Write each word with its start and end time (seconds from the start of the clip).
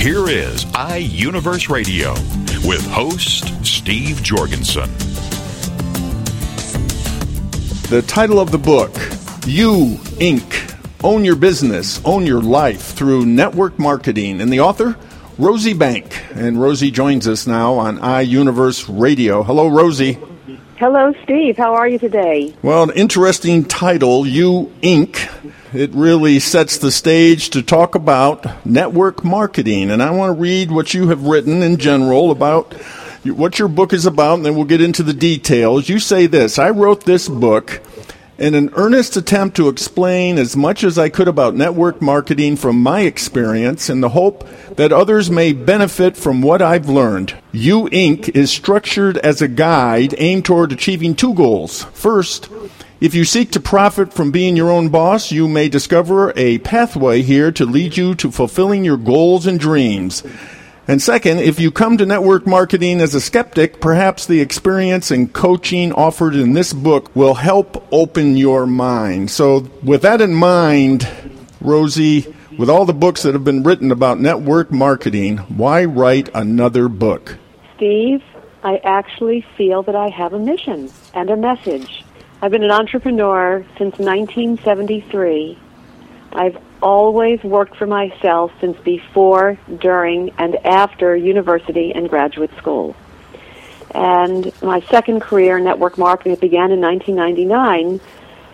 Here 0.00 0.28
is 0.28 0.64
iUniverse 0.66 1.68
Radio 1.68 2.12
with 2.68 2.86
host 2.86 3.64
Steve 3.64 4.22
Jorgensen. 4.22 4.88
The 7.88 8.04
title 8.06 8.38
of 8.38 8.52
the 8.52 8.58
book, 8.58 8.94
You 9.46 9.96
Inc. 10.20 10.74
Own 11.02 11.24
Your 11.24 11.34
Business, 11.34 12.00
Own 12.04 12.24
Your 12.24 12.40
Life 12.40 12.94
through 12.94 13.26
Network 13.26 13.78
Marketing. 13.78 14.40
And 14.40 14.52
the 14.52 14.60
author, 14.60 14.96
Rosie 15.38 15.74
Bank. 15.74 16.22
And 16.34 16.60
Rosie 16.60 16.90
joins 16.92 17.26
us 17.26 17.46
now 17.46 17.74
on 17.74 17.98
iUniverse 17.98 18.86
Radio. 18.88 19.42
Hello, 19.42 19.66
Rosie. 19.66 20.18
Hello, 20.76 21.12
Steve. 21.24 21.56
How 21.56 21.74
are 21.74 21.88
you 21.88 21.98
today? 21.98 22.54
Well, 22.62 22.84
an 22.84 22.90
interesting 22.90 23.64
title, 23.64 24.26
You 24.26 24.70
Inc. 24.82 25.28
It 25.72 25.90
really 25.92 26.38
sets 26.38 26.78
the 26.78 26.92
stage 26.92 27.50
to 27.50 27.62
talk 27.62 27.94
about 27.94 28.64
network 28.64 29.24
marketing. 29.24 29.90
And 29.90 30.02
I 30.02 30.10
want 30.12 30.36
to 30.36 30.40
read 30.40 30.70
what 30.70 30.94
you 30.94 31.08
have 31.08 31.24
written 31.24 31.62
in 31.62 31.76
general 31.76 32.30
about 32.30 32.72
what 33.24 33.58
your 33.58 33.68
book 33.68 33.92
is 33.92 34.06
about, 34.06 34.34
and 34.34 34.46
then 34.46 34.54
we'll 34.54 34.64
get 34.64 34.80
into 34.80 35.02
the 35.02 35.12
details. 35.12 35.88
You 35.88 35.98
say 35.98 36.26
this 36.26 36.58
I 36.58 36.70
wrote 36.70 37.04
this 37.04 37.28
book 37.28 37.82
in 38.38 38.54
an 38.54 38.70
earnest 38.74 39.16
attempt 39.16 39.56
to 39.56 39.68
explain 39.68 40.38
as 40.38 40.56
much 40.56 40.84
as 40.84 40.98
I 40.98 41.08
could 41.08 41.26
about 41.26 41.54
network 41.54 42.02
marketing 42.02 42.56
from 42.56 42.80
my 42.80 43.00
experience 43.00 43.88
in 43.88 44.02
the 44.02 44.10
hope 44.10 44.46
that 44.76 44.92
others 44.92 45.30
may 45.30 45.52
benefit 45.52 46.16
from 46.16 46.42
what 46.42 46.60
I've 46.60 46.88
learned. 46.88 47.34
You 47.50 47.84
Inc. 47.84 48.28
is 48.36 48.50
structured 48.50 49.16
as 49.18 49.40
a 49.40 49.48
guide 49.48 50.14
aimed 50.18 50.44
toward 50.44 50.70
achieving 50.70 51.14
two 51.14 51.34
goals. 51.34 51.84
First, 51.94 52.50
if 53.00 53.14
you 53.14 53.24
seek 53.24 53.50
to 53.52 53.60
profit 53.60 54.12
from 54.12 54.30
being 54.30 54.56
your 54.56 54.70
own 54.70 54.88
boss, 54.88 55.30
you 55.30 55.48
may 55.48 55.68
discover 55.68 56.32
a 56.34 56.58
pathway 56.58 57.20
here 57.20 57.52
to 57.52 57.66
lead 57.66 57.96
you 57.96 58.14
to 58.14 58.30
fulfilling 58.30 58.84
your 58.84 58.96
goals 58.96 59.46
and 59.46 59.60
dreams. 59.60 60.22
And 60.88 61.02
second, 61.02 61.40
if 61.40 61.60
you 61.60 61.70
come 61.70 61.98
to 61.98 62.06
network 62.06 62.46
marketing 62.46 63.00
as 63.00 63.14
a 63.14 63.20
skeptic, 63.20 63.80
perhaps 63.80 64.24
the 64.24 64.40
experience 64.40 65.10
and 65.10 65.32
coaching 65.32 65.92
offered 65.92 66.34
in 66.34 66.54
this 66.54 66.72
book 66.72 67.14
will 67.14 67.34
help 67.34 67.86
open 67.92 68.36
your 68.36 68.66
mind. 68.66 69.30
So, 69.30 69.68
with 69.82 70.02
that 70.02 70.20
in 70.22 70.32
mind, 70.32 71.06
Rosie, 71.60 72.34
with 72.56 72.70
all 72.70 72.86
the 72.86 72.94
books 72.94 73.24
that 73.24 73.34
have 73.34 73.44
been 73.44 73.62
written 73.62 73.90
about 73.90 74.20
network 74.20 74.70
marketing, 74.70 75.38
why 75.38 75.84
write 75.84 76.30
another 76.32 76.88
book? 76.88 77.36
Steve, 77.74 78.22
I 78.62 78.80
actually 78.84 79.44
feel 79.56 79.82
that 79.82 79.96
I 79.96 80.08
have 80.08 80.32
a 80.32 80.38
mission 80.38 80.90
and 81.12 81.28
a 81.28 81.36
message. 81.36 82.05
I've 82.46 82.52
been 82.52 82.62
an 82.62 82.70
entrepreneur 82.70 83.66
since 83.76 83.98
1973. 83.98 85.58
I've 86.32 86.56
always 86.80 87.42
worked 87.42 87.74
for 87.74 87.88
myself 87.88 88.52
since 88.60 88.78
before, 88.84 89.58
during, 89.80 90.30
and 90.38 90.54
after 90.64 91.16
university 91.16 91.92
and 91.92 92.08
graduate 92.08 92.56
school. 92.56 92.94
And 93.92 94.52
my 94.62 94.78
second 94.82 95.22
career, 95.22 95.58
in 95.58 95.64
network 95.64 95.98
marketing, 95.98 96.34
that 96.34 96.40
began 96.40 96.70
in 96.70 96.80
1999, 96.80 98.00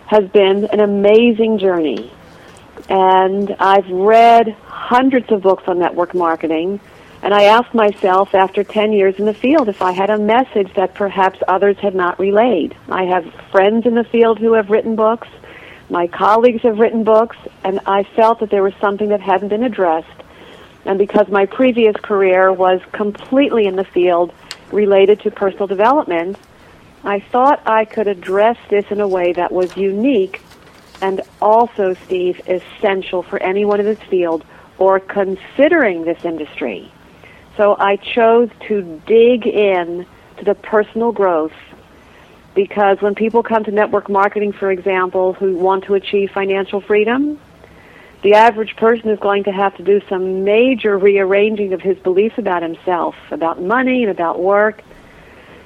has 0.07 0.27
been 0.31 0.65
an 0.65 0.79
amazing 0.79 1.59
journey. 1.59 2.11
And 2.89 3.55
I've 3.59 3.87
read 3.91 4.53
hundreds 4.65 5.31
of 5.31 5.43
books 5.43 5.65
on 5.67 5.77
network 5.77 6.15
marketing. 6.15 6.79
And 7.23 7.33
I 7.33 7.43
asked 7.43 7.73
myself 7.73 8.35
after 8.35 8.65
10 8.65 8.91
years 8.91 9.15
in 9.17 9.23
the 9.23 9.33
field 9.33 9.69
if 9.69 9.81
I 9.81 9.93
had 9.93 10.09
a 10.09 10.17
message 10.17 10.73
that 10.75 10.93
perhaps 10.93 11.39
others 11.47 11.77
had 11.77 11.95
not 11.95 12.19
relayed. 12.19 12.75
I 12.89 13.05
have 13.05 13.23
friends 13.49 13.85
in 13.85 13.95
the 13.95 14.03
field 14.03 14.39
who 14.39 14.51
have 14.55 14.69
written 14.69 14.97
books. 14.97 15.29
My 15.89 16.07
colleagues 16.07 16.63
have 16.63 16.79
written 16.79 17.05
books, 17.05 17.37
and 17.63 17.79
I 17.85 18.03
felt 18.03 18.41
that 18.41 18.49
there 18.49 18.61
was 18.61 18.73
something 18.81 19.07
that 19.07 19.21
hadn't 19.21 19.47
been 19.47 19.63
addressed. 19.63 20.21
And 20.83 20.99
because 20.99 21.29
my 21.29 21.45
previous 21.45 21.95
career 21.95 22.51
was 22.51 22.81
completely 22.91 23.67
in 23.67 23.77
the 23.77 23.85
field 23.85 24.33
related 24.73 25.21
to 25.21 25.31
personal 25.31 25.67
development, 25.67 26.37
I 27.05 27.21
thought 27.21 27.63
I 27.65 27.85
could 27.85 28.09
address 28.09 28.57
this 28.69 28.83
in 28.89 28.99
a 28.99 29.07
way 29.07 29.31
that 29.31 29.49
was 29.49 29.77
unique 29.77 30.41
and 31.01 31.21
also, 31.41 31.93
Steve, 32.05 32.41
essential 32.49 33.23
for 33.23 33.41
anyone 33.41 33.79
in 33.79 33.85
this 33.85 34.03
field 34.09 34.43
or 34.77 34.99
considering 34.99 36.03
this 36.03 36.25
industry. 36.25 36.91
So 37.57 37.75
I 37.77 37.97
chose 37.97 38.49
to 38.67 39.01
dig 39.05 39.45
in 39.45 40.05
to 40.37 40.45
the 40.45 40.55
personal 40.55 41.11
growth 41.11 41.53
because 42.55 43.01
when 43.01 43.15
people 43.15 43.43
come 43.43 43.63
to 43.63 43.71
network 43.71 44.09
marketing, 44.09 44.53
for 44.53 44.71
example, 44.71 45.33
who 45.33 45.55
want 45.55 45.85
to 45.85 45.95
achieve 45.95 46.31
financial 46.31 46.81
freedom, 46.81 47.39
the 48.23 48.35
average 48.35 48.75
person 48.77 49.09
is 49.09 49.19
going 49.19 49.43
to 49.43 49.51
have 49.51 49.75
to 49.77 49.83
do 49.83 50.01
some 50.07 50.43
major 50.43 50.97
rearranging 50.97 51.73
of 51.73 51.81
his 51.81 51.97
beliefs 51.99 52.37
about 52.37 52.63
himself, 52.63 53.15
about 53.31 53.61
money, 53.61 54.03
and 54.03 54.11
about 54.11 54.39
work 54.39 54.81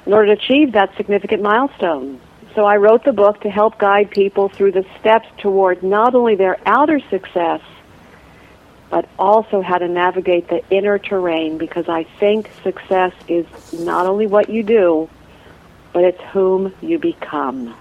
in 0.06 0.12
order 0.12 0.34
to 0.34 0.42
achieve 0.42 0.72
that 0.72 0.94
significant 0.96 1.42
milestone. 1.42 2.20
So 2.54 2.64
I 2.64 2.76
wrote 2.78 3.04
the 3.04 3.12
book 3.12 3.40
to 3.42 3.50
help 3.50 3.78
guide 3.78 4.10
people 4.10 4.48
through 4.48 4.72
the 4.72 4.84
steps 4.98 5.28
toward 5.38 5.82
not 5.82 6.14
only 6.14 6.34
their 6.34 6.58
outer 6.66 7.00
success, 7.10 7.60
but 8.90 9.08
also 9.18 9.60
how 9.60 9.78
to 9.78 9.88
navigate 9.88 10.48
the 10.48 10.62
inner 10.70 10.98
terrain 10.98 11.58
because 11.58 11.88
I 11.88 12.04
think 12.18 12.50
success 12.62 13.12
is 13.28 13.46
not 13.72 14.06
only 14.06 14.26
what 14.26 14.48
you 14.48 14.62
do, 14.62 15.08
but 15.92 16.04
it's 16.04 16.20
whom 16.32 16.74
you 16.80 16.98
become. 16.98 17.74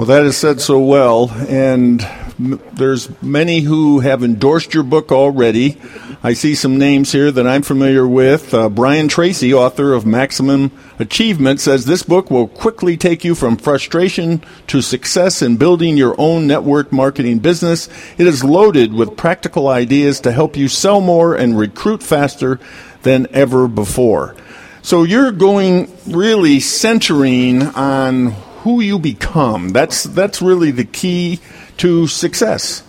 Well, 0.00 0.06
that 0.06 0.24
is 0.24 0.38
said 0.38 0.62
so 0.62 0.80
well, 0.80 1.30
and 1.46 2.00
there's 2.38 3.22
many 3.22 3.60
who 3.60 4.00
have 4.00 4.24
endorsed 4.24 4.72
your 4.72 4.82
book 4.82 5.12
already. 5.12 5.78
I 6.22 6.32
see 6.32 6.54
some 6.54 6.78
names 6.78 7.12
here 7.12 7.30
that 7.30 7.46
I'm 7.46 7.60
familiar 7.60 8.08
with. 8.08 8.54
Uh, 8.54 8.70
Brian 8.70 9.08
Tracy, 9.08 9.52
author 9.52 9.92
of 9.92 10.06
Maximum 10.06 10.72
Achievement, 10.98 11.60
says 11.60 11.84
this 11.84 12.02
book 12.02 12.30
will 12.30 12.48
quickly 12.48 12.96
take 12.96 13.26
you 13.26 13.34
from 13.34 13.58
frustration 13.58 14.42
to 14.68 14.80
success 14.80 15.42
in 15.42 15.58
building 15.58 15.98
your 15.98 16.14
own 16.16 16.46
network 16.46 16.92
marketing 16.92 17.40
business. 17.40 17.90
It 18.16 18.26
is 18.26 18.42
loaded 18.42 18.94
with 18.94 19.18
practical 19.18 19.68
ideas 19.68 20.18
to 20.20 20.32
help 20.32 20.56
you 20.56 20.68
sell 20.68 21.02
more 21.02 21.34
and 21.34 21.58
recruit 21.58 22.02
faster 22.02 22.58
than 23.02 23.26
ever 23.32 23.68
before. 23.68 24.34
So 24.80 25.02
you're 25.02 25.30
going 25.30 25.94
really 26.06 26.60
centering 26.60 27.60
on 27.60 28.34
who 28.62 28.80
you 28.80 28.98
become. 28.98 29.70
That's 29.70 30.04
that's 30.04 30.42
really 30.42 30.70
the 30.70 30.84
key 30.84 31.40
to 31.78 32.06
success. 32.06 32.82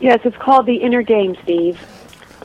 Yes, 0.00 0.20
it's 0.24 0.36
called 0.36 0.66
the 0.66 0.76
inner 0.76 1.02
game, 1.02 1.36
Steve. 1.42 1.78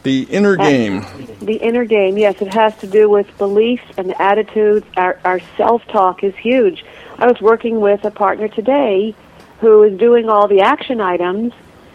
The 0.04 0.24
inner 0.24 0.56
game. 0.56 1.04
The 1.42 1.56
inner 1.56 1.86
game, 1.86 2.18
yes, 2.18 2.40
it 2.42 2.54
has 2.54 2.78
to 2.78 2.88
do 2.88 3.10
with 3.10 3.26
beliefs 3.40 3.86
and 3.98 4.14
attitudes. 4.22 4.86
Our, 4.96 5.20
our 5.26 5.40
self 5.58 5.84
talk 5.88 6.24
is 6.24 6.36
huge. 6.36 6.86
I 7.18 7.26
was 7.26 7.42
working 7.42 7.80
with 7.80 8.04
a 8.04 8.12
partner 8.12 8.48
today 8.48 9.16
who 9.62 9.82
is 9.84 9.98
doing 9.98 10.30
all 10.30 10.48
the 10.48 10.62
action 10.62 11.02
items, 11.02 11.54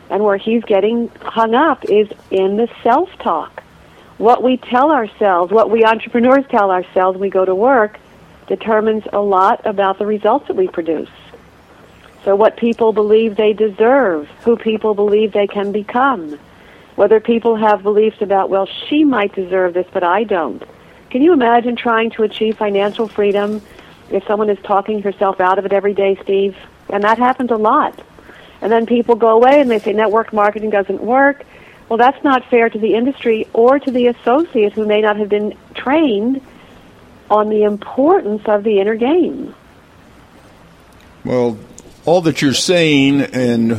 and 0.08 0.24
where 0.24 0.38
he's 0.38 0.64
getting 0.64 1.08
hung 1.20 1.54
up 1.54 1.84
is 1.84 2.08
in 2.30 2.56
the 2.56 2.68
self 2.82 3.10
talk. 3.18 3.62
What 4.16 4.42
we 4.42 4.56
tell 4.56 4.90
ourselves, 4.90 5.52
what 5.52 5.70
we 5.70 5.84
entrepreneurs 5.84 6.44
tell 6.48 6.70
ourselves 6.70 7.16
when 7.16 7.22
we 7.28 7.30
go 7.30 7.44
to 7.44 7.54
work, 7.54 7.99
determines 8.50 9.04
a 9.12 9.20
lot 9.20 9.64
about 9.64 9.98
the 9.98 10.04
results 10.04 10.48
that 10.48 10.56
we 10.56 10.66
produce. 10.66 11.08
So, 12.24 12.34
what 12.34 12.56
people 12.56 12.92
believe 12.92 13.36
they 13.36 13.54
deserve, 13.54 14.28
who 14.44 14.56
people 14.56 14.92
believe 14.94 15.32
they 15.32 15.46
can 15.46 15.70
become, 15.72 16.38
whether 16.96 17.20
people 17.20 17.54
have 17.56 17.82
beliefs 17.84 18.20
about, 18.20 18.50
well, 18.50 18.66
she 18.66 19.04
might 19.04 19.34
deserve 19.34 19.72
this, 19.72 19.86
but 19.92 20.02
I 20.02 20.24
don't. 20.24 20.62
Can 21.10 21.22
you 21.22 21.32
imagine 21.32 21.76
trying 21.76 22.10
to 22.10 22.24
achieve 22.24 22.58
financial 22.58 23.06
freedom 23.06 23.62
if 24.10 24.26
someone 24.26 24.50
is 24.50 24.58
talking 24.64 25.00
herself 25.00 25.40
out 25.40 25.58
of 25.58 25.64
it 25.64 25.72
every 25.72 25.94
day, 25.94 26.18
Steve? 26.22 26.56
And 26.90 27.04
that 27.04 27.18
happens 27.18 27.52
a 27.52 27.56
lot. 27.56 27.98
And 28.60 28.70
then 28.70 28.84
people 28.84 29.14
go 29.14 29.28
away 29.28 29.60
and 29.60 29.70
they 29.70 29.78
say 29.78 29.92
network 29.92 30.32
marketing 30.32 30.70
doesn't 30.70 31.00
work. 31.00 31.46
Well, 31.88 31.98
that's 31.98 32.22
not 32.24 32.44
fair 32.50 32.68
to 32.68 32.78
the 32.78 32.94
industry 32.94 33.46
or 33.52 33.78
to 33.78 33.90
the 33.90 34.08
associate 34.08 34.72
who 34.72 34.86
may 34.86 35.00
not 35.00 35.16
have 35.16 35.28
been 35.28 35.56
trained 35.74 36.42
on 37.30 37.48
the 37.48 37.62
importance 37.62 38.42
of 38.46 38.64
the 38.64 38.80
inner 38.80 38.96
game. 38.96 39.54
Well, 41.24 41.58
all 42.06 42.22
that 42.22 42.40
you're 42.40 42.54
saying 42.54 43.20
and 43.20 43.78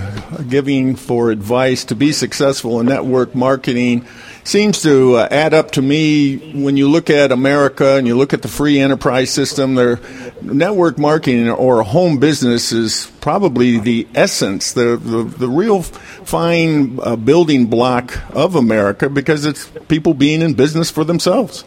giving 0.49 0.95
for 0.95 1.31
advice 1.31 1.85
to 1.85 1.95
be 1.95 2.11
successful 2.11 2.79
in 2.79 2.85
network 2.85 3.33
marketing 3.33 4.05
seems 4.43 4.81
to 4.83 5.15
uh, 5.15 5.27
add 5.29 5.53
up 5.53 5.71
to 5.71 5.81
me 5.81 6.37
when 6.53 6.77
you 6.77 6.89
look 6.89 7.09
at 7.09 7.31
America 7.31 7.97
and 7.97 8.07
you 8.07 8.15
look 8.15 8.33
at 8.33 8.41
the 8.41 8.47
free 8.47 8.79
enterprise 8.79 9.31
system. 9.31 9.75
Their 9.75 9.99
network 10.41 10.97
marketing 10.97 11.49
or 11.49 11.83
home 11.83 12.19
business 12.19 12.71
is 12.71 13.11
probably 13.21 13.79
the 13.79 14.07
essence, 14.15 14.73
the 14.73 14.97
the, 14.97 15.23
the 15.23 15.49
real 15.49 15.81
fine 15.81 16.99
uh, 17.01 17.15
building 17.15 17.67
block 17.67 18.17
of 18.35 18.55
America 18.55 19.09
because 19.09 19.45
it's 19.45 19.67
people 19.87 20.13
being 20.13 20.41
in 20.41 20.53
business 20.53 20.89
for 20.91 21.03
themselves. 21.03 21.65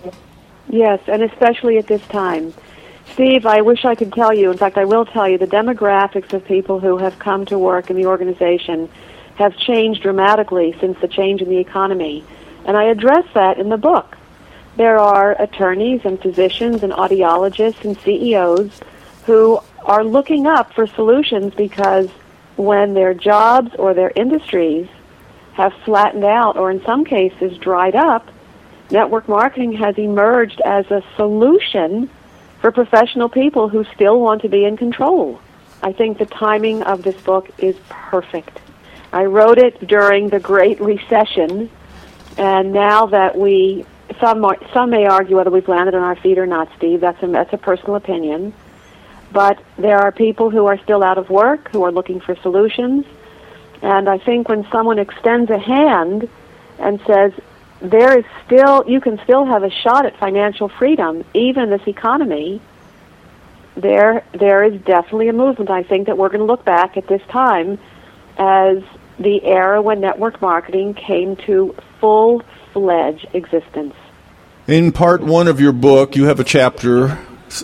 Yes, 0.69 1.00
and 1.06 1.22
especially 1.22 1.78
at 1.78 1.87
this 1.87 2.02
time. 2.08 2.52
Steve, 3.12 3.46
I 3.46 3.61
wish 3.61 3.84
I 3.84 3.94
could 3.94 4.12
tell 4.12 4.34
you, 4.34 4.50
in 4.50 4.56
fact, 4.56 4.78
I 4.78 4.84
will 4.84 5.05
tell 5.05 5.28
you, 5.28 5.38
the 5.38 5.46
demographics 5.46 6.32
of 6.32 6.44
people 6.44 6.81
who 6.81 6.96
have 6.99 7.19
come 7.19 7.44
to 7.46 7.58
work 7.58 7.90
in 7.90 7.96
the 7.96 8.06
organization 8.06 8.88
have 9.37 9.56
changed 9.56 10.02
dramatically 10.02 10.75
since 10.81 10.99
the 11.00 11.08
change 11.08 11.43
in 11.43 11.49
the 11.49 11.58
economy. 11.58 12.25
And 12.64 12.76
I 12.76 12.84
address 12.84 13.26
that 13.34 13.58
in 13.58 13.69
the 13.69 13.76
book. 13.76 14.16
There 14.76 14.99
are 14.99 15.40
attorneys 15.40 16.00
and 16.05 16.20
physicians 16.20 16.82
and 16.82 16.93
audiologists 16.93 17.84
and 17.84 17.96
CEOs 17.99 18.81
who 19.26 19.61
are 19.84 20.02
looking 20.02 20.46
up 20.46 20.72
for 20.72 20.87
solutions 20.87 21.55
because 21.55 22.08
when 22.56 22.94
their 22.94 23.14
jobs 23.14 23.75
or 23.78 23.94
their 23.94 24.12
industries 24.16 24.88
have 25.52 25.72
flattened 25.84 26.25
out 26.25 26.56
or 26.56 26.70
in 26.70 26.82
some 26.84 27.05
cases 27.05 27.56
dried 27.58 27.94
up, 27.94 28.28
network 28.90 29.28
marketing 29.28 29.72
has 29.72 29.96
emerged 29.98 30.60
as 30.64 30.90
a 30.90 31.02
solution 31.16 32.10
for 32.60 32.72
professional 32.72 33.28
people 33.28 33.69
who 33.69 33.84
still 33.94 34.20
want 34.20 34.42
to 34.42 34.48
be 34.48 34.64
in 34.64 34.76
control. 34.76 35.40
I 35.82 35.92
think 35.92 36.19
the 36.19 36.26
timing 36.26 36.82
of 36.82 37.02
this 37.02 37.20
book 37.22 37.50
is 37.58 37.76
perfect. 37.88 38.58
I 39.12 39.25
wrote 39.26 39.58
it 39.58 39.86
during 39.86 40.28
the 40.28 40.40
Great 40.40 40.81
Recession 40.81 41.70
and 42.36 42.72
now 42.72 43.06
that 43.06 43.36
we, 43.36 43.84
some 44.20 44.44
some 44.72 44.90
may 44.90 45.06
argue 45.06 45.37
whether 45.37 45.50
we've 45.50 45.69
landed 45.69 45.94
on 45.94 46.02
our 46.02 46.16
feet 46.16 46.38
or 46.38 46.46
not, 46.46 46.69
Steve. 46.76 47.00
That's 47.00 47.22
a 47.22 47.26
that's 47.28 47.52
a 47.52 47.58
personal 47.58 47.94
opinion. 47.96 48.52
But 49.32 49.62
there 49.78 49.98
are 49.98 50.12
people 50.12 50.50
who 50.50 50.66
are 50.66 50.78
still 50.78 51.02
out 51.02 51.19
of 51.19 51.30
work 51.30 51.70
who 51.70 51.82
are 51.84 51.92
looking 51.92 52.20
for 52.20 52.37
solutions. 52.37 53.04
And 53.82 54.08
I 54.08 54.19
think 54.19 54.48
when 54.48 54.66
someone 54.70 54.98
extends 54.98 55.50
a 55.50 55.58
hand 55.58 56.28
and 56.78 57.00
says, 57.06 57.32
there 57.81 58.19
is 58.19 58.25
still, 58.47 58.85
you 58.88 59.00
can 59.00 59.21
still 59.25 59.44
have 59.44 59.62
a 59.62 59.71
shot 59.71 60.06
at 60.06 60.17
financial 60.19 60.69
freedom, 60.69 61.25
even 61.35 61.65
in 61.65 61.71
this 61.71 61.87
economy, 61.87 62.61
there, 63.76 64.25
there 64.32 64.65
is 64.65 64.81
definitely 64.82 65.29
a 65.29 65.32
movement. 65.32 65.71
I 65.71 65.82
think 65.82 66.06
that 66.06 66.17
we're 66.17 66.29
going 66.29 66.41
to 66.41 66.47
look 66.47 66.65
back 66.65 66.97
at 66.97 67.06
this 67.09 67.23
time 67.29 67.79
as 68.38 68.82
the 69.19 69.44
era 69.44 69.82
when 69.82 70.00
network 70.00 70.41
marketing 70.41 70.94
came 70.94 71.37
to 71.37 71.75
full 72.00 72.43
fledged 72.73 73.26
existence. 73.32 73.94
In 74.67 74.93
part 74.93 75.23
one 75.23 75.47
of 75.49 75.61
your 75.61 75.73
book, 75.73 76.17
you 76.17 76.25
have 76.25 76.41
a 76.41 76.44
chapter 76.44 77.19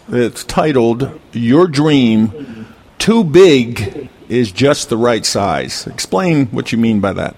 that's 0.08 0.44
titled 0.44 1.18
Your 1.32 1.66
Dream 1.66 2.66
Too 2.98 3.24
Big 3.24 4.10
is 4.28 4.52
Just 4.52 4.90
the 4.90 4.96
Right 4.96 5.24
Size. 5.24 5.86
Explain 5.86 6.46
what 6.46 6.72
you 6.72 6.78
mean 6.78 7.00
by 7.00 7.12
that. 7.14 7.36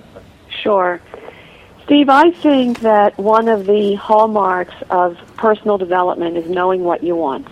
Sure. 0.63 1.01
Steve, 1.85 2.09
I 2.09 2.31
think 2.31 2.81
that 2.81 3.19
one 3.19 3.49
of 3.49 3.67
the 3.67 3.95
hallmarks 3.95 4.75
of 4.89 5.19
personal 5.37 5.79
development 5.79 6.37
is 6.37 6.49
knowing 6.49 6.85
what 6.85 7.03
you 7.03 7.17
want. 7.17 7.49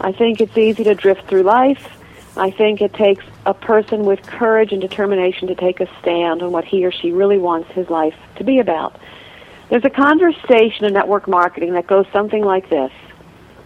I 0.00 0.12
think 0.12 0.40
it's 0.40 0.56
easy 0.56 0.84
to 0.84 0.94
drift 0.94 1.28
through 1.28 1.42
life 1.42 1.94
I 2.36 2.50
think 2.50 2.80
it 2.80 2.92
takes 2.94 3.24
a 3.46 3.54
person 3.54 4.04
with 4.04 4.20
courage 4.22 4.72
and 4.72 4.80
determination 4.80 5.48
to 5.48 5.54
take 5.54 5.80
a 5.80 5.88
stand 6.00 6.42
on 6.42 6.50
what 6.50 6.64
he 6.64 6.84
or 6.84 6.90
she 6.90 7.12
really 7.12 7.38
wants 7.38 7.70
his 7.72 7.88
life 7.88 8.14
to 8.36 8.44
be 8.44 8.58
about. 8.58 8.98
There's 9.70 9.84
a 9.84 9.90
conversation 9.90 10.84
in 10.84 10.92
network 10.92 11.28
marketing 11.28 11.74
that 11.74 11.86
goes 11.86 12.06
something 12.12 12.44
like 12.44 12.68
this. 12.68 12.90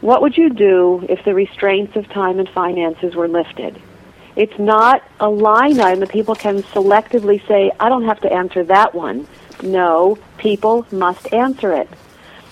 What 0.02 0.20
would 0.20 0.36
you 0.36 0.50
do 0.50 1.04
if 1.08 1.24
the 1.24 1.34
restraints 1.34 1.96
of 1.96 2.08
time 2.10 2.38
and 2.38 2.48
finances 2.48 3.14
were 3.14 3.26
lifted? 3.26 3.81
It's 4.36 4.58
not 4.58 5.02
a 5.19 5.28
line 5.28 5.81
item 5.81 6.00
that 6.00 6.10
people 6.10 6.34
can 6.34 6.62
selectively 6.62 7.44
say, 7.48 7.72
I 7.81 7.88
don't 7.88 8.04
have 8.04 8.20
to 8.20 8.32
answer 8.32 8.62
that 8.64 8.94
one. 8.94 9.26
No, 9.62 10.19
people 10.37 10.87
must 10.90 11.32
answer 11.32 11.72
it. 11.72 11.88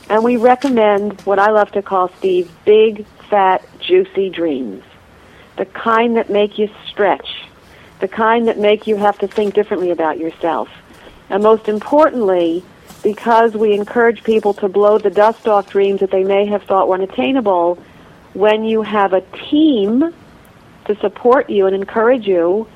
And 0.08 0.22
we 0.22 0.36
recommend 0.36 1.20
what 1.22 1.38
I 1.38 1.50
love 1.50 1.72
to 1.72 1.82
call, 1.82 2.08
Steve, 2.18 2.50
big, 2.64 3.06
fat, 3.28 3.64
juicy 3.80 4.30
dreams 4.30 4.84
the 5.56 5.64
kind 5.64 6.16
that 6.16 6.28
make 6.30 6.58
you 6.58 6.68
stretch, 6.86 7.28
the 8.00 8.08
kind 8.08 8.48
that 8.48 8.58
make 8.58 8.86
you 8.86 8.96
have 8.96 9.18
to 9.18 9.26
think 9.26 9.54
differently 9.54 9.90
about 9.90 10.18
yourself. 10.18 10.68
And 11.30 11.42
most 11.42 11.68
importantly, 11.68 12.62
because 13.02 13.54
we 13.54 13.74
encourage 13.74 14.22
people 14.22 14.52
to 14.54 14.68
blow 14.68 14.98
the 14.98 15.10
dust 15.10 15.48
off 15.48 15.70
dreams 15.70 16.00
that 16.00 16.10
they 16.10 16.24
may 16.24 16.46
have 16.46 16.62
thought 16.64 16.88
were 16.88 16.94
unattainable, 16.94 17.78
when 18.34 18.64
you 18.64 18.82
have 18.82 19.12
a 19.12 19.22
team 19.50 20.12
to 20.84 20.96
support 20.96 21.48
you 21.48 21.66
and 21.66 21.74
encourage 21.74 22.26
you, 22.26 22.68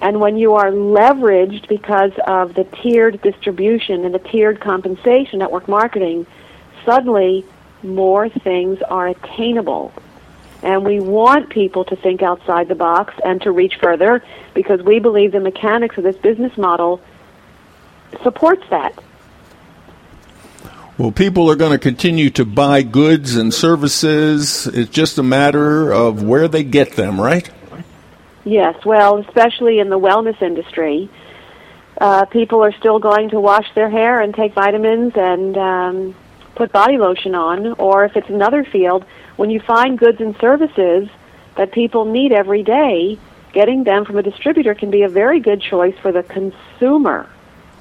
and 0.00 0.20
when 0.20 0.36
you 0.36 0.54
are 0.54 0.70
leveraged 0.70 1.68
because 1.68 2.12
of 2.26 2.54
the 2.54 2.64
tiered 2.64 3.20
distribution 3.22 4.04
and 4.04 4.14
the 4.14 4.18
tiered 4.18 4.60
compensation 4.60 5.38
network 5.38 5.68
marketing, 5.68 6.26
suddenly 6.84 7.44
more 7.82 8.28
things 8.28 8.80
are 8.82 9.08
attainable. 9.08 9.92
And 10.62 10.84
we 10.84 11.00
want 11.00 11.50
people 11.50 11.84
to 11.86 11.96
think 11.96 12.22
outside 12.22 12.68
the 12.68 12.74
box 12.74 13.14
and 13.24 13.40
to 13.42 13.52
reach 13.52 13.76
further 13.80 14.22
because 14.54 14.82
we 14.82 14.98
believe 14.98 15.32
the 15.32 15.40
mechanics 15.40 15.96
of 15.96 16.04
this 16.04 16.16
business 16.16 16.56
model 16.56 17.00
supports 18.22 18.64
that. 18.70 18.98
Well, 20.98 21.12
people 21.12 21.50
are 21.50 21.56
going 21.56 21.72
to 21.72 21.78
continue 21.78 22.30
to 22.30 22.46
buy 22.46 22.82
goods 22.82 23.36
and 23.36 23.52
services. 23.52 24.66
It's 24.66 24.90
just 24.90 25.18
a 25.18 25.22
matter 25.22 25.92
of 25.92 26.22
where 26.22 26.48
they 26.48 26.64
get 26.64 26.92
them, 26.92 27.20
right? 27.20 27.50
Yes, 28.46 28.76
well, 28.84 29.18
especially 29.18 29.80
in 29.80 29.90
the 29.90 29.98
wellness 29.98 30.40
industry, 30.40 31.10
uh, 32.00 32.26
people 32.26 32.62
are 32.62 32.70
still 32.78 33.00
going 33.00 33.30
to 33.30 33.40
wash 33.40 33.66
their 33.74 33.90
hair 33.90 34.20
and 34.20 34.32
take 34.32 34.54
vitamins 34.54 35.14
and 35.16 35.58
um, 35.58 36.14
put 36.54 36.70
body 36.70 36.96
lotion 36.96 37.34
on, 37.34 37.72
or 37.72 38.04
if 38.04 38.16
it's 38.16 38.28
another 38.28 38.62
field, 38.62 39.04
when 39.34 39.50
you 39.50 39.58
find 39.58 39.98
goods 39.98 40.20
and 40.20 40.36
services 40.40 41.08
that 41.56 41.72
people 41.72 42.04
need 42.04 42.30
every 42.30 42.62
day, 42.62 43.18
getting 43.52 43.82
them 43.82 44.04
from 44.04 44.16
a 44.16 44.22
distributor 44.22 44.76
can 44.76 44.92
be 44.92 45.02
a 45.02 45.08
very 45.08 45.40
good 45.40 45.60
choice 45.60 45.96
for 46.00 46.12
the 46.12 46.22
consumer. 46.22 47.28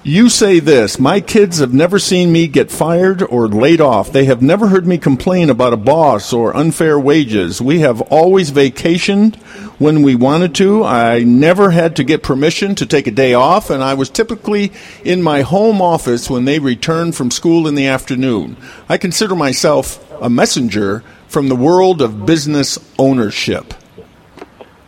You 0.08 0.30
say 0.30 0.60
this 0.60 1.00
My 1.00 1.20
kids 1.20 1.58
have 1.58 1.74
never 1.74 1.98
seen 1.98 2.32
me 2.32 2.46
get 2.46 2.70
fired 2.70 3.24
or 3.24 3.48
laid 3.48 3.82
off. 3.82 4.12
They 4.12 4.26
have 4.26 4.40
never 4.40 4.68
heard 4.68 4.86
me 4.86 5.00
complain 5.00 5.50
about 5.50 5.74
a 5.74 5.78
boss 5.78 6.32
or 6.32 6.56
unfair 6.56 7.00
wages. 7.00 7.60
We 7.60 7.80
have 7.80 8.02
always 8.02 8.52
vacationed 8.52 9.38
when 9.80 10.04
we 10.04 10.14
wanted 10.14 10.54
to. 10.56 10.84
I 10.84 11.24
never 11.24 11.72
had 11.72 11.96
to 11.96 12.04
get 12.04 12.22
permission 12.22 12.76
to 12.76 12.86
take 12.86 13.08
a 13.08 13.12
day 13.12 13.34
off, 13.34 13.72
and 13.72 13.84
I 13.84 13.96
was 13.96 14.12
typically 14.12 14.72
in 15.04 15.24
my 15.24 15.42
home 15.42 15.82
office 15.82 16.30
when 16.30 16.46
they 16.46 16.60
returned 16.60 17.16
from 17.16 17.32
school 17.32 17.68
in 17.68 17.74
the 17.74 17.88
afternoon. 17.88 18.58
I 18.88 19.00
consider 19.00 19.34
myself 19.36 20.00
a 20.22 20.30
messenger 20.30 21.02
from 21.28 21.50
the 21.50 21.56
world 21.56 22.04
of 22.04 22.28
business 22.28 22.78
ownership. 23.00 23.74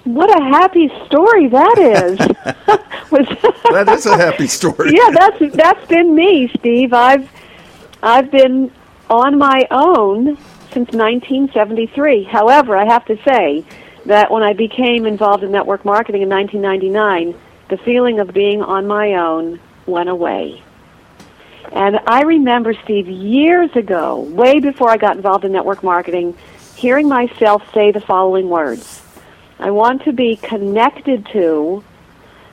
What 0.07 0.29
a 0.29 0.41
happy 0.41 0.87
story 1.05 1.49
that 1.49 1.77
is. 1.77 2.17
that 3.09 3.89
is 3.89 4.05
a 4.05 4.15
happy 4.15 4.47
story. 4.47 4.93
yeah, 4.95 5.09
that's 5.11 5.53
that's 5.53 5.85
been 5.87 6.15
me, 6.15 6.49
Steve. 6.59 6.93
I've 6.93 7.29
I've 8.01 8.31
been 8.31 8.71
on 9.09 9.37
my 9.37 9.67
own 9.69 10.37
since 10.71 10.93
1973. 10.93 12.23
However, 12.23 12.77
I 12.77 12.85
have 12.85 13.03
to 13.07 13.21
say 13.23 13.65
that 14.05 14.31
when 14.31 14.43
I 14.43 14.53
became 14.53 15.05
involved 15.05 15.43
in 15.43 15.51
network 15.51 15.83
marketing 15.83 16.21
in 16.21 16.29
1999, 16.29 17.37
the 17.67 17.77
feeling 17.83 18.21
of 18.21 18.33
being 18.33 18.61
on 18.61 18.87
my 18.87 19.15
own 19.15 19.59
went 19.87 20.07
away. 20.07 20.63
And 21.73 21.99
I 22.07 22.21
remember, 22.21 22.73
Steve, 22.85 23.09
years 23.09 23.75
ago, 23.75 24.21
way 24.21 24.61
before 24.61 24.89
I 24.89 24.95
got 24.95 25.17
involved 25.17 25.43
in 25.43 25.51
network 25.51 25.83
marketing, 25.83 26.37
hearing 26.75 27.09
myself 27.09 27.61
say 27.73 27.91
the 27.91 27.99
following 27.99 28.47
words 28.47 29.03
I 29.59 29.71
want 29.71 30.03
to 30.03 30.13
be 30.13 30.35
connected 30.35 31.25
to 31.33 31.83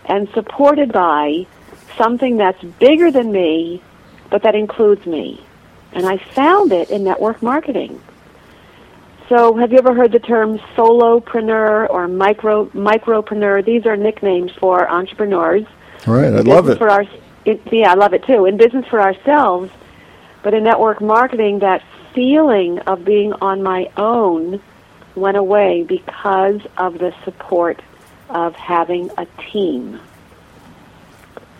and 0.06 0.28
supported 0.30 0.92
by 0.92 1.46
something 1.96 2.37
that's 2.37 2.62
bigger 2.62 3.11
than 3.11 3.30
me, 3.30 3.82
but 4.30 4.42
that 4.42 4.54
includes 4.54 5.06
me. 5.06 5.44
And 5.92 6.06
I 6.06 6.18
found 6.18 6.73
it 6.73 6.90
in 6.90 7.04
network 7.04 7.42
marketing. 7.42 8.00
So, 9.28 9.56
have 9.56 9.73
you 9.73 9.78
ever 9.78 9.94
heard 9.94 10.12
the 10.12 10.18
term 10.18 10.58
solopreneur 10.76 11.88
or 11.88 12.08
micro 12.08 12.66
micropreneur? 12.66 13.64
These 13.64 13.87
are 13.87 13.96
nicknames 13.96 14.52
for 14.52 14.88
entrepreneurs. 14.90 15.64
Right, 16.06 16.32
I 16.32 16.40
love 16.40 16.68
it. 16.68 16.76
For 16.76 16.90
our 16.90 17.06
it, 17.46 17.61
yeah, 17.73 17.92
I 17.92 17.94
love 17.94 18.12
it 18.12 18.25
too. 18.25 18.44
In 18.44 18.56
business 18.56 18.87
for 18.88 19.00
ourselves, 19.00 19.70
but 20.42 20.52
in 20.52 20.64
network 20.64 21.00
marketing, 21.00 21.61
that 21.61 21.82
feeling 22.14 22.80
of 22.80 23.04
being 23.04 23.32
on 23.34 23.62
my 23.62 23.90
own 23.96 24.61
went 25.14 25.37
away 25.37 25.83
because 25.83 26.61
of 26.76 26.99
the 26.99 27.14
support 27.25 27.80
of 28.28 28.54
having 28.56 29.11
a 29.16 29.26
team. 29.52 30.00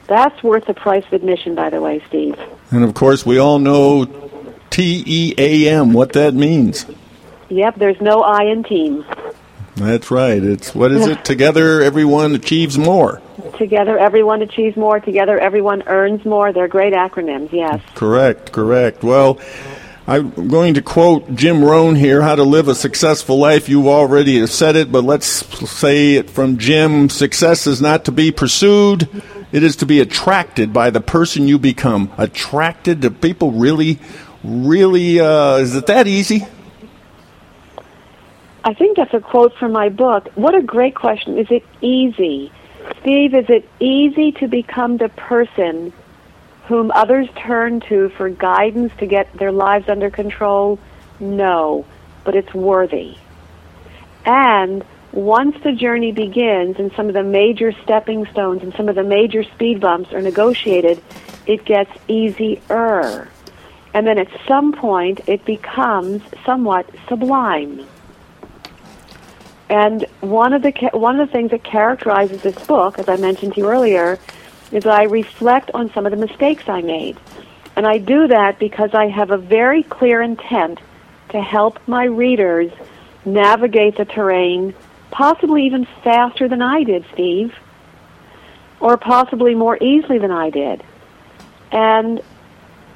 That's 0.07 0.43
worth 0.43 0.67
the 0.67 0.75
price 0.75 1.05
of 1.07 1.13
admission, 1.13 1.55
by 1.55 1.71
the 1.71 1.81
way, 1.81 2.03
Steve. 2.09 2.39
And 2.71 2.85
of 2.85 2.95
course, 2.95 3.25
we 3.25 3.39
all 3.39 3.59
know 3.59 4.05
T 4.71 5.03
E 5.07 5.35
A 5.39 5.69
M, 5.69 5.93
what 5.93 6.13
that 6.15 6.35
means. 6.35 6.85
Yep, 7.49 7.77
there's 7.77 8.01
no 8.01 8.23
I 8.23 8.45
in 8.45 8.65
team. 8.65 9.05
That's 9.77 10.11
right. 10.11 10.43
It's 10.43 10.75
what 10.75 10.93
is 10.93 11.07
it? 11.07 11.25
Together, 11.25 11.83
everyone 11.83 12.35
achieves 12.35 12.79
more. 12.79 13.21
Together, 13.59 13.99
everyone 13.99 14.43
achieves 14.43 14.77
more. 14.77 15.01
Together, 15.01 15.39
everyone 15.39 15.83
earns 15.87 16.25
more. 16.25 16.53
They're 16.53 16.69
great 16.69 16.93
acronyms, 16.93 17.53
yes. 17.53 17.81
Correct, 17.95 18.53
correct. 18.53 19.03
Well, 19.03 19.39
I'm 20.07 20.49
going 20.49 20.75
to 20.75 20.83
quote 20.83 21.35
Jim 21.35 21.65
Rohn 21.65 21.95
here, 21.95 22.21
How 22.21 22.35
to 22.35 22.43
Live 22.43 22.69
a 22.69 22.75
Successful 22.75 23.39
Life. 23.39 23.71
You've 23.71 23.87
already 23.87 24.47
said 24.47 24.77
it, 24.77 24.93
but 24.93 25.03
let's 25.03 25.25
say 25.27 26.17
it 26.17 26.29
from 26.29 26.59
Jim 26.59 27.09
Success 27.09 27.67
is 27.67 27.81
not 27.81 28.05
to 28.05 28.13
be 28.13 28.31
pursued, 28.31 29.09
it 29.51 29.63
is 29.63 29.77
to 29.77 29.87
be 29.87 30.01
attracted 30.01 30.75
by 30.75 30.91
the 30.91 31.01
person 31.01 31.49
you 31.49 31.59
become. 31.59 32.13
Attracted? 32.19 33.01
Do 33.01 33.09
people 33.09 33.53
really, 33.53 33.99
really, 34.43 35.21
uh, 35.21 35.57
is 35.57 35.75
it 35.75 35.87
that 35.87 36.07
easy? 36.07 36.47
I 38.63 38.75
think 38.75 38.99
that's 38.99 39.15
a 39.15 39.21
quote 39.21 39.55
from 39.57 39.73
my 39.73 39.89
book. 39.89 40.29
What 40.35 40.55
a 40.55 40.61
great 40.61 40.95
question. 40.95 41.39
Is 41.39 41.47
it 41.51 41.65
easy? 41.81 42.53
Steve, 43.01 43.35
is 43.35 43.47
it 43.49 43.67
easy 43.81 44.33
to 44.33 44.49
become 44.49 44.99
the 44.99 45.09
person 45.09 45.95
whom 46.67 46.91
others 46.93 47.29
turn 47.37 47.81
to 47.81 48.09
for 48.11 48.29
guidance 48.29 48.93
to 48.99 49.07
get 49.07 49.33
their 49.35 49.53
lives 49.53 49.89
under 49.89 50.11
control? 50.11 50.79
No, 51.21 51.85
but 52.25 52.35
it's 52.35 52.53
worthy. 52.55 53.17
And 54.25 54.85
once 55.13 55.57
the 55.63 55.73
journey 55.73 56.11
begins 56.11 56.79
and 56.79 56.91
some 56.97 57.09
of 57.09 57.15
the 57.15 57.23
major 57.23 57.73
stepping 57.83 58.27
stones 58.27 58.63
and 58.63 58.75
some 58.75 58.89
of 58.89 58.95
the 58.95 59.05
major 59.05 59.45
speed 59.45 59.81
bumps 59.81 60.13
are 60.13 60.23
negotiated, 60.23 61.03
it 61.47 61.65
gets 61.65 61.91
easier. 62.09 63.29
And 63.93 64.07
then 64.07 64.19
at 64.19 64.29
some 64.49 64.73
point, 64.73 65.21
it 65.29 65.45
becomes 65.45 66.23
somewhat 66.45 66.89
sublime. 67.09 67.87
And 69.69 70.05
one 70.21 70.53
of 70.53 70.63
the 70.63 70.73
one 70.93 71.19
of 71.21 71.29
the 71.29 71.33
things 71.33 71.53
that 71.53 71.63
characterizes 71.63 72.43
this 72.43 72.57
book, 72.67 72.99
as 72.99 73.09
I 73.09 73.17
mentioned 73.17 73.55
to 73.55 73.61
you 73.61 73.69
earlier, 73.69 74.19
is 74.75 74.87
I 74.87 75.05
reflect 75.05 75.71
on 75.73 75.93
some 75.93 76.05
of 76.07 76.11
the 76.11 76.19
mistakes 76.19 76.69
I 76.69 76.83
made. 76.83 77.17
And 77.77 77.87
I 77.87 77.99
do 77.99 78.29
that 78.29 78.59
because 78.59 78.91
I 78.95 79.09
have 79.09 79.31
a 79.31 79.39
very 79.39 79.83
clear 79.83 80.21
intent 80.21 80.81
to 81.31 81.41
help 81.41 81.79
my 81.89 82.05
readers 82.05 82.71
navigate 83.25 83.97
the 83.97 84.05
terrain, 84.05 84.75
possibly 85.11 85.67
even 85.67 85.87
faster 86.03 86.49
than 86.49 86.63
I 86.63 86.85
did, 86.85 87.05
Steve, 87.13 87.55
or 88.81 88.97
possibly 88.97 89.55
more 89.55 89.79
easily 89.83 90.19
than 90.19 90.31
I 90.31 90.51
did. 90.51 90.83
And 91.73 92.21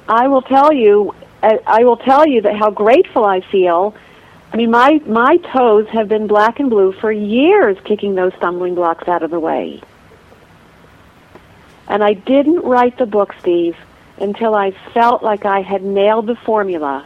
I 0.07 0.27
will 0.27 0.43
tell 0.43 0.71
you, 0.71 1.15
uh, 1.41 1.57
I 1.65 1.83
will 1.83 1.97
tell 1.97 2.27
you 2.27 2.41
that 2.41 2.55
how 2.55 2.69
grateful 2.69 3.25
I 3.25 3.41
feel 3.41 3.95
I 4.51 4.57
mean, 4.57 4.71
my, 4.71 4.99
my 5.05 5.37
toes 5.37 5.87
have 5.89 6.07
been 6.07 6.25
black 6.25 6.59
and 6.59 6.69
blue 6.69 6.91
for 6.93 7.11
years 7.11 7.77
kicking 7.85 8.15
those 8.15 8.33
stumbling 8.37 8.73
blocks 8.73 9.07
out 9.07 9.21
of 9.21 9.29
the 9.29 9.39
way. 9.39 9.81
And 11.89 12.03
I 12.03 12.13
didn't 12.13 12.63
write 12.63 12.97
the 12.97 13.05
book, 13.05 13.35
Steve, 13.39 13.75
until 14.17 14.55
I 14.55 14.71
felt 14.93 15.23
like 15.23 15.43
I 15.45 15.61
had 15.61 15.83
nailed 15.83 16.27
the 16.27 16.35
formula. 16.35 17.05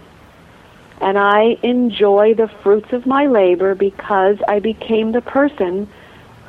And 1.01 1.17
I 1.17 1.57
enjoy 1.63 2.35
the 2.35 2.47
fruits 2.47 2.93
of 2.93 3.05
my 3.05 3.25
labor 3.25 3.73
because 3.73 4.37
I 4.47 4.59
became 4.59 5.11
the 5.11 5.21
person 5.21 5.87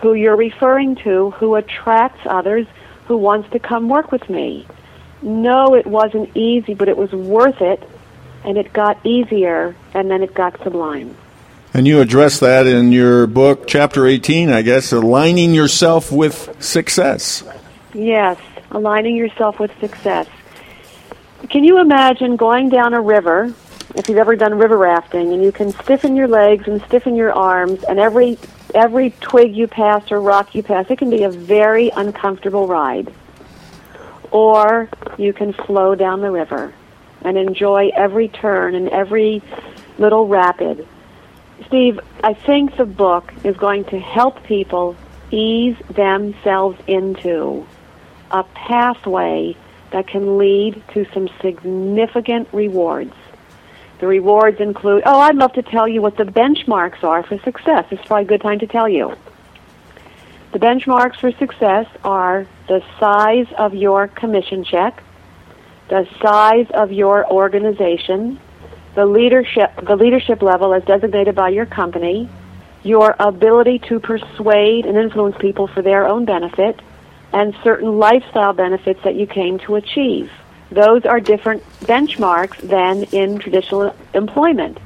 who 0.03 0.13
you're 0.15 0.37
referring 0.37 0.97
to 0.97 1.31
who 1.31 1.55
attracts 1.55 2.21
others 2.27 2.67
who 3.07 3.17
wants 3.17 3.51
to 3.51 3.59
come 3.59 3.89
work 3.89 4.13
with 4.13 4.29
me. 4.29 4.67
No, 5.23 5.75
it 5.75 5.87
wasn't 5.87 6.37
easy, 6.37 6.75
but 6.75 6.89
it 6.89 6.97
was 6.97 7.13
worth 7.13 7.63
it 7.63 7.83
and 8.45 8.59
it 8.59 8.73
got 8.73 9.05
easier, 9.07 9.75
and 9.95 10.11
then 10.11 10.23
it 10.23 10.35
got 10.35 10.63
sublime. 10.63 11.17
And 11.73 11.87
you 11.87 12.01
address 12.01 12.41
that 12.41 12.67
in 12.67 12.93
your 12.93 13.27
book, 13.27 13.67
chapter 13.67 14.07
18, 14.07 14.51
I 14.51 14.63
guess, 14.63 14.93
aligning 14.93 15.55
yourself 15.55 16.13
with 16.13 16.55
success. 16.63 17.43
Yes, 17.95 18.39
aligning 18.73 19.15
yourself 19.15 19.61
with 19.61 19.71
success. 19.79 20.27
Can 21.49 21.63
you 21.63 21.81
imagine 21.81 22.35
going 22.35 22.69
down 22.69 22.93
a 22.93 23.01
river, 23.01 23.55
if 23.95 24.09
you've 24.09 24.19
ever 24.19 24.35
done 24.35 24.59
river 24.59 24.77
rafting, 24.77 25.33
and 25.33 25.45
you 25.45 25.53
can 25.53 25.71
stiffen 25.71 26.17
your 26.17 26.27
legs 26.27 26.67
and 26.67 26.83
stiffen 26.83 27.15
your 27.15 27.33
arms, 27.33 27.85
and 27.85 28.01
every 28.01 28.37
every 28.75 29.11
twig 29.21 29.55
you 29.55 29.69
pass 29.69 30.11
or 30.11 30.21
rock 30.21 30.57
you 30.57 30.63
pass, 30.63 30.91
it 30.91 30.99
can 30.99 31.09
be 31.09 31.23
a 31.23 31.31
very 31.31 31.91
uncomfortable 31.91 32.67
ride. 32.67 33.15
Or 34.33 34.89
you 35.17 35.33
can 35.33 35.53
flow 35.53 35.95
down 35.95 36.21
the 36.21 36.33
river 36.33 36.75
and 37.23 37.39
enjoy 37.39 37.93
every 37.95 38.27
turn 38.27 38.75
and 38.75 38.89
every 38.89 39.41
little 39.99 40.27
rapid. 40.27 40.89
Steve, 41.69 42.01
I 42.25 42.35
think 42.35 42.77
the 42.77 42.85
book 42.85 43.33
is 43.45 43.57
going 43.57 43.85
to 43.85 44.01
help 44.01 44.43
people 44.43 44.97
ease 45.31 45.77
themselves 45.91 46.77
into 46.89 47.65
a 48.35 48.43
pathway 48.43 49.57
that 49.93 50.09
can 50.09 50.39
lead 50.39 50.83
to 50.93 51.07
some 51.15 51.29
significant 51.41 52.49
rewards. 52.53 53.15
The 54.01 54.09
rewards 54.09 54.61
include, 54.61 55.05
oh, 55.07 55.21
I'd 55.21 55.37
love 55.37 55.53
to 55.53 55.63
tell 55.63 55.87
you 55.87 56.03
what 56.03 56.17
the 56.17 56.25
benchmarks 56.25 57.05
are 57.05 57.23
for 57.23 57.39
success. 57.39 57.87
It's 57.93 58.05
probably 58.05 58.25
a 58.25 58.27
good 58.27 58.41
time 58.41 58.59
to 58.59 58.67
tell 58.67 58.89
you. 58.89 59.15
The 60.51 60.59
benchmarks 60.59 61.21
for 61.21 61.31
success 61.31 61.87
are 62.03 62.47
the 62.67 62.83
size 62.99 63.47
of 63.57 63.73
your 63.73 64.09
commission 64.09 64.65
check, 64.65 65.01
the 65.89 66.09
size 66.21 66.67
of 66.75 66.91
your 66.91 67.31
organization, 67.31 68.41
the 68.97 69.07
leadership, 69.07 69.71
the 69.87 69.95
leadership 69.95 70.43
level 70.43 70.75
as 70.75 70.85
designated 70.85 71.37
by 71.37 71.51
your 71.51 71.67
company, 71.67 72.29
your 72.83 73.15
ability 73.21 73.79
to 73.89 74.01
persuade 74.01 74.87
and 74.87 74.97
influence 74.99 75.37
people 75.39 75.69
for 75.69 75.83
their 75.83 76.07
own 76.07 76.25
benefit, 76.25 76.81
and 77.35 77.55
certain 77.65 77.99
lifestyle 77.99 78.53
benefits 78.53 79.03
that 79.03 79.17
you 79.17 79.27
came 79.27 79.59
to 79.59 79.75
achieve. 79.75 80.31
Those 80.71 81.05
are 81.05 81.19
different 81.19 81.65
benchmarks 81.81 82.57
than 82.67 83.03
in 83.05 83.41
traditional 83.41 83.95
employment. 84.15 84.79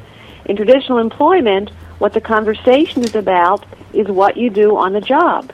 In 0.47 0.57
traditional 0.57 0.99
employment, 0.99 1.71
what 1.99 2.15
the 2.15 2.23
conversation 2.23 3.05
is 3.05 3.15
about 3.15 3.67
is 3.93 4.09
what 4.09 4.39
you 4.39 4.49
do 4.49 4.77
on 4.79 4.95
the 4.95 5.01
job. 5.01 5.53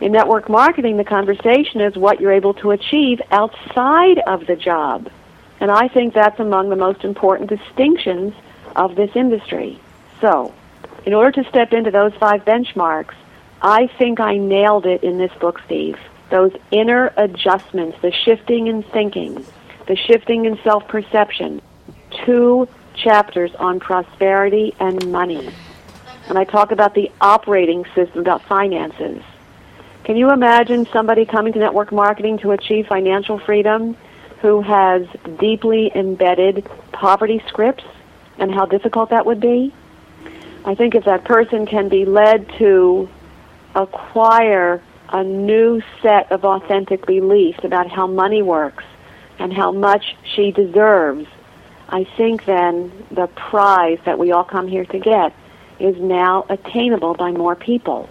In 0.00 0.12
network 0.12 0.48
marketing, 0.48 0.96
the 0.96 1.04
conversation 1.04 1.80
is 1.80 1.96
what 1.96 2.20
you're 2.20 2.32
able 2.32 2.54
to 2.54 2.70
achieve 2.70 3.20
outside 3.32 4.20
of 4.20 4.46
the 4.46 4.54
job. 4.54 5.10
And 5.58 5.72
I 5.72 5.88
think 5.88 6.14
that's 6.14 6.38
among 6.38 6.68
the 6.68 6.76
most 6.76 7.02
important 7.02 7.50
distinctions 7.50 8.32
of 8.76 8.94
this 8.94 9.10
industry. 9.16 9.80
So, 10.20 10.54
in 11.04 11.14
order 11.14 11.42
to 11.42 11.48
step 11.48 11.72
into 11.72 11.90
those 11.90 12.14
five 12.14 12.44
benchmarks, 12.44 13.14
I 13.60 13.88
think 13.98 14.20
I 14.20 14.36
nailed 14.36 14.86
it 14.86 15.02
in 15.02 15.18
this 15.18 15.32
book, 15.40 15.60
Steve. 15.66 15.98
Those 16.30 16.52
inner 16.70 17.12
adjustments, 17.16 17.98
the 18.02 18.12
shifting 18.12 18.66
in 18.66 18.82
thinking, 18.82 19.44
the 19.86 19.96
shifting 19.96 20.44
in 20.44 20.58
self 20.62 20.86
perception. 20.88 21.60
Two 22.24 22.68
chapters 22.94 23.54
on 23.58 23.80
prosperity 23.80 24.74
and 24.80 25.10
money. 25.10 25.50
And 26.28 26.36
I 26.36 26.44
talk 26.44 26.72
about 26.72 26.94
the 26.94 27.10
operating 27.20 27.84
system, 27.94 28.20
about 28.20 28.42
finances. 28.42 29.22
Can 30.04 30.16
you 30.16 30.30
imagine 30.30 30.86
somebody 30.92 31.24
coming 31.24 31.52
to 31.54 31.58
network 31.58 31.92
marketing 31.92 32.38
to 32.38 32.52
achieve 32.52 32.86
financial 32.86 33.38
freedom 33.38 33.96
who 34.40 34.60
has 34.62 35.06
deeply 35.38 35.90
embedded 35.94 36.66
poverty 36.92 37.42
scripts 37.48 37.84
and 38.38 38.52
how 38.52 38.66
difficult 38.66 39.10
that 39.10 39.26
would 39.26 39.40
be? 39.40 39.72
I 40.64 40.74
think 40.74 40.94
if 40.94 41.04
that 41.04 41.24
person 41.24 41.66
can 41.66 41.88
be 41.88 42.04
led 42.04 42.48
to 42.58 43.08
acquire 43.74 44.82
a 45.10 45.24
new 45.24 45.80
set 46.02 46.30
of 46.30 46.44
authentic 46.44 47.06
beliefs 47.06 47.60
about 47.62 47.90
how 47.90 48.06
money 48.06 48.42
works 48.42 48.84
and 49.38 49.52
how 49.52 49.72
much 49.72 50.16
she 50.24 50.50
deserves, 50.52 51.26
I 51.88 52.04
think 52.16 52.44
then 52.44 52.92
the 53.10 53.28
prize 53.28 53.98
that 54.04 54.18
we 54.18 54.32
all 54.32 54.44
come 54.44 54.68
here 54.68 54.84
to 54.86 54.98
get 54.98 55.32
is 55.78 55.96
now 55.98 56.44
attainable 56.50 57.14
by 57.14 57.30
more 57.30 57.54
people. 57.54 58.08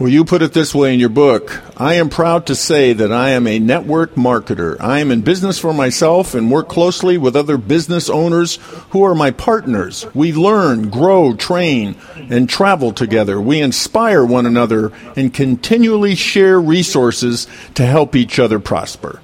Well, 0.00 0.08
you 0.08 0.24
put 0.24 0.40
it 0.40 0.54
this 0.54 0.74
way 0.74 0.94
in 0.94 0.98
your 0.98 1.10
book 1.10 1.60
I 1.76 1.94
am 1.94 2.08
proud 2.08 2.46
to 2.46 2.54
say 2.54 2.94
that 2.94 3.12
I 3.12 3.30
am 3.30 3.46
a 3.46 3.58
network 3.58 4.14
marketer. 4.14 4.80
I 4.80 5.00
am 5.00 5.10
in 5.10 5.20
business 5.20 5.58
for 5.58 5.74
myself 5.74 6.34
and 6.34 6.50
work 6.50 6.70
closely 6.70 7.18
with 7.18 7.36
other 7.36 7.58
business 7.58 8.08
owners 8.08 8.56
who 8.92 9.02
are 9.04 9.14
my 9.14 9.30
partners. 9.30 10.06
We 10.14 10.32
learn, 10.32 10.88
grow, 10.88 11.36
train, 11.36 11.96
and 12.16 12.48
travel 12.48 12.92
together. 12.92 13.38
We 13.38 13.60
inspire 13.60 14.24
one 14.24 14.46
another 14.46 14.90
and 15.16 15.34
continually 15.34 16.14
share 16.14 16.58
resources 16.58 17.46
to 17.74 17.84
help 17.84 18.16
each 18.16 18.38
other 18.38 18.58
prosper. 18.58 19.20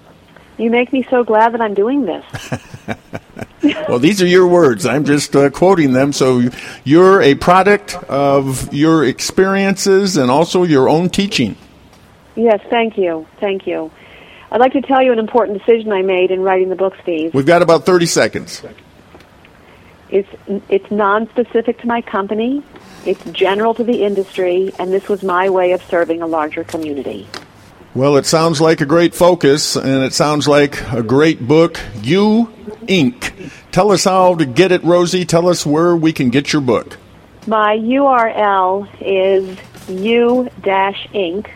You 0.58 0.70
make 0.70 0.92
me 0.92 1.06
so 1.10 1.22
glad 1.22 1.52
that 1.52 1.60
I'm 1.60 1.75
doing 1.75 2.06
this. 2.06 2.25
well, 3.88 3.98
these 3.98 4.22
are 4.22 4.26
your 4.26 4.46
words. 4.46 4.86
I'm 4.86 5.04
just 5.04 5.36
uh, 5.36 5.50
quoting 5.50 5.92
them. 5.92 6.12
So 6.12 6.48
you're 6.84 7.20
a 7.20 7.34
product 7.34 7.94
of 8.04 8.72
your 8.72 9.04
experiences 9.04 10.16
and 10.16 10.30
also 10.30 10.62
your 10.62 10.88
own 10.88 11.10
teaching. 11.10 11.56
Yes, 12.36 12.60
thank 12.70 12.96
you. 12.96 13.26
Thank 13.38 13.66
you. 13.66 13.90
I'd 14.50 14.60
like 14.60 14.72
to 14.72 14.80
tell 14.80 15.02
you 15.02 15.12
an 15.12 15.18
important 15.18 15.58
decision 15.58 15.92
I 15.92 16.02
made 16.02 16.30
in 16.30 16.40
writing 16.40 16.68
the 16.68 16.76
book, 16.76 16.94
Steve. 17.02 17.34
We've 17.34 17.46
got 17.46 17.62
about 17.62 17.84
30 17.84 18.06
seconds. 18.06 18.62
It's, 20.08 20.28
it's 20.68 20.90
non-specific 20.90 21.80
to 21.80 21.86
my 21.86 22.00
company. 22.00 22.62
It's 23.04 23.22
general 23.32 23.75
to 23.75 23.84
the 23.84 24.04
industry, 24.04 24.72
and 24.78 24.92
this 24.92 25.08
was 25.08 25.22
my 25.22 25.50
way 25.50 25.72
of 25.72 25.82
serving 25.82 26.22
a 26.22 26.26
larger 26.26 26.64
community. 26.64 27.26
Well, 27.96 28.18
it 28.18 28.26
sounds 28.26 28.60
like 28.60 28.82
a 28.82 28.84
great 28.84 29.14
focus, 29.14 29.74
and 29.74 30.04
it 30.04 30.12
sounds 30.12 30.46
like 30.46 30.82
a 30.92 31.02
great 31.02 31.48
book. 31.48 31.80
You 32.02 32.52
Inc. 32.82 33.50
Tell 33.72 33.90
us 33.90 34.04
how 34.04 34.34
to 34.34 34.44
get 34.44 34.70
it, 34.70 34.84
Rosie. 34.84 35.24
Tell 35.24 35.48
us 35.48 35.64
where 35.64 35.96
we 35.96 36.12
can 36.12 36.28
get 36.28 36.52
your 36.52 36.60
book. 36.60 36.98
My 37.46 37.78
URL 37.78 38.86
is 39.00 39.58
u-inc.biz. 39.88 41.46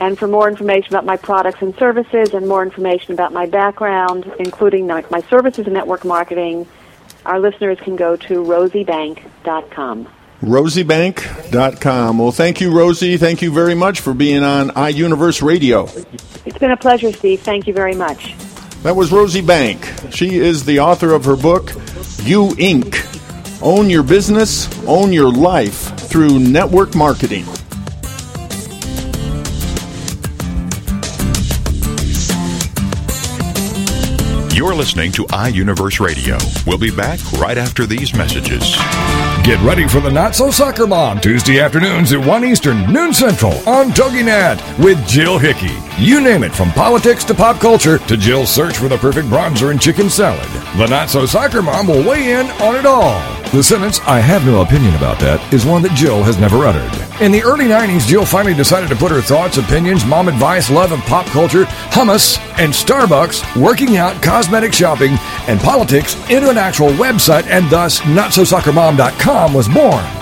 And 0.00 0.18
for 0.18 0.26
more 0.26 0.48
information 0.48 0.88
about 0.88 1.04
my 1.04 1.18
products 1.18 1.60
and 1.60 1.74
services 1.76 2.32
and 2.32 2.48
more 2.48 2.62
information 2.62 3.12
about 3.12 3.34
my 3.34 3.44
background, 3.44 4.32
including 4.38 4.86
my 4.86 5.20
services 5.28 5.66
and 5.66 5.74
network 5.74 6.06
marketing, 6.06 6.66
our 7.26 7.38
listeners 7.38 7.78
can 7.78 7.96
go 7.96 8.16
to 8.16 8.42
rosiebank.com. 8.42 10.08
Rosiebank.com. 10.42 12.18
Well, 12.18 12.32
thank 12.32 12.60
you, 12.60 12.76
Rosie. 12.76 13.16
Thank 13.16 13.42
you 13.42 13.52
very 13.52 13.76
much 13.76 14.00
for 14.00 14.12
being 14.12 14.42
on 14.42 14.70
iUniverse 14.70 15.40
Radio. 15.40 15.84
It's 16.44 16.58
been 16.58 16.72
a 16.72 16.76
pleasure, 16.76 17.12
Steve. 17.12 17.40
Thank 17.40 17.68
you 17.68 17.72
very 17.72 17.94
much. 17.94 18.34
That 18.82 18.96
was 18.96 19.12
Rosie 19.12 19.40
Bank. 19.40 19.88
She 20.10 20.38
is 20.38 20.64
the 20.64 20.80
author 20.80 21.14
of 21.14 21.24
her 21.26 21.36
book, 21.36 21.70
You 22.24 22.48
Inc. 22.58 23.08
Own 23.62 23.88
your 23.88 24.02
business, 24.02 24.68
own 24.88 25.12
your 25.12 25.30
life 25.30 25.96
through 25.96 26.40
network 26.40 26.96
marketing. 26.96 27.44
You're 34.52 34.74
listening 34.74 35.12
to 35.12 35.24
iUniverse 35.26 36.00
Radio. 36.00 36.38
We'll 36.66 36.78
be 36.78 36.90
back 36.90 37.20
right 37.34 37.58
after 37.58 37.86
these 37.86 38.12
messages. 38.14 38.76
Get 39.44 39.60
ready 39.62 39.88
for 39.88 39.98
the 39.98 40.08
Not 40.08 40.36
So 40.36 40.52
Soccer 40.52 40.86
Mom 40.86 41.20
Tuesday 41.20 41.58
afternoons 41.58 42.12
at 42.12 42.24
1 42.24 42.44
Eastern, 42.44 42.92
noon 42.92 43.12
Central 43.12 43.52
on 43.68 43.90
TogiNet 43.90 44.78
with 44.78 45.04
Jill 45.04 45.36
Hickey. 45.36 45.76
You 45.98 46.20
name 46.20 46.44
it, 46.44 46.52
from 46.52 46.70
politics 46.70 47.24
to 47.24 47.34
pop 47.34 47.58
culture 47.58 47.98
to 47.98 48.16
Jill's 48.16 48.50
search 48.50 48.76
for 48.76 48.86
the 48.88 48.98
perfect 48.98 49.26
bronzer 49.26 49.72
and 49.72 49.80
chicken 49.80 50.08
salad. 50.08 50.46
The 50.78 50.86
Not 50.86 51.10
So 51.10 51.26
Soccer 51.26 51.60
Mom 51.60 51.88
will 51.88 52.08
weigh 52.08 52.34
in 52.34 52.46
on 52.62 52.76
it 52.76 52.86
all. 52.86 53.41
The 53.52 53.62
sentence, 53.62 54.00
I 54.06 54.18
have 54.18 54.46
no 54.46 54.62
opinion 54.62 54.94
about 54.94 55.20
that, 55.20 55.52
is 55.52 55.66
one 55.66 55.82
that 55.82 55.92
Jill 55.92 56.22
has 56.22 56.38
never 56.38 56.64
uttered. 56.64 56.90
In 57.20 57.30
the 57.30 57.42
early 57.42 57.66
90s, 57.66 58.06
Jill 58.06 58.24
finally 58.24 58.54
decided 58.54 58.88
to 58.88 58.96
put 58.96 59.10
her 59.12 59.20
thoughts, 59.20 59.58
opinions, 59.58 60.06
mom 60.06 60.28
advice, 60.28 60.70
love 60.70 60.90
of 60.90 61.00
pop 61.00 61.26
culture, 61.26 61.64
hummus, 61.92 62.38
and 62.58 62.72
Starbucks, 62.72 63.60
working 63.60 63.98
out, 63.98 64.22
cosmetic 64.22 64.72
shopping, 64.72 65.18
and 65.48 65.60
politics 65.60 66.16
into 66.30 66.48
an 66.48 66.56
actual 66.56 66.92
website, 66.92 67.44
and 67.44 67.68
thus 67.68 68.00
NotSoSoccerMom.com 68.00 69.52
was 69.52 69.68
born. 69.68 70.21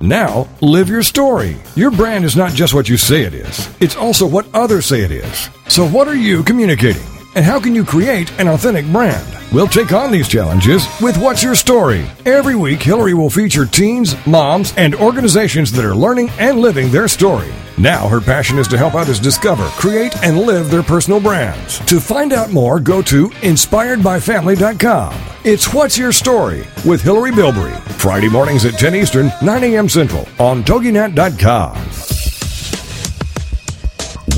Now, 0.00 0.48
live 0.60 0.88
your 0.88 1.02
story. 1.02 1.56
Your 1.76 1.90
brand 1.90 2.24
is 2.24 2.36
not 2.36 2.52
just 2.52 2.74
what 2.74 2.88
you 2.88 2.96
say 2.96 3.22
it 3.22 3.34
is, 3.34 3.68
it's 3.80 3.96
also 3.96 4.26
what 4.26 4.52
others 4.54 4.86
say 4.86 5.00
it 5.00 5.10
is. 5.10 5.48
So, 5.68 5.86
what 5.88 6.08
are 6.08 6.16
you 6.16 6.42
communicating? 6.42 7.02
And 7.34 7.44
how 7.44 7.58
can 7.58 7.74
you 7.74 7.84
create 7.84 8.30
an 8.38 8.48
authentic 8.48 8.86
brand? 8.92 9.26
We'll 9.52 9.66
take 9.66 9.92
on 9.92 10.10
these 10.10 10.28
challenges 10.28 10.86
with 11.00 11.16
What's 11.16 11.42
Your 11.42 11.54
Story? 11.54 12.06
Every 12.26 12.54
week, 12.54 12.82
Hillary 12.82 13.14
will 13.14 13.30
feature 13.30 13.66
teens, 13.66 14.14
moms, 14.26 14.72
and 14.76 14.94
organizations 14.94 15.72
that 15.72 15.84
are 15.84 15.94
learning 15.94 16.30
and 16.38 16.60
living 16.60 16.90
their 16.90 17.08
story. 17.08 17.52
Now, 17.76 18.06
her 18.06 18.20
passion 18.20 18.58
is 18.58 18.68
to 18.68 18.78
help 18.78 18.94
others 18.94 19.18
discover, 19.18 19.64
create, 19.70 20.16
and 20.22 20.38
live 20.38 20.70
their 20.70 20.82
personal 20.82 21.20
brands. 21.20 21.80
To 21.80 21.98
find 21.98 22.32
out 22.32 22.52
more, 22.52 22.78
go 22.78 23.02
to 23.02 23.28
inspiredbyfamily.com. 23.28 25.14
It's 25.44 25.74
What's 25.74 25.98
Your 25.98 26.12
Story 26.12 26.64
with 26.86 27.02
Hillary 27.02 27.32
Bilbrey. 27.32 27.76
Friday 27.98 28.28
mornings 28.28 28.64
at 28.64 28.74
10 28.74 28.94
Eastern, 28.94 29.32
9 29.42 29.64
a.m. 29.64 29.88
Central 29.88 30.26
on 30.38 30.62
TogiNet.com. 30.62 31.74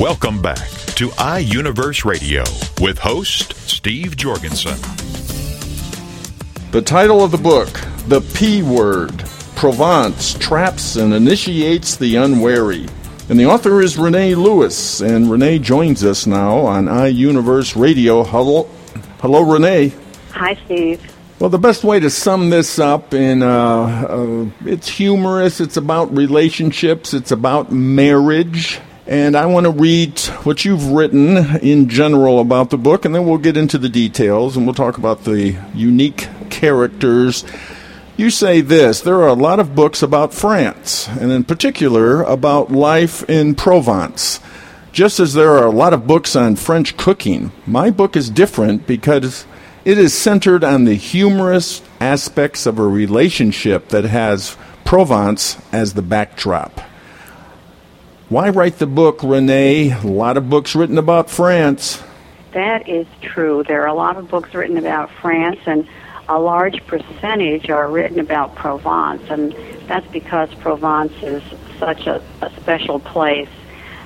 Welcome 0.01 0.41
back 0.41 0.69
to 0.97 1.09
iUniverse 1.11 2.05
Radio 2.07 2.43
with 2.81 2.99
host 2.99 3.55
Steve 3.69 4.17
Jorgensen. 4.17 4.79
The 6.71 6.83
title 6.83 7.23
of 7.23 7.31
the 7.31 7.39
book, 7.39 7.69
The 8.09 8.23
P 8.35 8.63
Word 8.63 9.25
Provence 9.57 10.35
Traps 10.35 10.97
and 10.97 11.15
Initiates 11.15 11.97
the 11.97 12.17
Unwary. 12.17 12.87
And 13.29 13.41
the 13.41 13.47
author 13.47 13.83
is 13.83 13.99
Renee 13.99 14.37
Lewis, 14.37 15.01
and 15.01 15.29
Renee 15.29 15.59
joins 15.59 16.05
us 16.05 16.29
now 16.29 16.59
on 16.59 16.87
iUniverse 16.87 17.75
Radio. 17.75 18.23
Hello, 18.23 18.69
hello, 19.19 19.43
Renee. 19.43 19.93
Hi, 20.31 20.57
Steve. 20.65 21.03
Well, 21.41 21.51
the 21.51 21.59
best 21.59 21.83
way 21.83 21.99
to 21.99 22.09
sum 22.09 22.51
this 22.51 22.79
up 22.79 23.13
in 23.13 23.43
uh, 23.43 23.49
uh, 23.49 24.47
it's 24.65 24.89
humorous. 24.89 25.61
It's 25.61 25.77
about 25.77 26.17
relationships. 26.17 27.13
It's 27.15 27.33
about 27.33 27.73
marriage. 27.73 28.79
And 29.09 29.37
I 29.37 29.47
want 29.47 29.67
to 29.67 29.73
read 29.73 30.21
what 30.45 30.65
you've 30.65 30.93
written 30.93 31.37
in 31.57 31.89
general 31.89 32.39
about 32.39 32.71
the 32.71 32.79
book, 32.79 33.05
and 33.05 33.13
then 33.13 33.27
we'll 33.27 33.39
get 33.39 33.57
into 33.57 33.77
the 33.77 33.89
details 33.89 34.57
and 34.57 34.67
we'll 34.67 34.75
talk 34.75 34.99
about 34.99 35.25
the 35.25 35.57
unique 35.75 36.29
characters. 36.49 37.45
You 38.17 38.31
say 38.31 38.63
this 38.63 39.03
there 39.03 39.21
are 39.21 39.29
a 39.29 39.35
lot 39.35 39.61
of 39.61 39.75
books 39.75 40.03
about 40.03 40.33
France, 40.33 41.07
and 41.07 41.31
in 41.31 41.45
particular 41.45 42.23
about 42.23 42.73
life 42.73 43.29
in 43.29 43.55
Provence. 43.55 44.41
Just 44.91 45.21
as 45.21 45.35
there 45.35 45.51
are 45.51 45.67
a 45.67 45.71
lot 45.71 45.93
of 45.93 46.07
books 46.07 46.35
on 46.35 46.57
French 46.57 46.97
cooking, 46.97 47.53
my 47.67 47.91
book 47.91 48.17
is 48.17 48.31
different 48.31 48.87
because 48.87 49.45
it 49.85 49.99
is 49.99 50.15
centered 50.15 50.65
on 50.65 50.85
the 50.85 50.95
humorous 50.95 51.83
aspects 52.01 52.65
of 52.65 52.79
a 52.79 52.89
relationship 52.89 53.89
that 53.91 54.05
has 54.05 54.57
Provence 54.87 55.59
as 55.71 55.93
the 55.93 56.01
backdrop. 56.01 56.81
Why 58.31 58.49
write 58.49 58.79
the 58.79 58.87
book, 58.87 59.23
Renee? 59.23 59.91
A 59.93 60.07
lot 60.07 60.39
of 60.39 60.49
books 60.49 60.75
written 60.75 60.97
about 60.97 61.29
France. 61.29 62.03
That 62.53 62.89
is 62.89 63.07
true. 63.21 63.63
There 63.69 63.83
are 63.83 63.89
a 63.89 63.95
lot 63.95 64.17
of 64.17 64.31
books 64.31 64.55
written 64.55 64.79
about 64.79 65.11
France, 65.11 65.61
and 65.67 65.87
a 66.29 66.39
large 66.39 66.85
percentage 66.87 67.71
are 67.71 67.89
written 67.89 68.19
about 68.19 68.55
Provence, 68.55 69.23
and 69.31 69.53
that's 69.87 70.07
because 70.09 70.53
Provence 70.57 71.13
is 71.23 71.43
such 71.79 72.07
a, 72.07 72.23
a 72.43 72.51
special 72.57 72.99
place. 72.99 73.49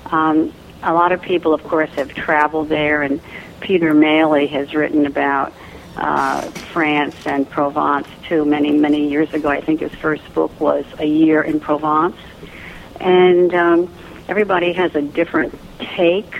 Um, 0.06 0.52
a 0.82 0.92
lot 0.92 1.12
of 1.12 1.22
people, 1.22 1.54
of 1.54 1.62
course, 1.64 1.90
have 1.90 2.12
traveled 2.14 2.68
there, 2.68 3.02
and 3.02 3.20
Peter 3.60 3.94
Mayle 3.94 4.46
has 4.48 4.74
written 4.74 5.06
about 5.06 5.52
uh, 5.96 6.42
France 6.72 7.16
and 7.26 7.48
Provence 7.48 8.08
too. 8.28 8.44
Many, 8.44 8.72
many 8.72 9.08
years 9.08 9.32
ago, 9.32 9.48
I 9.48 9.60
think 9.60 9.80
his 9.80 9.94
first 9.94 10.34
book 10.34 10.58
was 10.60 10.84
A 10.98 11.06
Year 11.06 11.42
in 11.42 11.60
Provence, 11.60 12.16
and 13.00 13.54
um, 13.54 13.94
everybody 14.28 14.72
has 14.72 14.94
a 14.94 15.02
different 15.02 15.58
take 15.78 16.38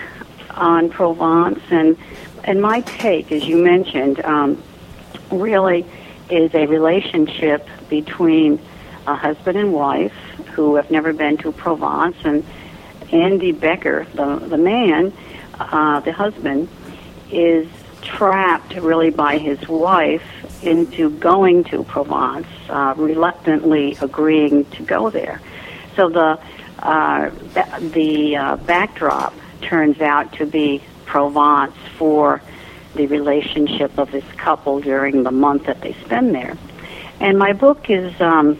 on 0.51 0.89
Provence, 0.89 1.59
and 1.69 1.97
and 2.43 2.61
my 2.61 2.81
take, 2.81 3.31
as 3.31 3.45
you 3.45 3.57
mentioned, 3.57 4.19
um, 4.25 4.61
really 5.31 5.85
is 6.29 6.53
a 6.53 6.65
relationship 6.65 7.67
between 7.89 8.59
a 9.07 9.15
husband 9.15 9.57
and 9.57 9.73
wife 9.73 10.13
who 10.53 10.75
have 10.75 10.91
never 10.91 11.13
been 11.13 11.37
to 11.37 11.51
Provence, 11.51 12.15
and 12.23 12.45
Andy 13.11 13.51
Becker, 13.51 14.05
the 14.13 14.35
the 14.35 14.57
man, 14.57 15.13
uh, 15.59 15.99
the 16.01 16.13
husband, 16.13 16.69
is 17.31 17.67
trapped 18.01 18.75
really 18.75 19.09
by 19.09 19.37
his 19.37 19.67
wife 19.67 20.23
into 20.63 21.09
going 21.09 21.63
to 21.65 21.83
Provence, 21.83 22.47
uh, 22.69 22.93
reluctantly 22.97 23.97
agreeing 24.01 24.65
to 24.71 24.83
go 24.83 25.09
there. 25.09 25.41
So 25.95 26.09
the 26.09 26.39
uh, 26.79 27.29
the 27.79 28.35
uh, 28.37 28.55
backdrop 28.57 29.33
turns 29.61 30.01
out 30.01 30.33
to 30.33 30.45
be 30.45 30.81
Provence 31.05 31.75
for 31.97 32.41
the 32.95 33.07
relationship 33.07 33.97
of 33.97 34.11
this 34.11 34.25
couple 34.37 34.79
during 34.81 35.23
the 35.23 35.31
month 35.31 35.65
that 35.65 35.81
they 35.81 35.93
spend 35.93 36.35
there. 36.35 36.57
And 37.19 37.37
my 37.37 37.53
book 37.53 37.89
is 37.89 38.19
um, 38.19 38.59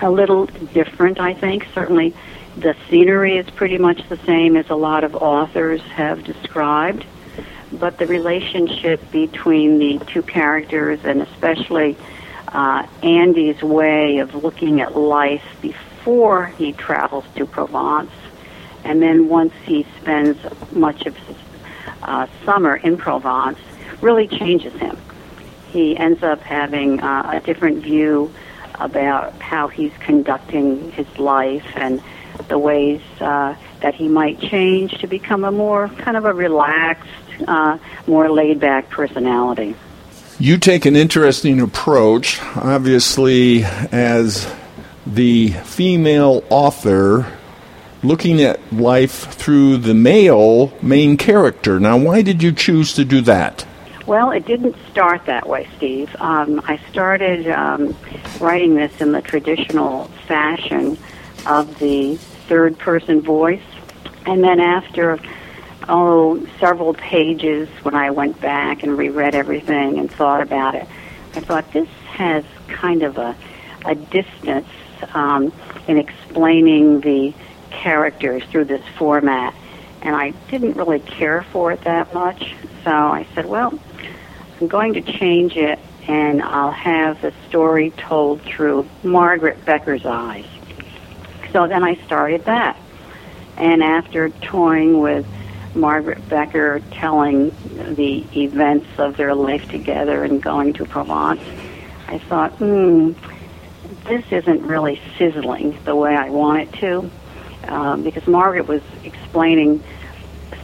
a 0.00 0.10
little 0.10 0.46
different, 0.46 1.20
I 1.20 1.34
think. 1.34 1.66
Certainly, 1.74 2.14
the 2.56 2.76
scenery 2.88 3.36
is 3.36 3.48
pretty 3.50 3.78
much 3.78 4.08
the 4.08 4.16
same 4.18 4.56
as 4.56 4.70
a 4.70 4.74
lot 4.74 5.04
of 5.04 5.14
authors 5.14 5.80
have 5.82 6.24
described, 6.24 7.04
but 7.72 7.98
the 7.98 8.06
relationship 8.06 9.10
between 9.10 9.78
the 9.78 9.98
two 10.06 10.22
characters, 10.22 11.00
and 11.04 11.22
especially 11.22 11.96
uh, 12.48 12.86
Andy's 13.02 13.60
way 13.62 14.18
of 14.18 14.34
looking 14.44 14.80
at 14.80 14.96
life 14.96 15.44
before 15.60 16.46
he 16.46 16.72
travels 16.72 17.24
to 17.34 17.44
Provence, 17.44 18.12
and 18.84 19.02
then 19.02 19.28
once 19.28 19.52
he 19.64 19.84
spends 20.00 20.38
much 20.72 21.06
of 21.06 21.16
his 21.16 21.36
uh, 22.04 22.26
summer 22.44 22.76
in 22.76 22.96
Provence, 22.96 23.58
really 24.00 24.28
changes 24.28 24.72
him. 24.74 24.96
He 25.70 25.96
ends 25.96 26.22
up 26.22 26.40
having 26.40 27.00
uh, 27.00 27.30
a 27.34 27.40
different 27.40 27.82
view 27.82 28.32
about 28.76 29.32
how 29.40 29.68
he's 29.68 29.92
conducting 30.00 30.90
his 30.92 31.06
life 31.18 31.66
and 31.74 32.02
the 32.48 32.58
ways 32.58 33.00
uh, 33.20 33.54
that 33.80 33.94
he 33.94 34.08
might 34.08 34.40
change 34.40 34.98
to 34.98 35.06
become 35.06 35.44
a 35.44 35.52
more 35.52 35.88
kind 35.88 36.16
of 36.16 36.24
a 36.24 36.32
relaxed, 36.32 37.08
uh, 37.46 37.78
more 38.06 38.30
laid 38.30 38.60
back 38.60 38.90
personality. 38.90 39.74
You 40.38 40.58
take 40.58 40.84
an 40.84 40.96
interesting 40.96 41.60
approach, 41.60 42.40
obviously, 42.56 43.64
as 43.64 44.52
the 45.06 45.50
female 45.50 46.42
author 46.50 47.26
looking 48.04 48.40
at 48.42 48.60
life 48.72 49.32
through 49.32 49.78
the 49.78 49.94
male 49.94 50.72
main 50.82 51.16
character. 51.16 51.80
Now, 51.80 51.96
why 51.96 52.22
did 52.22 52.42
you 52.42 52.52
choose 52.52 52.92
to 52.94 53.04
do 53.04 53.20
that? 53.22 53.66
Well, 54.06 54.32
it 54.32 54.44
didn't 54.44 54.76
start 54.90 55.24
that 55.26 55.48
way, 55.48 55.66
Steve. 55.78 56.14
Um, 56.18 56.60
I 56.66 56.78
started 56.90 57.48
um, 57.48 57.96
writing 58.38 58.74
this 58.74 59.00
in 59.00 59.12
the 59.12 59.22
traditional 59.22 60.04
fashion 60.26 60.98
of 61.46 61.78
the 61.78 62.16
third 62.48 62.78
person 62.78 63.22
voice. 63.22 63.62
And 64.26 64.44
then 64.44 64.60
after, 64.60 65.18
oh, 65.88 66.46
several 66.60 66.92
pages, 66.92 67.68
when 67.82 67.94
I 67.94 68.10
went 68.10 68.38
back 68.42 68.82
and 68.82 68.96
reread 68.98 69.34
everything 69.34 69.98
and 69.98 70.10
thought 70.10 70.42
about 70.42 70.74
it, 70.74 70.86
I 71.34 71.40
thought 71.40 71.72
this 71.72 71.88
has 72.08 72.44
kind 72.68 73.02
of 73.02 73.16
a, 73.16 73.34
a 73.86 73.94
distance 73.94 74.68
um, 75.14 75.50
in 75.88 75.98
explaining 75.98 77.00
the 77.00 77.32
characters 77.82 78.42
through 78.44 78.64
this 78.64 78.84
format. 78.96 79.54
And 80.02 80.14
I 80.14 80.30
didn't 80.50 80.76
really 80.76 81.00
care 81.00 81.42
for 81.42 81.72
it 81.72 81.82
that 81.82 82.12
much. 82.12 82.54
So 82.84 82.90
I 82.90 83.26
said, 83.34 83.46
well, 83.46 83.78
I'm 84.60 84.68
going 84.68 84.94
to 84.94 85.02
change 85.02 85.56
it 85.56 85.78
and 86.06 86.42
I'll 86.42 86.70
have 86.70 87.22
the 87.22 87.32
story 87.48 87.90
told 87.92 88.42
through 88.42 88.86
Margaret 89.02 89.64
Becker's 89.64 90.04
eyes. 90.04 90.44
So 91.52 91.66
then 91.66 91.82
I 91.82 91.94
started 92.04 92.44
that. 92.44 92.76
And 93.56 93.82
after 93.82 94.28
toying 94.28 95.00
with 95.00 95.26
Margaret 95.74 96.28
Becker 96.28 96.80
telling 96.90 97.50
the 97.94 98.24
events 98.36 98.86
of 98.98 99.16
their 99.16 99.34
life 99.34 99.68
together 99.70 100.24
and 100.24 100.42
going 100.42 100.74
to 100.74 100.84
Provence, 100.84 101.40
I 102.08 102.18
thought, 102.18 102.52
hmm, 102.52 103.12
this 104.06 104.24
isn't 104.30 104.62
really 104.62 105.00
sizzling 105.16 105.78
the 105.84 105.94
way 105.94 106.14
I 106.14 106.30
want 106.30 106.62
it 106.62 106.72
to. 106.80 107.10
Um, 107.64 108.02
because 108.02 108.26
Margaret 108.26 108.68
was 108.68 108.82
explaining 109.04 109.82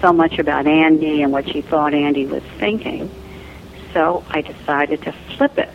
so 0.00 0.12
much 0.12 0.38
about 0.38 0.66
Andy 0.66 1.22
and 1.22 1.32
what 1.32 1.48
she 1.48 1.62
thought 1.62 1.94
Andy 1.94 2.26
was 2.26 2.42
thinking. 2.58 3.10
So 3.92 4.24
I 4.28 4.40
decided 4.42 5.02
to 5.02 5.12
flip 5.12 5.58
it. 5.58 5.70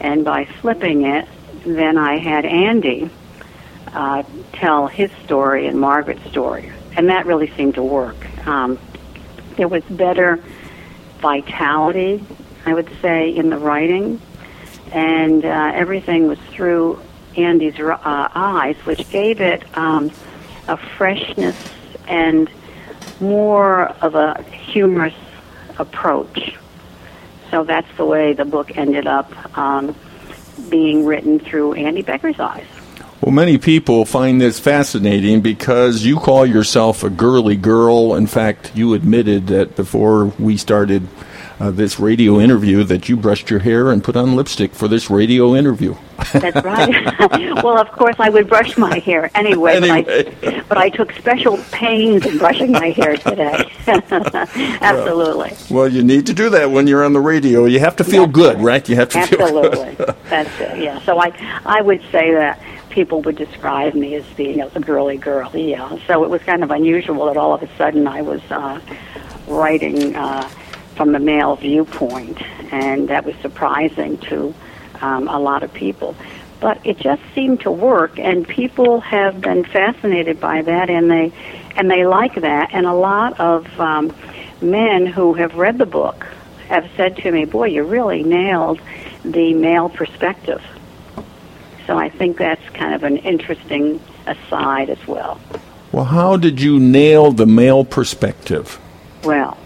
And 0.00 0.24
by 0.24 0.46
flipping 0.46 1.02
it, 1.04 1.28
then 1.64 1.98
I 1.98 2.18
had 2.18 2.44
Andy 2.44 3.10
uh, 3.88 4.22
tell 4.52 4.86
his 4.86 5.10
story 5.24 5.66
and 5.66 5.78
Margaret's 5.78 6.24
story. 6.30 6.72
And 6.96 7.08
that 7.08 7.26
really 7.26 7.50
seemed 7.56 7.74
to 7.74 7.82
work. 7.82 8.16
Um, 8.46 8.78
there 9.56 9.68
was 9.68 9.84
better 9.84 10.42
vitality, 11.20 12.24
I 12.64 12.74
would 12.74 12.90
say, 13.00 13.34
in 13.34 13.50
the 13.50 13.58
writing. 13.58 14.20
And 14.92 15.44
uh, 15.44 15.72
everything 15.74 16.26
was 16.26 16.38
through 16.50 17.00
Andy's 17.36 17.78
uh, 17.78 17.96
eyes, 18.34 18.76
which 18.84 19.08
gave 19.10 19.40
it 19.40 19.62
um, 19.76 20.10
a 20.68 20.76
freshness 20.76 21.56
and 22.08 22.50
more 23.20 23.88
of 24.02 24.14
a 24.14 24.42
humorous 24.42 25.14
approach. 25.78 26.56
So 27.50 27.64
that's 27.64 27.88
the 27.96 28.04
way 28.04 28.32
the 28.32 28.44
book 28.44 28.76
ended 28.76 29.06
up 29.06 29.58
um, 29.58 29.94
being 30.68 31.04
written 31.04 31.40
through 31.40 31.74
Andy 31.74 32.02
Becker's 32.02 32.38
eyes. 32.38 32.66
Well, 33.20 33.32
many 33.32 33.58
people 33.58 34.06
find 34.06 34.40
this 34.40 34.58
fascinating 34.58 35.42
because 35.42 36.04
you 36.06 36.18
call 36.18 36.46
yourself 36.46 37.04
a 37.04 37.10
girly 37.10 37.56
girl. 37.56 38.14
In 38.14 38.26
fact, 38.26 38.74
you 38.74 38.94
admitted 38.94 39.48
that 39.48 39.76
before 39.76 40.26
we 40.38 40.56
started 40.56 41.06
uh, 41.60 41.70
this 41.70 42.00
radio 42.00 42.40
interview 42.40 42.82
that 42.84 43.08
you 43.08 43.16
brushed 43.16 43.50
your 43.50 43.60
hair 43.60 43.90
and 43.90 44.02
put 44.02 44.16
on 44.16 44.34
lipstick 44.34 44.72
for 44.72 44.88
this 44.88 45.10
radio 45.10 45.54
interview. 45.54 45.94
That's 46.32 46.64
right. 46.64 47.62
well, 47.62 47.78
of 47.78 47.92
course, 47.92 48.16
I 48.18 48.30
would 48.30 48.48
brush 48.48 48.78
my 48.78 48.98
hair 48.98 49.30
anyway, 49.34 49.76
anyway. 49.76 50.02
But, 50.24 50.54
I, 50.54 50.60
but 50.68 50.78
I 50.78 50.88
took 50.88 51.12
special 51.12 51.58
pains 51.70 52.24
in 52.24 52.38
brushing 52.38 52.72
my 52.72 52.90
hair 52.90 53.16
today. 53.18 53.70
Absolutely. 53.86 55.52
Well, 55.70 55.88
you 55.88 56.02
need 56.02 56.26
to 56.26 56.32
do 56.32 56.48
that 56.50 56.70
when 56.70 56.86
you're 56.86 57.04
on 57.04 57.12
the 57.12 57.20
radio. 57.20 57.66
You 57.66 57.80
have 57.80 57.96
to 57.96 58.04
feel 58.04 58.26
That's 58.26 58.34
good, 58.34 58.60
right. 58.60 58.88
You 58.88 58.96
have 58.96 59.10
to 59.10 59.18
Absolutely. 59.18 59.96
feel 59.96 60.06
good. 60.06 60.16
That's 60.30 60.60
it. 60.60 60.78
Yeah. 60.78 61.00
So 61.02 61.20
I, 61.20 61.32
I 61.66 61.82
would 61.82 62.00
say 62.10 62.32
that 62.32 62.58
people 62.88 63.20
would 63.22 63.36
describe 63.36 63.94
me 63.94 64.14
as 64.14 64.24
being 64.36 64.50
you 64.50 64.56
know, 64.56 64.70
a 64.74 64.80
girly 64.80 65.18
girl. 65.18 65.50
Yeah. 65.54 65.98
So 66.06 66.24
it 66.24 66.30
was 66.30 66.42
kind 66.42 66.64
of 66.64 66.70
unusual 66.70 67.26
that 67.26 67.36
all 67.36 67.52
of 67.52 67.62
a 67.62 67.76
sudden 67.76 68.06
I 68.06 68.22
was 68.22 68.40
uh, 68.50 68.80
writing. 69.46 70.16
Uh, 70.16 70.48
from 71.00 71.12
the 71.12 71.18
male 71.18 71.56
viewpoint, 71.56 72.42
and 72.70 73.08
that 73.08 73.24
was 73.24 73.34
surprising 73.36 74.18
to 74.18 74.54
um, 75.00 75.28
a 75.28 75.38
lot 75.38 75.62
of 75.62 75.72
people. 75.72 76.14
But 76.60 76.78
it 76.84 76.98
just 76.98 77.22
seemed 77.34 77.62
to 77.62 77.70
work, 77.70 78.18
and 78.18 78.46
people 78.46 79.00
have 79.00 79.40
been 79.40 79.64
fascinated 79.64 80.38
by 80.40 80.60
that, 80.60 80.90
and 80.90 81.10
they 81.10 81.32
and 81.74 81.90
they 81.90 82.04
like 82.04 82.34
that. 82.34 82.74
And 82.74 82.84
a 82.84 82.92
lot 82.92 83.40
of 83.40 83.80
um, 83.80 84.14
men 84.60 85.06
who 85.06 85.32
have 85.32 85.54
read 85.54 85.78
the 85.78 85.86
book 85.86 86.26
have 86.68 86.86
said 86.98 87.16
to 87.22 87.32
me, 87.32 87.46
"Boy, 87.46 87.68
you 87.68 87.82
really 87.82 88.22
nailed 88.22 88.78
the 89.24 89.54
male 89.54 89.88
perspective." 89.88 90.60
So 91.86 91.96
I 91.96 92.10
think 92.10 92.36
that's 92.36 92.68
kind 92.74 92.94
of 92.94 93.04
an 93.04 93.16
interesting 93.16 94.02
aside 94.26 94.90
as 94.90 95.06
well. 95.06 95.40
Well, 95.92 96.04
how 96.04 96.36
did 96.36 96.60
you 96.60 96.78
nail 96.78 97.32
the 97.32 97.46
male 97.46 97.86
perspective? 97.86 98.78
Well, 99.24 99.56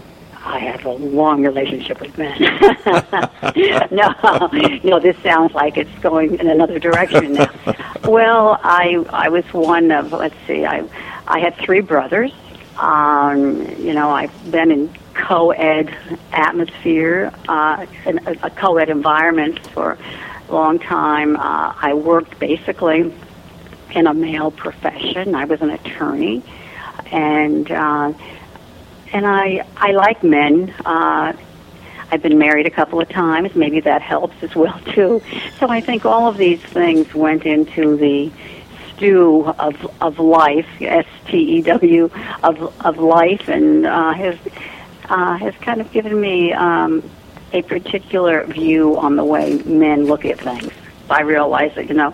I 0.45 0.59
have 0.59 0.85
a 0.85 0.91
long 0.91 1.43
relationship 1.43 1.99
with 1.99 2.15
men. 2.19 2.39
no, 3.91 4.49
no, 4.83 4.99
this 4.99 5.17
sounds 5.23 5.53
like 5.53 5.75
it's 5.75 5.99
going 5.99 6.39
in 6.39 6.47
another 6.47 6.77
direction 6.77 7.33
now. 7.33 7.51
well, 8.03 8.59
I 8.63 9.03
I 9.09 9.29
was 9.29 9.43
one 9.53 9.91
of 9.91 10.11
let's 10.11 10.35
see, 10.45 10.63
I 10.63 10.87
I 11.27 11.39
had 11.39 11.55
three 11.57 11.81
brothers. 11.81 12.31
Um, 12.77 13.61
you 13.79 13.93
know, 13.93 14.11
I've 14.11 14.51
been 14.51 14.71
in 14.71 14.93
co-ed 15.15 15.97
atmosphere, 16.31 17.33
uh, 17.47 17.85
in 18.05 18.19
a, 18.27 18.35
a 18.43 18.49
co-ed 18.51 18.89
environment 18.89 19.65
for 19.69 19.97
a 20.47 20.53
long 20.53 20.77
time. 20.77 21.37
Uh, 21.37 21.73
I 21.75 21.93
worked 21.95 22.37
basically 22.37 23.13
in 23.91 24.07
a 24.07 24.13
male 24.13 24.51
profession. 24.51 25.33
I 25.33 25.45
was 25.45 25.61
an 25.61 25.71
attorney, 25.71 26.43
and 27.11 27.71
uh, 27.71 28.13
and 29.15 29.25
I 29.25 29.65
I 29.87 29.89
like 30.05 30.19
men. 30.23 30.73
Uh, 30.85 31.33
I've 32.11 32.21
been 32.21 32.37
married 32.37 32.67
a 32.67 32.69
couple 32.79 32.99
of 33.01 33.09
times. 33.09 33.55
Maybe 33.55 33.79
that 33.91 34.01
helps 34.01 34.37
as 34.43 34.53
well 34.55 34.79
too. 34.93 35.21
So 35.59 35.69
I 35.77 35.79
think 35.81 36.05
all 36.05 36.27
of 36.27 36.37
these 36.37 36.61
things 36.61 37.05
went 37.15 37.43
into 37.45 37.95
the 37.97 38.31
stew 38.89 39.45
of 39.67 39.75
of 40.01 40.19
life, 40.19 40.69
S 40.81 41.07
T 41.27 41.37
E 41.55 41.61
W 41.61 42.09
of 42.43 42.55
of 42.87 42.97
life, 42.99 43.47
and 43.47 43.85
uh, 43.85 44.13
has 44.13 44.37
uh, 45.15 45.37
has 45.37 45.55
kind 45.67 45.79
of 45.81 45.87
given 45.91 46.19
me 46.19 46.53
um, 46.53 46.91
a 47.53 47.61
particular 47.61 48.43
view 48.45 48.97
on 48.97 49.15
the 49.15 49.23
way 49.23 49.45
men 49.63 50.05
look 50.05 50.25
at 50.25 50.37
things. 50.39 50.73
I 51.09 51.21
realize 51.21 51.71
that, 51.75 51.87
you 51.87 51.93
know, 51.93 52.13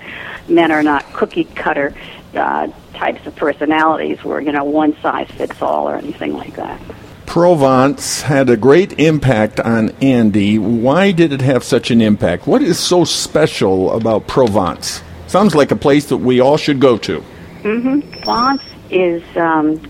men 0.49 0.71
are 0.71 0.83
not 0.83 1.03
cookie 1.13 1.45
cutter 1.45 1.95
uh, 2.35 2.67
types 3.01 3.25
of 3.25 3.35
personalities 3.35 4.23
where, 4.23 4.39
you 4.39 4.51
know, 4.51 4.63
one 4.63 4.95
size 5.01 5.27
fits 5.31 5.59
all 5.59 5.89
or 5.89 5.95
anything 5.95 6.33
like 6.33 6.55
that. 6.55 6.79
Provence 7.25 8.21
had 8.21 8.47
a 8.47 8.55
great 8.55 8.99
impact 8.99 9.59
on 9.59 9.89
Andy. 10.01 10.59
Why 10.59 11.11
did 11.11 11.33
it 11.33 11.41
have 11.41 11.63
such 11.63 11.89
an 11.89 11.99
impact? 11.99 12.45
What 12.45 12.61
is 12.61 12.77
so 12.77 13.03
special 13.03 13.91
about 13.93 14.27
Provence? 14.27 15.01
Sounds 15.25 15.55
like 15.55 15.71
a 15.71 15.75
place 15.75 16.05
that 16.09 16.17
we 16.17 16.41
all 16.41 16.57
should 16.57 16.79
go 16.79 16.95
to. 16.99 17.23
Mm-hmm. 17.63 18.21
Provence 18.21 18.61
is 18.91 19.23
um, 19.35 19.81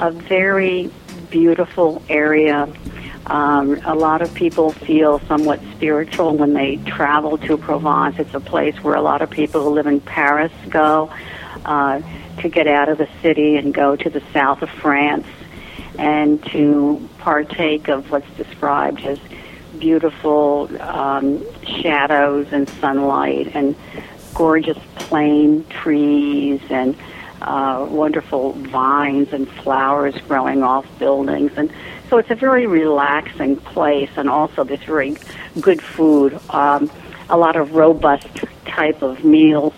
a 0.00 0.10
very 0.10 0.90
beautiful 1.30 2.02
area. 2.08 2.66
Um, 3.26 3.80
a 3.84 3.94
lot 3.94 4.22
of 4.22 4.34
people 4.34 4.72
feel 4.72 5.20
somewhat 5.28 5.60
spiritual 5.76 6.36
when 6.36 6.52
they 6.52 6.78
travel 6.84 7.38
to 7.38 7.56
Provence. 7.56 8.18
It's 8.18 8.34
a 8.34 8.40
place 8.40 8.74
where 8.82 8.96
a 8.96 9.02
lot 9.02 9.22
of 9.22 9.30
people 9.30 9.62
who 9.62 9.70
live 9.70 9.86
in 9.86 10.00
Paris 10.00 10.52
go 10.68 11.12
uh, 11.64 12.00
to 12.38 12.48
get 12.48 12.66
out 12.66 12.88
of 12.88 12.98
the 12.98 13.08
city 13.22 13.56
and 13.56 13.72
go 13.72 13.96
to 13.96 14.10
the 14.10 14.22
south 14.32 14.62
of 14.62 14.70
France 14.70 15.26
and 15.98 16.44
to 16.46 17.08
partake 17.18 17.88
of 17.88 18.10
what's 18.10 18.30
described 18.36 19.00
as 19.02 19.18
beautiful 19.78 20.68
um, 20.80 21.44
shadows 21.64 22.46
and 22.52 22.68
sunlight 22.68 23.54
and 23.54 23.76
gorgeous 24.34 24.78
plane 24.96 25.64
trees 25.68 26.60
and 26.70 26.96
uh, 27.42 27.86
wonderful 27.88 28.52
vines 28.52 29.32
and 29.32 29.48
flowers 29.48 30.14
growing 30.26 30.62
off 30.62 30.86
buildings. 30.98 31.52
And 31.56 31.70
so 32.08 32.18
it's 32.18 32.30
a 32.30 32.34
very 32.34 32.66
relaxing 32.66 33.56
place, 33.56 34.10
and 34.16 34.28
also 34.28 34.64
there's 34.64 34.82
very 34.82 35.16
good 35.60 35.82
food, 35.82 36.38
um, 36.50 36.90
a 37.28 37.36
lot 37.36 37.56
of 37.56 37.74
robust 37.74 38.28
type 38.64 39.02
of 39.02 39.24
meals. 39.24 39.74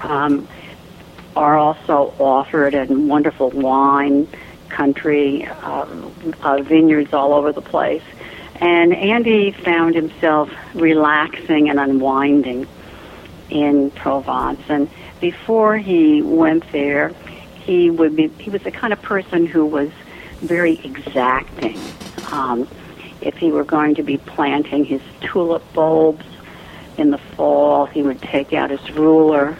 Um, 0.00 0.48
are 1.36 1.56
also 1.56 2.14
offered 2.18 2.74
and 2.74 3.08
wonderful 3.08 3.50
wine 3.50 4.28
country, 4.68 5.46
uh, 5.46 5.86
uh, 6.42 6.62
vineyards 6.62 7.12
all 7.12 7.32
over 7.32 7.52
the 7.52 7.62
place. 7.62 8.02
And 8.60 8.94
Andy 8.94 9.50
found 9.50 9.94
himself 9.94 10.50
relaxing 10.74 11.68
and 11.70 11.78
unwinding 11.78 12.66
in 13.50 13.90
Provence. 13.90 14.62
And 14.68 14.88
before 15.20 15.76
he 15.76 16.22
went 16.22 16.70
there, 16.72 17.12
he 17.64 17.90
would 17.90 18.14
be 18.14 18.28
he 18.38 18.50
was 18.50 18.62
the 18.62 18.70
kind 18.70 18.92
of 18.92 19.00
person 19.02 19.46
who 19.46 19.64
was 19.64 19.90
very 20.40 20.78
exacting. 20.84 21.78
Um, 22.30 22.68
if 23.20 23.36
he 23.36 23.50
were 23.50 23.64
going 23.64 23.94
to 23.94 24.02
be 24.02 24.18
planting 24.18 24.84
his 24.84 25.00
tulip 25.20 25.62
bulbs 25.72 26.26
in 26.98 27.10
the 27.10 27.18
fall, 27.18 27.86
he 27.86 28.02
would 28.02 28.20
take 28.20 28.52
out 28.52 28.70
his 28.70 28.90
ruler, 28.92 29.56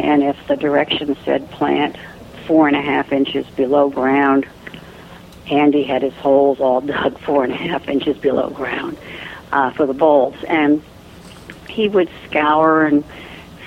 and 0.00 0.22
if 0.22 0.36
the 0.48 0.56
direction 0.56 1.16
said 1.24 1.50
plant 1.50 1.96
four 2.46 2.66
and 2.66 2.76
a 2.76 2.82
half 2.82 3.12
inches 3.12 3.46
below 3.50 3.90
ground, 3.90 4.46
Andy 5.50 5.82
had 5.82 6.02
his 6.02 6.14
holes 6.14 6.60
all 6.60 6.80
dug 6.80 7.18
four 7.20 7.44
and 7.44 7.52
a 7.52 7.56
half 7.56 7.88
inches 7.88 8.16
below 8.18 8.50
ground 8.50 8.96
uh, 9.52 9.70
for 9.70 9.86
the 9.86 9.94
bulbs, 9.94 10.42
and 10.44 10.82
he 11.68 11.88
would 11.88 12.10
scour 12.26 12.84
and 12.86 13.04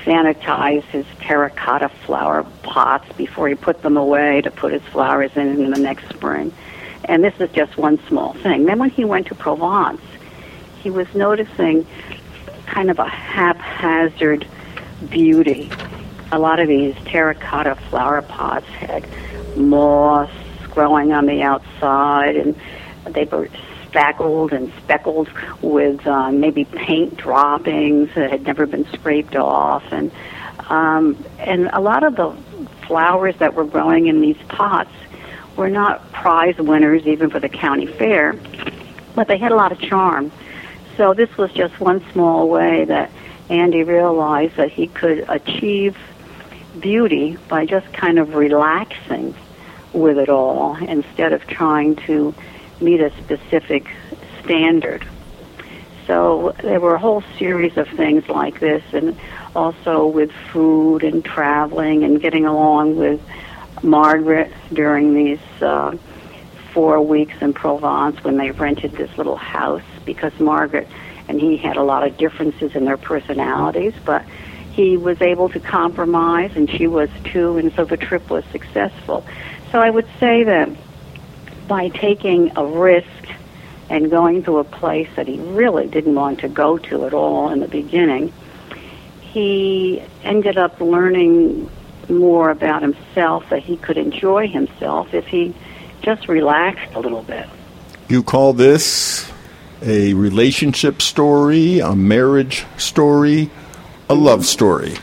sanitize 0.04 0.84
his 0.84 1.06
terracotta 1.22 1.90
flower 2.06 2.44
pots 2.62 3.10
before 3.14 3.48
he 3.48 3.56
put 3.56 3.82
them 3.82 3.96
away 3.96 4.42
to 4.42 4.52
put 4.52 4.74
his 4.74 4.82
flowers 4.84 5.32
in 5.36 5.48
in 5.48 5.72
the 5.72 5.80
next 5.80 6.10
spring. 6.10 6.54
And 7.06 7.24
this 7.24 7.34
is 7.40 7.50
just 7.52 7.78
one 7.78 8.00
small 8.08 8.34
thing. 8.34 8.66
Then 8.66 8.80
when 8.80 8.90
he 8.90 9.06
went 9.06 9.28
to 9.28 9.36
Provence, 9.36 10.02
he 10.82 10.90
was 10.90 11.08
noticing 11.14 11.86
kind 12.66 12.90
of 12.90 13.00
a 13.00 13.08
haphazard 13.08 14.46
beauty. 15.10 15.70
A 16.34 16.40
lot 16.40 16.60
of 16.60 16.68
these 16.68 16.96
terracotta 17.06 17.76
flower 17.92 18.24
pots 18.24 18.66
had 18.66 19.06
moss 19.56 20.32
growing 20.72 21.12
on 21.14 21.28
the 21.28 21.44
outside, 21.44 22.36
and 22.36 22.56
they 23.12 23.26
were 23.26 23.50
speckled 23.86 24.52
and 24.52 24.74
speckled 24.84 25.30
with 25.62 26.08
uh, 26.08 26.32
maybe 26.32 26.66
paint 26.66 27.18
droppings 27.18 28.10
that 28.16 28.32
had 28.32 28.48
never 28.48 28.66
been 28.66 28.84
scraped 28.94 29.36
off, 29.36 29.84
and 29.92 30.12
um, 30.70 31.24
and 31.38 31.70
a 31.72 31.80
lot 31.80 32.04
of 32.04 32.16
the 32.16 32.36
flowers 32.88 33.36
that 33.38 33.54
were 33.54 33.66
growing 33.66 34.08
in 34.08 34.20
these 34.20 34.42
pots 34.48 34.90
were 35.56 35.70
not 35.70 36.12
prize 36.14 36.58
winners 36.58 37.06
even 37.06 37.30
for 37.30 37.40
the 37.40 37.50
county 37.50 37.86
fair, 37.86 38.34
but 39.14 39.28
they 39.28 39.38
had 39.38 39.52
a 39.52 39.56
lot 39.56 39.72
of 39.72 39.80
charm. 39.80 40.32
So 40.98 41.14
this 41.14 41.38
was 41.38 41.52
just 41.52 41.80
one 41.80 42.04
small 42.12 42.50
way 42.50 42.86
that 42.86 43.12
Andy 43.50 43.84
realized 43.84 44.56
that 44.56 44.72
he 44.72 44.88
could 44.88 45.26
achieve 45.30 45.96
beauty 46.80 47.38
by 47.48 47.66
just 47.66 47.92
kind 47.94 48.20
of 48.20 48.36
relaxing 48.36 49.36
with 49.94 50.18
it 50.18 50.30
all 50.30 50.76
instead 50.76 51.34
of 51.34 51.46
trying 51.48 51.96
to 51.96 52.34
meet 52.82 53.00
a 53.00 53.12
specific 53.24 53.88
standard. 54.44 55.06
So 56.08 56.54
there 56.62 56.80
were 56.80 56.96
a 56.96 57.00
whole 57.00 57.24
series 57.38 57.78
of 57.78 57.88
things 57.90 58.28
like 58.28 58.60
this, 58.60 58.84
and 58.92 59.18
also 59.56 60.08
with 60.08 60.32
food 60.52 61.04
and 61.04 61.24
traveling 61.24 62.04
and 62.04 62.20
getting 62.20 62.46
along 62.46 62.98
with 62.98 63.22
Margaret 63.82 64.52
during 64.74 65.14
these 65.14 65.40
uh, 65.62 65.96
four 66.74 67.02
weeks 67.02 67.36
in 67.42 67.54
Provence 67.54 68.22
when 68.24 68.38
they 68.38 68.52
rented 68.52 68.94
this 68.94 69.16
little 69.18 69.36
house 69.36 69.84
because 70.06 70.38
Margaret 70.40 70.88
and 71.28 71.40
he 71.40 71.56
had 71.56 71.78
a 71.78 71.84
lot 71.84 72.06
of 72.06 72.18
differences 72.18 72.76
in 72.76 72.84
their 72.86 72.98
personalities, 72.98 73.94
but 74.04 74.26
he 74.74 74.98
was 74.98 75.22
able 75.22 75.50
to 75.50 75.60
compromise 75.60 76.52
and 76.56 76.70
she 76.70 76.88
was 76.88 77.10
too, 77.26 77.58
and 77.58 77.72
so 77.74 77.86
the 77.86 77.98
trip 77.98 78.30
was 78.30 78.44
successful. 78.52 79.26
So 79.72 79.80
I 79.80 79.90
would 79.90 80.08
say 80.20 80.44
that 80.44 80.70
by 81.68 81.90
taking 81.90 82.58
a 82.58 82.66
risk 82.66 83.08
and 83.90 84.10
going 84.10 84.44
to 84.44 84.58
a 84.58 84.64
place 84.64 85.10
that 85.16 85.28
he 85.28 85.40
really 85.40 85.88
didn't 85.88 86.16
want 86.16 86.40
to 86.40 86.48
go 86.48 86.78
to 86.78 87.06
at 87.06 87.14
all 87.14 87.52
in 87.52 87.60
the 87.60 87.68
beginning, 87.68 88.34
he 89.22 90.02
ended 90.24 90.58
up 90.58 90.80
learning 90.82 91.70
more 92.10 92.50
about 92.50 92.82
himself, 92.82 93.50
that 93.50 93.64
he 93.64 93.78
could 93.78 93.98
enjoy 93.98 94.48
himself 94.48 95.14
if 95.14 95.26
he 95.28 95.54
just 96.02 96.28
relaxed 96.28 96.94
a 96.96 97.00
little 97.00 97.24
bit. 97.24 97.48
You 98.10 98.24
call 98.24 98.54
this 98.54 99.32
a 99.82 100.14
relationship 100.14 101.02
story, 101.02 101.80
a 101.80 101.96
marriage 101.96 102.66
story, 102.78 103.50
a 104.10 104.16
love 104.16 104.46
story. 104.46 104.96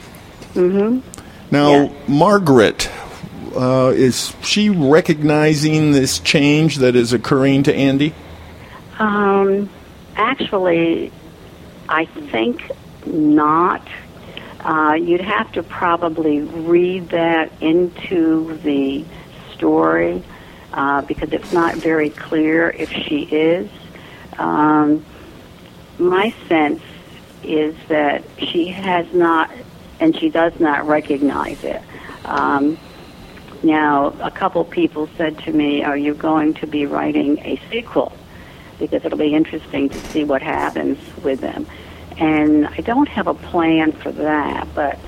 Mm-hmm. 0.54 1.00
Now, 1.50 1.82
yeah. 1.82 1.92
Margaret, 2.06 2.90
uh, 3.54 3.92
is 3.94 4.34
she 4.42 4.70
recognizing 4.70 5.92
this 5.92 6.18
change 6.20 6.76
that 6.76 6.94
is 6.96 7.12
occurring 7.12 7.64
to 7.64 7.74
Andy? 7.74 8.14
Um, 8.98 9.68
actually, 10.16 11.12
I 11.88 12.04
think 12.04 12.62
not. 13.06 13.86
Uh, 14.60 14.94
you'd 15.00 15.22
have 15.22 15.50
to 15.52 15.62
probably 15.62 16.40
read 16.42 17.08
that 17.08 17.50
into 17.62 18.58
the 18.58 19.04
story 19.54 20.22
uh, 20.72 21.02
because 21.02 21.32
it's 21.32 21.52
not 21.52 21.74
very 21.76 22.10
clear 22.10 22.70
if 22.70 22.90
she 22.92 23.22
is. 23.22 23.70
Um, 24.38 25.04
my 25.98 26.34
sense 26.48 26.82
is 27.42 27.74
that 27.88 28.24
she 28.38 28.68
has 28.68 29.12
not, 29.12 29.50
and 29.98 30.16
she 30.16 30.30
does 30.30 30.58
not 30.60 30.86
recognize 30.86 31.62
it. 31.64 31.82
Um, 32.24 32.78
now, 33.62 34.14
a 34.20 34.30
couple 34.30 34.64
people 34.64 35.08
said 35.16 35.38
to 35.40 35.52
me, 35.52 35.82
Are 35.82 35.96
you 35.96 36.14
going 36.14 36.54
to 36.54 36.66
be 36.66 36.86
writing 36.86 37.38
a 37.40 37.60
sequel? 37.70 38.12
Because 38.78 39.04
it'll 39.04 39.18
be 39.18 39.34
interesting 39.34 39.88
to 39.90 39.98
see 40.08 40.24
what 40.24 40.40
happens 40.40 40.98
with 41.22 41.40
them. 41.40 41.66
And 42.16 42.66
I 42.66 42.78
don't 42.78 43.08
have 43.08 43.26
a 43.26 43.34
plan 43.34 43.92
for 43.92 44.12
that, 44.12 44.66
but 44.74 44.98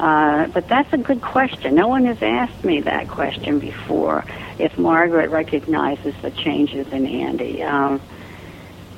uh, 0.00 0.46
but 0.48 0.66
that's 0.66 0.90
a 0.94 0.98
good 0.98 1.20
question. 1.20 1.74
No 1.74 1.86
one 1.86 2.06
has 2.06 2.22
asked 2.22 2.64
me 2.64 2.80
that 2.80 3.06
question 3.08 3.58
before. 3.58 4.24
If 4.58 4.78
Margaret 4.78 5.28
recognizes 5.28 6.14
the 6.22 6.30
changes 6.30 6.88
in 6.88 7.04
Andy, 7.06 7.62
um, 7.62 8.00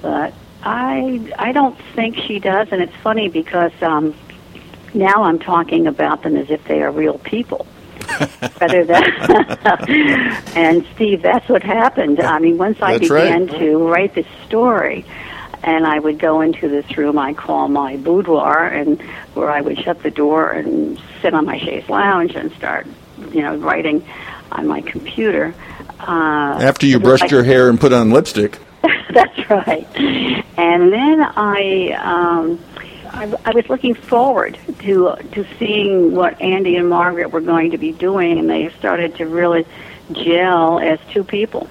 but 0.01 0.33
I 0.63 1.33
I 1.39 1.53
don't 1.53 1.79
think 1.95 2.17
she 2.17 2.39
does, 2.39 2.69
and 2.71 2.83
it's 2.83 2.95
funny 2.97 3.29
because 3.29 3.73
um, 3.83 4.15
now 4.95 5.25
I'm 5.25 5.39
talking 5.39 5.87
about 5.87 6.23
them 6.23 6.37
as 6.37 6.51
if 6.51 6.65
they 6.65 6.83
are 6.83 6.91
real 6.91 7.19
people 7.19 7.67
rather 8.61 8.85
than. 8.85 9.05
and 10.57 10.87
Steve, 10.95 11.23
that's 11.23 11.49
what 11.49 11.63
happened. 11.63 12.21
I 12.21 12.39
mean, 12.39 12.59
once 12.59 12.81
I 12.81 12.99
that's 12.99 13.09
began 13.09 13.47
right. 13.47 13.59
to 13.59 13.89
write 13.89 14.15
this 14.15 14.27
story, 14.47 15.05
and 15.63 15.87
I 15.87 15.99
would 15.99 16.19
go 16.19 16.41
into 16.41 16.69
this 16.69 16.97
room 16.97 17.19
I 17.19 17.35
call 17.35 17.69
my 17.69 17.97
boudoir, 17.97 18.67
and 18.67 19.01
where 19.35 19.51
I 19.51 19.61
would 19.61 19.79
shut 19.79 20.03
the 20.03 20.11
door 20.11 20.51
and 20.51 21.01
sit 21.21 21.35
on 21.35 21.45
my 21.45 21.59
chaise 21.59 21.89
lounge 21.89 22.35
and 22.35 22.53
start, 22.53 22.87
you 23.33 23.43
know, 23.43 23.57
writing 23.57 24.07
on 24.53 24.67
my 24.67 24.81
computer. 24.81 25.55
Uh, 26.01 26.59
After 26.61 26.87
you 26.87 27.01
brushed 27.01 27.23
like, 27.23 27.31
your 27.31 27.43
hair 27.45 27.69
and 27.69 27.81
put 27.81 27.93
on 27.93 28.11
lipstick. 28.11 28.59
That's 29.13 29.51
right. 29.51 29.87
And 30.59 30.93
then 30.93 31.23
I, 31.23 31.93
um, 31.93 32.61
I, 33.11 33.35
I 33.45 33.51
was 33.53 33.69
looking 33.69 33.95
forward 33.95 34.59
to 34.81 35.17
to 35.33 35.47
seeing 35.59 36.15
what 36.15 36.41
Andy 36.41 36.77
and 36.77 36.89
Margaret 36.89 37.31
were 37.31 37.41
going 37.41 37.71
to 37.73 37.79
be 37.79 37.93
doing, 37.93 38.39
and 38.39 38.49
they 38.49 38.71
started 38.79 39.17
to 39.17 39.27
really 39.27 39.67
gel 40.13 40.79
as 40.81 40.99
two 41.11 41.25
people. 41.25 41.69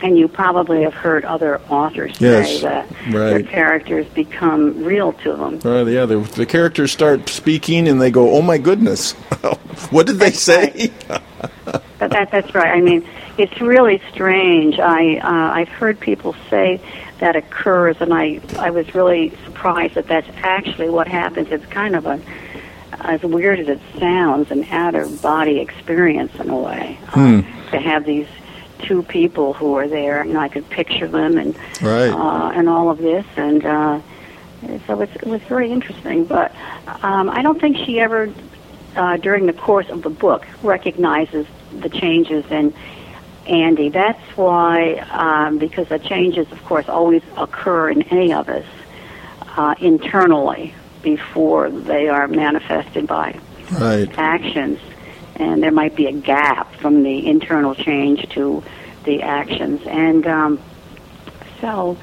And 0.00 0.16
you 0.16 0.28
probably 0.28 0.82
have 0.84 0.94
heard 0.94 1.24
other 1.24 1.60
authors 1.68 2.20
Yes, 2.20 2.46
say 2.48 2.60
that 2.62 2.88
their 3.10 3.34
right. 3.34 3.48
characters 3.48 4.06
become 4.14 4.84
real 4.84 5.12
to 5.24 5.34
them. 5.34 5.60
Uh, 5.64 5.84
yeah, 5.86 6.06
the, 6.06 6.18
the 6.18 6.46
characters 6.46 6.92
start 6.92 7.28
speaking 7.28 7.88
and 7.88 8.00
they 8.00 8.12
go, 8.12 8.30
"Oh 8.30 8.42
my 8.42 8.58
goodness, 8.58 9.12
what 9.90 10.06
did 10.06 10.16
they 10.18 10.30
say?" 10.32 10.92
That, 11.98 12.10
that 12.10 12.30
that's 12.30 12.54
right. 12.54 12.72
I 12.76 12.80
mean, 12.80 13.04
it's 13.38 13.60
really 13.60 14.02
strange. 14.12 14.78
I 14.78 15.16
uh, 15.18 15.54
I've 15.54 15.68
heard 15.68 15.98
people 16.00 16.34
say 16.50 16.80
that 17.20 17.36
occurs, 17.36 17.96
and 18.00 18.12
I 18.12 18.40
I 18.58 18.70
was 18.70 18.94
really 18.94 19.30
surprised 19.44 19.94
that 19.94 20.08
that's 20.08 20.28
actually 20.42 20.90
what 20.90 21.06
happens. 21.08 21.48
It's 21.50 21.66
kind 21.66 21.94
of 21.96 22.06
a 22.06 22.20
as 23.00 23.22
weird 23.22 23.60
as 23.60 23.68
it 23.68 23.80
sounds, 23.98 24.50
an 24.50 24.64
out 24.64 24.94
of 24.96 25.22
body 25.22 25.60
experience 25.60 26.34
in 26.40 26.50
a 26.50 26.56
way. 26.58 26.98
Uh, 27.14 27.42
to 27.70 27.78
have 27.78 28.04
these 28.04 28.26
two 28.80 29.02
people 29.04 29.52
who 29.52 29.74
are 29.76 29.86
there, 29.86 30.20
and 30.20 30.36
I 30.36 30.48
could 30.48 30.68
picture 30.70 31.06
them, 31.06 31.38
and 31.38 31.54
Right. 31.80 32.10
uh, 32.10 32.50
and 32.54 32.68
all 32.68 32.90
of 32.90 32.98
this, 32.98 33.24
and 33.36 33.64
uh, 33.64 34.00
so 34.86 35.00
it's, 35.00 35.14
it 35.16 35.26
was 35.26 35.42
very 35.42 35.70
interesting. 35.70 36.24
But 36.24 36.52
um, 37.02 37.30
I 37.30 37.42
don't 37.42 37.60
think 37.60 37.76
she 37.76 38.00
ever, 38.00 38.32
uh, 38.96 39.16
during 39.18 39.46
the 39.46 39.52
course 39.52 39.88
of 39.90 40.02
the 40.02 40.10
book, 40.10 40.46
recognizes 40.62 41.46
the 41.80 41.88
changes 41.88 42.44
in 42.50 42.72
Andy. 43.48 43.88
That's 43.88 44.22
why, 44.36 44.94
um, 45.10 45.58
because 45.58 45.88
the 45.88 45.98
changes, 45.98 46.50
of 46.52 46.62
course, 46.64 46.88
always 46.88 47.22
occur 47.36 47.90
in 47.90 48.02
any 48.02 48.32
of 48.32 48.48
us 48.48 48.66
uh, 49.56 49.74
internally 49.80 50.74
before 51.02 51.70
they 51.70 52.08
are 52.08 52.28
manifested 52.28 53.06
by 53.06 53.38
right. 53.72 54.08
actions, 54.18 54.78
and 55.36 55.62
there 55.62 55.72
might 55.72 55.96
be 55.96 56.06
a 56.06 56.12
gap 56.12 56.74
from 56.74 57.02
the 57.02 57.26
internal 57.26 57.74
change 57.74 58.28
to 58.30 58.62
the 59.04 59.22
actions. 59.22 59.80
And 59.86 60.26
um, 60.26 60.60
so 61.60 61.96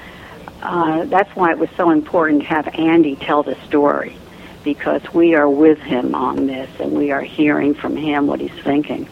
uh, 0.62 1.06
that's 1.06 1.36
why 1.36 1.52
it 1.52 1.60
was 1.60 1.70
so 1.78 1.92
important 1.92 2.42
to 2.42 2.48
have 2.48 2.68
Andy 2.76 3.16
tell 3.16 3.44
the 3.44 3.56
story, 3.68 4.18
because 4.64 5.02
we 5.14 5.36
are 5.36 5.50
with 5.50 5.80
him 5.80 6.16
on 6.16 6.48
this, 6.48 6.70
and 6.80 6.94
we 6.94 7.12
are 7.12 7.22
hearing 7.22 7.74
from 7.76 7.96
him 7.96 8.28
what 8.28 8.40
he's 8.40 8.64
thinking. 8.64 9.08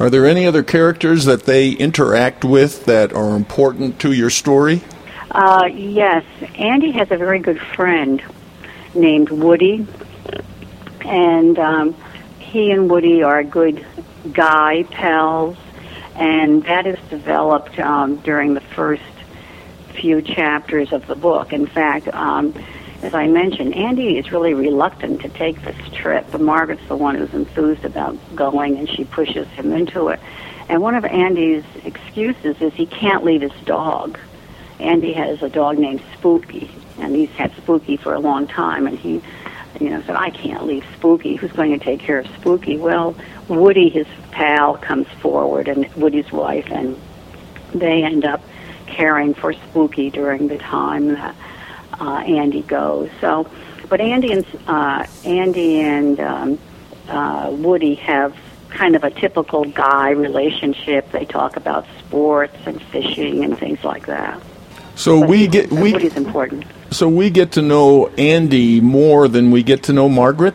Are 0.00 0.08
there 0.08 0.24
any 0.24 0.46
other 0.46 0.62
characters 0.62 1.26
that 1.26 1.44
they 1.44 1.72
interact 1.72 2.42
with 2.42 2.86
that 2.86 3.12
are 3.12 3.36
important 3.36 4.00
to 4.00 4.12
your 4.12 4.30
story? 4.30 4.80
Uh, 5.30 5.68
yes, 5.70 6.24
Andy 6.54 6.90
has 6.92 7.10
a 7.10 7.18
very 7.18 7.38
good 7.38 7.60
friend 7.60 8.22
named 8.94 9.28
Woody, 9.28 9.86
and 11.04 11.58
um, 11.58 11.94
he 12.38 12.70
and 12.70 12.90
Woody 12.90 13.22
are 13.22 13.44
good 13.44 13.86
guy 14.32 14.84
pals, 14.84 15.58
and 16.14 16.62
that 16.64 16.86
is 16.86 16.98
developed 17.10 17.78
um, 17.78 18.16
during 18.16 18.54
the 18.54 18.62
first 18.62 19.02
few 19.92 20.22
chapters 20.22 20.94
of 20.94 21.06
the 21.08 21.14
book. 21.14 21.52
In 21.52 21.66
fact, 21.66 22.08
um, 22.08 22.54
as 23.02 23.14
I 23.14 23.26
mentioned, 23.26 23.74
Andy 23.74 24.18
is 24.18 24.30
really 24.30 24.52
reluctant 24.52 25.22
to 25.22 25.28
take 25.30 25.62
this 25.62 25.76
trip, 25.94 26.26
but 26.30 26.40
Margaret's 26.40 26.86
the 26.86 26.96
one 26.96 27.14
who's 27.14 27.32
enthused 27.32 27.84
about 27.84 28.16
going, 28.36 28.76
and 28.76 28.88
she 28.88 29.04
pushes 29.04 29.48
him 29.48 29.72
into 29.72 30.08
it. 30.08 30.20
And 30.68 30.82
one 30.82 30.94
of 30.94 31.04
Andy's 31.04 31.64
excuses 31.84 32.60
is 32.60 32.74
he 32.74 32.86
can't 32.86 33.24
leave 33.24 33.40
his 33.40 33.52
dog. 33.64 34.18
Andy 34.78 35.12
has 35.14 35.42
a 35.42 35.48
dog 35.48 35.78
named 35.78 36.02
Spooky, 36.14 36.70
and 36.98 37.14
he's 37.16 37.30
had 37.30 37.52
Spooky 37.56 37.96
for 37.96 38.14
a 38.14 38.20
long 38.20 38.46
time, 38.46 38.86
and 38.86 38.98
he, 38.98 39.22
you 39.80 39.90
know, 39.90 40.02
said, 40.02 40.16
I 40.16 40.30
can't 40.30 40.66
leave 40.66 40.84
Spooky. 40.96 41.36
Who's 41.36 41.52
going 41.52 41.72
to 41.72 41.82
take 41.82 42.00
care 42.00 42.18
of 42.18 42.26
Spooky? 42.38 42.76
Well, 42.76 43.16
Woody, 43.48 43.88
his 43.88 44.06
pal, 44.30 44.76
comes 44.76 45.08
forward, 45.20 45.68
and 45.68 45.92
Woody's 45.94 46.30
wife, 46.32 46.70
and 46.70 47.00
they 47.74 48.04
end 48.04 48.26
up 48.26 48.42
caring 48.86 49.32
for 49.32 49.52
Spooky 49.52 50.10
during 50.10 50.48
the 50.48 50.58
time 50.58 51.08
that 51.14 51.34
uh, 52.00 52.18
Andy 52.26 52.62
goes. 52.62 53.10
So, 53.20 53.46
but 53.88 54.00
Andy 54.00 54.32
and 54.32 54.46
uh, 54.66 55.06
Andy 55.24 55.80
and 55.80 56.18
um, 56.20 56.58
uh, 57.08 57.50
Woody 57.52 57.94
have 57.96 58.34
kind 58.70 58.94
of 58.96 59.04
a 59.04 59.10
typical 59.10 59.64
guy 59.64 60.10
relationship. 60.10 61.10
They 61.12 61.24
talk 61.24 61.56
about 61.56 61.86
sports 61.98 62.56
and 62.66 62.80
fishing 62.80 63.44
and 63.44 63.58
things 63.58 63.82
like 63.84 64.06
that. 64.06 64.40
So 64.94 65.20
But 65.20 65.28
we 65.28 65.46
get 65.48 65.70
we 65.72 65.92
Woody's 65.92 66.16
important. 66.16 66.64
so 66.90 67.08
we 67.08 67.30
get 67.30 67.52
to 67.52 67.62
know 67.62 68.08
Andy 68.18 68.80
more 68.80 69.28
than 69.28 69.50
we 69.50 69.62
get 69.62 69.82
to 69.84 69.92
know 69.92 70.08
Margaret. 70.08 70.54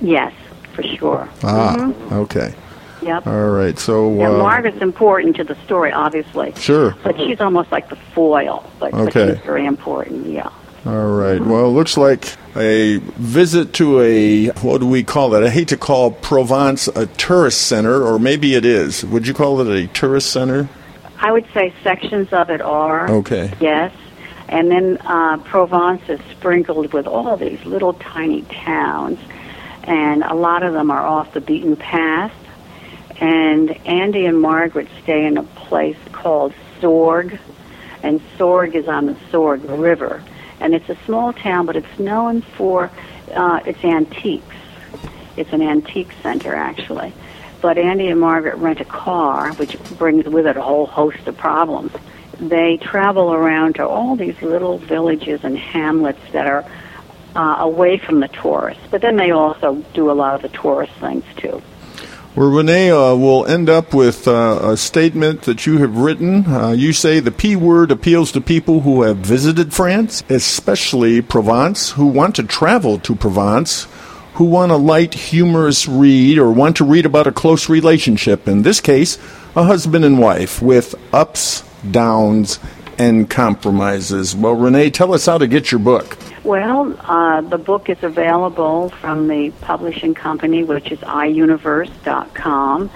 Yes, 0.00 0.32
for 0.74 0.82
sure. 0.82 1.28
Ah, 1.42 1.92
okay, 2.12 2.54
Yep. 3.02 3.26
all 3.26 3.50
right. 3.50 3.78
So 3.78 4.14
Yeah, 4.16 4.30
uh, 4.30 4.38
Margaret's 4.38 4.82
important 4.82 5.36
to 5.36 5.44
the 5.44 5.54
story, 5.64 5.92
obviously. 5.92 6.52
Sure. 6.56 6.96
But 7.04 7.16
she's 7.18 7.40
almost 7.40 7.70
like 7.70 7.88
the 7.88 7.96
foil. 8.14 8.68
But, 8.80 8.92
but 8.92 9.12
she's 9.12 9.38
very 9.44 9.66
important. 9.66 10.26
Yeah. 10.26 10.50
All 10.86 11.12
right. 11.12 11.40
Well, 11.40 11.66
it 11.66 11.70
looks 11.70 11.96
like 11.96 12.34
a 12.56 12.98
visit 13.16 13.72
to 13.74 14.00
a 14.00 14.48
what 14.60 14.80
do 14.80 14.86
we 14.86 15.02
call 15.02 15.34
it? 15.34 15.42
I 15.42 15.48
hate 15.48 15.68
to 15.68 15.78
call 15.78 16.10
Provence 16.10 16.88
a 16.88 17.06
tourist 17.06 17.62
center, 17.62 18.04
or 18.04 18.18
maybe 18.18 18.54
it 18.54 18.66
is. 18.66 19.02
Would 19.04 19.26
you 19.26 19.32
call 19.32 19.62
it 19.62 19.68
a 19.68 19.86
tourist 19.88 20.30
center? 20.30 20.68
I 21.18 21.32
would 21.32 21.46
say 21.54 21.72
sections 21.82 22.34
of 22.34 22.50
it 22.50 22.60
are. 22.60 23.10
Okay. 23.10 23.50
Yes. 23.60 23.94
And 24.48 24.70
then 24.70 24.98
uh, 25.06 25.38
Provence 25.38 26.02
is 26.08 26.20
sprinkled 26.32 26.92
with 26.92 27.06
all 27.06 27.38
these 27.38 27.64
little 27.64 27.94
tiny 27.94 28.42
towns, 28.42 29.18
and 29.84 30.22
a 30.22 30.34
lot 30.34 30.62
of 30.62 30.74
them 30.74 30.90
are 30.90 31.00
off 31.00 31.32
the 31.32 31.40
beaten 31.40 31.76
path. 31.76 32.32
And 33.20 33.70
Andy 33.86 34.26
and 34.26 34.38
Margaret 34.38 34.88
stay 35.02 35.24
in 35.24 35.38
a 35.38 35.44
place 35.44 35.96
called 36.12 36.52
Sorgue, 36.80 37.38
and 38.02 38.20
Sorgue 38.36 38.74
is 38.74 38.86
on 38.86 39.06
the 39.06 39.14
Sorgue 39.32 39.64
River. 39.80 40.22
And 40.60 40.74
it's 40.74 40.88
a 40.88 40.96
small 41.04 41.32
town, 41.32 41.66
but 41.66 41.76
it's 41.76 41.98
known 41.98 42.42
for 42.42 42.90
uh, 43.34 43.60
its 43.66 43.82
antiques. 43.84 44.56
It's 45.36 45.52
an 45.52 45.62
antique 45.62 46.12
center, 46.22 46.54
actually. 46.54 47.12
But 47.60 47.78
Andy 47.78 48.08
and 48.08 48.20
Margaret 48.20 48.56
rent 48.56 48.80
a 48.80 48.84
car, 48.84 49.52
which 49.54 49.78
brings 49.96 50.26
with 50.26 50.46
it 50.46 50.56
a 50.56 50.62
whole 50.62 50.86
host 50.86 51.26
of 51.26 51.36
problems. 51.36 51.92
They 52.38 52.76
travel 52.76 53.32
around 53.32 53.76
to 53.76 53.86
all 53.86 54.16
these 54.16 54.40
little 54.42 54.78
villages 54.78 55.44
and 55.44 55.56
hamlets 55.56 56.20
that 56.32 56.46
are 56.46 56.64
uh, 57.34 57.56
away 57.60 57.98
from 57.98 58.20
the 58.20 58.28
tourists. 58.28 58.82
But 58.90 59.00
then 59.00 59.16
they 59.16 59.30
also 59.30 59.76
do 59.94 60.10
a 60.10 60.12
lot 60.12 60.34
of 60.34 60.42
the 60.42 60.56
tourist 60.56 60.92
things, 60.94 61.24
too. 61.36 61.62
Well, 62.36 62.50
Renee, 62.50 62.90
uh, 62.90 63.14
we'll 63.14 63.46
end 63.46 63.70
up 63.70 63.94
with 63.94 64.26
uh, 64.26 64.58
a 64.60 64.76
statement 64.76 65.42
that 65.42 65.66
you 65.66 65.78
have 65.78 65.96
written. 65.96 66.44
Uh, 66.46 66.70
you 66.70 66.92
say 66.92 67.20
the 67.20 67.30
P 67.30 67.54
word 67.54 67.92
appeals 67.92 68.32
to 68.32 68.40
people 68.40 68.80
who 68.80 69.02
have 69.02 69.18
visited 69.18 69.72
France, 69.72 70.24
especially 70.28 71.22
Provence, 71.22 71.92
who 71.92 72.06
want 72.06 72.34
to 72.34 72.42
travel 72.42 72.98
to 72.98 73.14
Provence, 73.14 73.86
who 74.34 74.46
want 74.46 74.72
a 74.72 74.76
light, 74.76 75.14
humorous 75.14 75.86
read, 75.86 76.36
or 76.36 76.50
want 76.50 76.76
to 76.78 76.84
read 76.84 77.06
about 77.06 77.28
a 77.28 77.32
close 77.32 77.68
relationship. 77.68 78.48
In 78.48 78.62
this 78.62 78.80
case, 78.80 79.16
a 79.54 79.62
husband 79.62 80.04
and 80.04 80.18
wife 80.18 80.60
with 80.60 80.96
ups, 81.14 81.62
downs, 81.88 82.58
and 82.98 83.30
compromises. 83.30 84.34
Well, 84.34 84.56
Renee, 84.56 84.90
tell 84.90 85.14
us 85.14 85.26
how 85.26 85.38
to 85.38 85.46
get 85.46 85.70
your 85.70 85.78
book. 85.78 86.18
Well, 86.44 86.94
uh, 87.00 87.40
the 87.40 87.56
book 87.56 87.88
is 87.88 88.02
available 88.02 88.90
from 88.90 89.28
the 89.28 89.50
publishing 89.62 90.12
company, 90.12 90.62
which 90.62 90.92
is 90.92 90.98
iuniverse.com. 90.98 92.90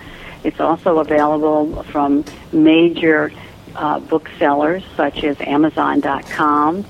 It's 0.44 0.60
also 0.60 0.98
available 0.98 1.82
from 1.84 2.26
major 2.52 3.32
uh, 3.74 4.00
booksellers 4.00 4.84
such 4.96 5.24
as 5.24 5.40
Amazon.com 5.40 6.84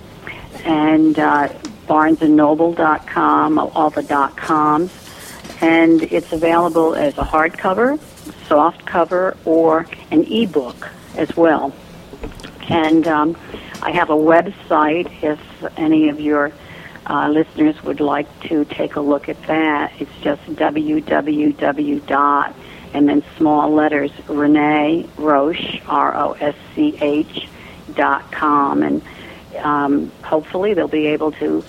and 0.64 1.16
uh, 1.16 1.48
BarnesandNoble.com, 1.86 3.58
all 3.60 3.90
the 3.90 4.02
dot 4.02 4.36
coms. 4.36 4.92
And 5.60 6.02
it's 6.02 6.32
available 6.32 6.96
as 6.96 7.16
a 7.18 7.22
hardcover, 7.22 8.00
soft 8.48 8.84
cover, 8.84 9.36
or 9.44 9.86
an 10.10 10.24
ebook 10.24 10.88
as 11.16 11.36
well. 11.36 11.72
And 12.68 13.06
um, 13.06 13.36
I 13.82 13.90
have 13.92 14.10
a 14.10 14.16
website 14.16 15.22
if 15.22 15.40
any 15.78 16.08
of 16.08 16.20
your 16.20 16.52
uh, 17.06 17.28
listeners 17.28 17.82
would 17.84 18.00
like 18.00 18.28
to 18.42 18.64
take 18.66 18.96
a 18.96 19.00
look 19.00 19.28
at 19.28 19.42
that. 19.44 19.92
It's 19.98 20.14
just 20.20 20.42
www. 20.46 22.06
dot 22.06 22.54
and 22.94 23.08
then 23.08 23.22
small 23.36 23.72
letters 23.72 24.10
Renee 24.28 25.06
Rosch 25.16 25.80
R 25.86 26.16
O 26.16 26.32
S 26.32 26.54
C 26.74 26.96
H 27.00 27.48
dot 27.94 28.30
com 28.32 28.82
and 28.82 29.02
um, 29.58 30.10
hopefully 30.22 30.74
they'll 30.74 30.88
be 30.88 31.06
able 31.06 31.32
to 31.32 31.64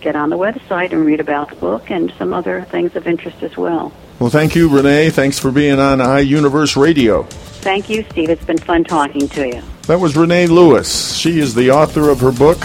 get 0.00 0.16
on 0.16 0.30
the 0.30 0.36
website 0.36 0.92
and 0.92 1.04
read 1.04 1.20
about 1.20 1.50
the 1.50 1.56
book 1.56 1.90
and 1.90 2.12
some 2.18 2.32
other 2.32 2.62
things 2.62 2.94
of 2.96 3.06
interest 3.06 3.42
as 3.42 3.56
well. 3.56 3.92
Well, 4.18 4.30
thank 4.30 4.54
you, 4.54 4.68
Renee. 4.68 5.10
Thanks 5.10 5.38
for 5.38 5.50
being 5.50 5.78
on 5.78 5.98
iUniverse 5.98 6.80
Radio. 6.80 7.24
Thank 7.24 7.88
you, 7.88 8.04
Steve. 8.10 8.30
It's 8.30 8.44
been 8.44 8.58
fun 8.58 8.84
talking 8.84 9.28
to 9.28 9.48
you. 9.48 9.62
That 9.88 9.98
was 9.98 10.16
Renee 10.16 10.46
Lewis. 10.46 11.14
She 11.16 11.40
is 11.40 11.54
the 11.54 11.72
author 11.72 12.08
of 12.08 12.20
her 12.20 12.30
book, 12.30 12.58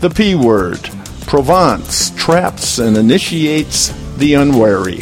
The 0.00 0.08
P 0.08 0.34
Word 0.36 0.80
Provence 1.26 2.10
Traps 2.10 2.78
and 2.78 2.96
Initiates 2.96 3.88
the 4.16 4.34
Unwary. 4.34 4.98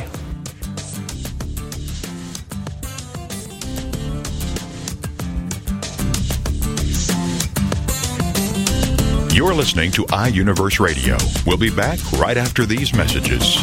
You're 9.35 9.55
listening 9.55 9.93
to 9.93 10.05
iUniverse 10.07 10.81
Radio. 10.81 11.19
We'll 11.47 11.57
be 11.59 11.71
back 11.71 11.99
right 12.13 12.37
after 12.37 12.65
these 12.65 12.95
messages. 12.95 13.57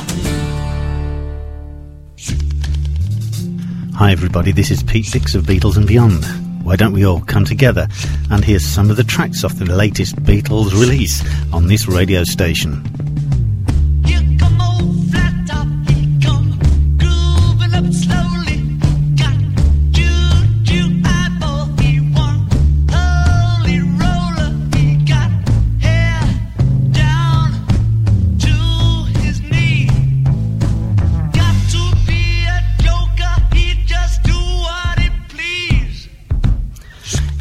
Hi, 3.95 4.11
everybody. 4.11 4.51
This 4.51 4.69
is 4.69 4.83
Pete 4.83 5.11
Dix 5.11 5.33
of 5.33 5.43
Beatles 5.45 5.77
and 5.77 5.87
Beyond. 5.87 6.46
Why 6.67 6.75
don't 6.75 6.91
we 6.91 7.05
all 7.05 7.21
come 7.21 7.45
together 7.45 7.87
and 8.29 8.43
hear 8.43 8.59
some 8.59 8.89
of 8.89 8.97
the 8.97 9.03
tracks 9.05 9.45
off 9.45 9.53
the 9.53 9.63
latest 9.63 10.17
Beatles 10.17 10.73
release 10.73 11.23
on 11.53 11.67
this 11.67 11.87
radio 11.87 12.25
station? 12.25 12.83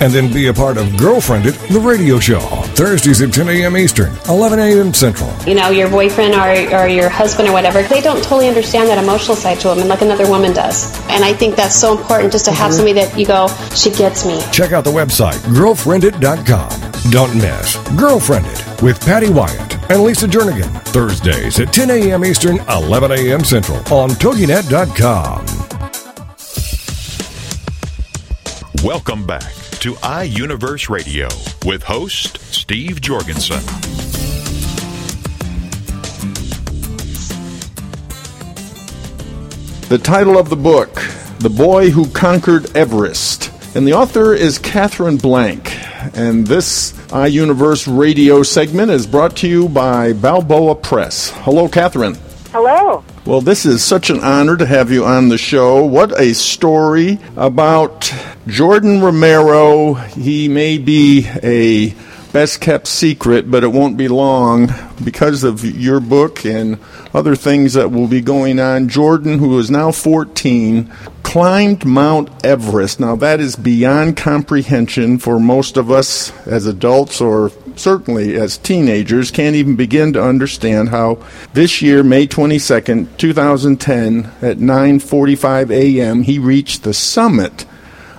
and 0.00 0.12
then 0.12 0.32
be 0.32 0.46
a 0.48 0.54
part 0.54 0.76
of 0.76 0.96
Girlfriended, 0.96 1.54
the 1.70 1.80
radio 1.80 2.18
show. 2.18 2.40
Thursdays 2.74 3.20
at 3.22 3.32
10 3.32 3.48
a.m. 3.48 3.76
Eastern, 3.76 4.12
11 4.28 4.58
a.m. 4.58 4.92
Central. 4.94 5.32
You 5.46 5.54
know, 5.54 5.70
your 5.70 5.88
boyfriend 5.88 6.34
or, 6.34 6.80
or 6.80 6.88
your 6.88 7.08
husband 7.08 7.48
or 7.48 7.52
whatever, 7.52 7.82
they 7.82 8.00
don't 8.00 8.22
totally 8.22 8.48
understand 8.48 8.88
that 8.88 9.02
emotional 9.02 9.36
side 9.36 9.60
to 9.60 9.68
women 9.68 9.88
like 9.88 10.02
another 10.02 10.28
woman 10.28 10.52
does. 10.52 10.92
And 11.08 11.24
I 11.24 11.32
think 11.32 11.56
that's 11.56 11.74
so 11.74 11.96
important 11.96 12.32
just 12.32 12.44
to 12.46 12.52
have 12.52 12.70
Mhm. 12.70 12.74
somebody 12.74 12.92
that 12.94 13.18
you 13.18 13.26
go, 13.26 13.48
she 13.74 13.90
gets 13.90 14.24
me. 14.24 14.40
Check 14.52 14.72
out 14.72 14.84
the 14.84 14.90
website, 14.92 15.38
girlfriended.com. 15.54 16.70
Don't 17.10 17.34
miss 17.34 17.76
Girlfriended 17.96 18.58
with 18.82 18.98
Patty 19.04 19.28
Wyatt 19.30 19.90
and 19.90 20.02
Lisa 20.02 20.26
Jernigan. 20.26 20.70
Thursdays 20.88 21.60
at 21.60 21.72
10 21.72 21.90
a.m. 21.90 22.24
Eastern, 22.24 22.58
11 22.70 23.12
a.m. 23.12 23.44
Central 23.44 23.76
on 23.92 24.10
TogiNet.com. 24.10 25.44
Welcome 28.82 29.24
back 29.26 29.52
to 29.84 29.92
iUniverse 29.96 30.88
Radio 30.88 31.28
with 31.66 31.82
host 31.82 32.38
Steve 32.50 33.02
Jorgensen. 33.02 33.60
The 39.90 39.98
title 40.02 40.38
of 40.38 40.48
the 40.48 40.56
book, 40.56 40.94
The 41.40 41.50
Boy 41.50 41.90
Who 41.90 42.08
Conquered 42.12 42.74
Everest. 42.74 43.52
And 43.76 43.86
the 43.86 43.92
author 43.92 44.32
is 44.32 44.56
Katherine 44.56 45.18
Blanc. 45.18 45.70
And 46.16 46.46
this 46.46 46.92
iUniverse 47.08 47.86
radio 47.94 48.42
segment 48.42 48.90
is 48.90 49.06
brought 49.06 49.36
to 49.36 49.46
you 49.46 49.68
by 49.68 50.14
Balboa 50.14 50.76
Press. 50.76 51.28
Hello, 51.28 51.68
Katherine. 51.68 52.16
Hello. 52.54 53.02
Well, 53.26 53.40
this 53.40 53.66
is 53.66 53.82
such 53.82 54.10
an 54.10 54.20
honor 54.20 54.56
to 54.56 54.64
have 54.64 54.92
you 54.92 55.04
on 55.04 55.28
the 55.28 55.38
show. 55.38 55.84
What 55.84 56.16
a 56.20 56.34
story 56.34 57.18
about 57.36 58.14
Jordan 58.46 59.00
Romero. 59.00 59.94
He 59.94 60.46
may 60.46 60.78
be 60.78 61.26
a 61.42 61.96
best 62.32 62.60
kept 62.60 62.86
secret, 62.86 63.50
but 63.50 63.64
it 63.64 63.72
won't 63.72 63.96
be 63.96 64.06
long 64.06 64.72
because 65.02 65.42
of 65.42 65.64
your 65.64 65.98
book 65.98 66.44
and 66.46 66.78
other 67.12 67.34
things 67.34 67.72
that 67.72 67.90
will 67.90 68.06
be 68.06 68.20
going 68.20 68.60
on. 68.60 68.88
Jordan, 68.88 69.40
who 69.40 69.58
is 69.58 69.68
now 69.68 69.90
14, 69.90 70.92
climbed 71.24 71.84
Mount 71.84 72.30
Everest. 72.44 73.00
Now, 73.00 73.16
that 73.16 73.40
is 73.40 73.56
beyond 73.56 74.16
comprehension 74.16 75.18
for 75.18 75.40
most 75.40 75.76
of 75.76 75.90
us 75.90 76.30
as 76.46 76.66
adults 76.66 77.20
or 77.20 77.50
certainly 77.76 78.36
as 78.36 78.58
teenagers 78.58 79.30
can't 79.30 79.56
even 79.56 79.76
begin 79.76 80.12
to 80.12 80.22
understand 80.22 80.88
how 80.90 81.18
this 81.52 81.82
year 81.82 82.02
May 82.02 82.26
22nd 82.26 83.16
2010 83.16 84.24
at 84.42 84.58
9:45 84.58 85.70
a.m. 85.70 86.22
he 86.22 86.38
reached 86.38 86.82
the 86.82 86.94
summit 86.94 87.64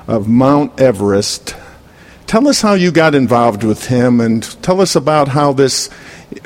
of 0.08 0.28
Mount 0.28 0.80
Everest 0.80 1.56
tell 2.28 2.48
us 2.48 2.62
how 2.62 2.74
you 2.74 2.92
got 2.92 3.16
involved 3.16 3.64
with 3.64 3.88
him 3.88 4.20
and 4.20 4.44
tell 4.62 4.82
us 4.82 4.96
about 4.96 5.30
how 5.30 5.54
this 5.54 5.90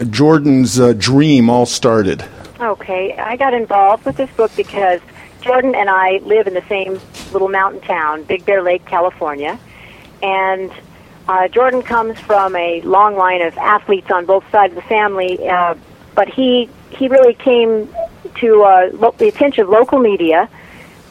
Jordan's 0.10 0.80
uh, 0.80 0.94
dream 0.94 1.50
all 1.50 1.66
started 1.66 2.24
Okay, 2.60 3.16
I 3.18 3.38
got 3.38 3.54
involved 3.54 4.06
with 4.06 4.18
this 4.18 4.30
book 4.32 4.52
because 4.58 5.00
Jordan 5.40 5.76
and 5.76 5.90
I 5.90 6.18
live 6.24 6.46
in 6.46 6.54
the 6.54 6.64
same 6.68 7.00
little 7.32 7.48
mountain 7.48 7.80
town, 7.80 8.24
Big 8.24 8.46
Bear 8.46 8.62
Lake, 8.62 8.86
California, 8.86 9.58
and 10.22 10.70
uh, 11.30 11.48
Jordan 11.48 11.84
comes 11.84 12.20
from 12.20 12.56
a 12.56 12.82
long 12.82 13.16
line 13.16 13.44
of 13.44 13.56
athletes 13.60 14.10
on 14.10 14.26
both 14.26 14.44
sides 14.50 14.72
of 14.76 14.82
the 14.82 14.90
family, 14.90 15.48
uh, 15.48 15.76
but 16.16 16.28
he 16.28 16.68
he 16.90 17.08
really 17.08 17.36
came 17.36 17.88
to 18.40 18.64
uh, 18.64 18.90
lo- 18.94 19.14
the 19.16 19.28
attention 19.28 19.62
of 19.66 19.70
local 19.70 20.00
media 20.00 20.50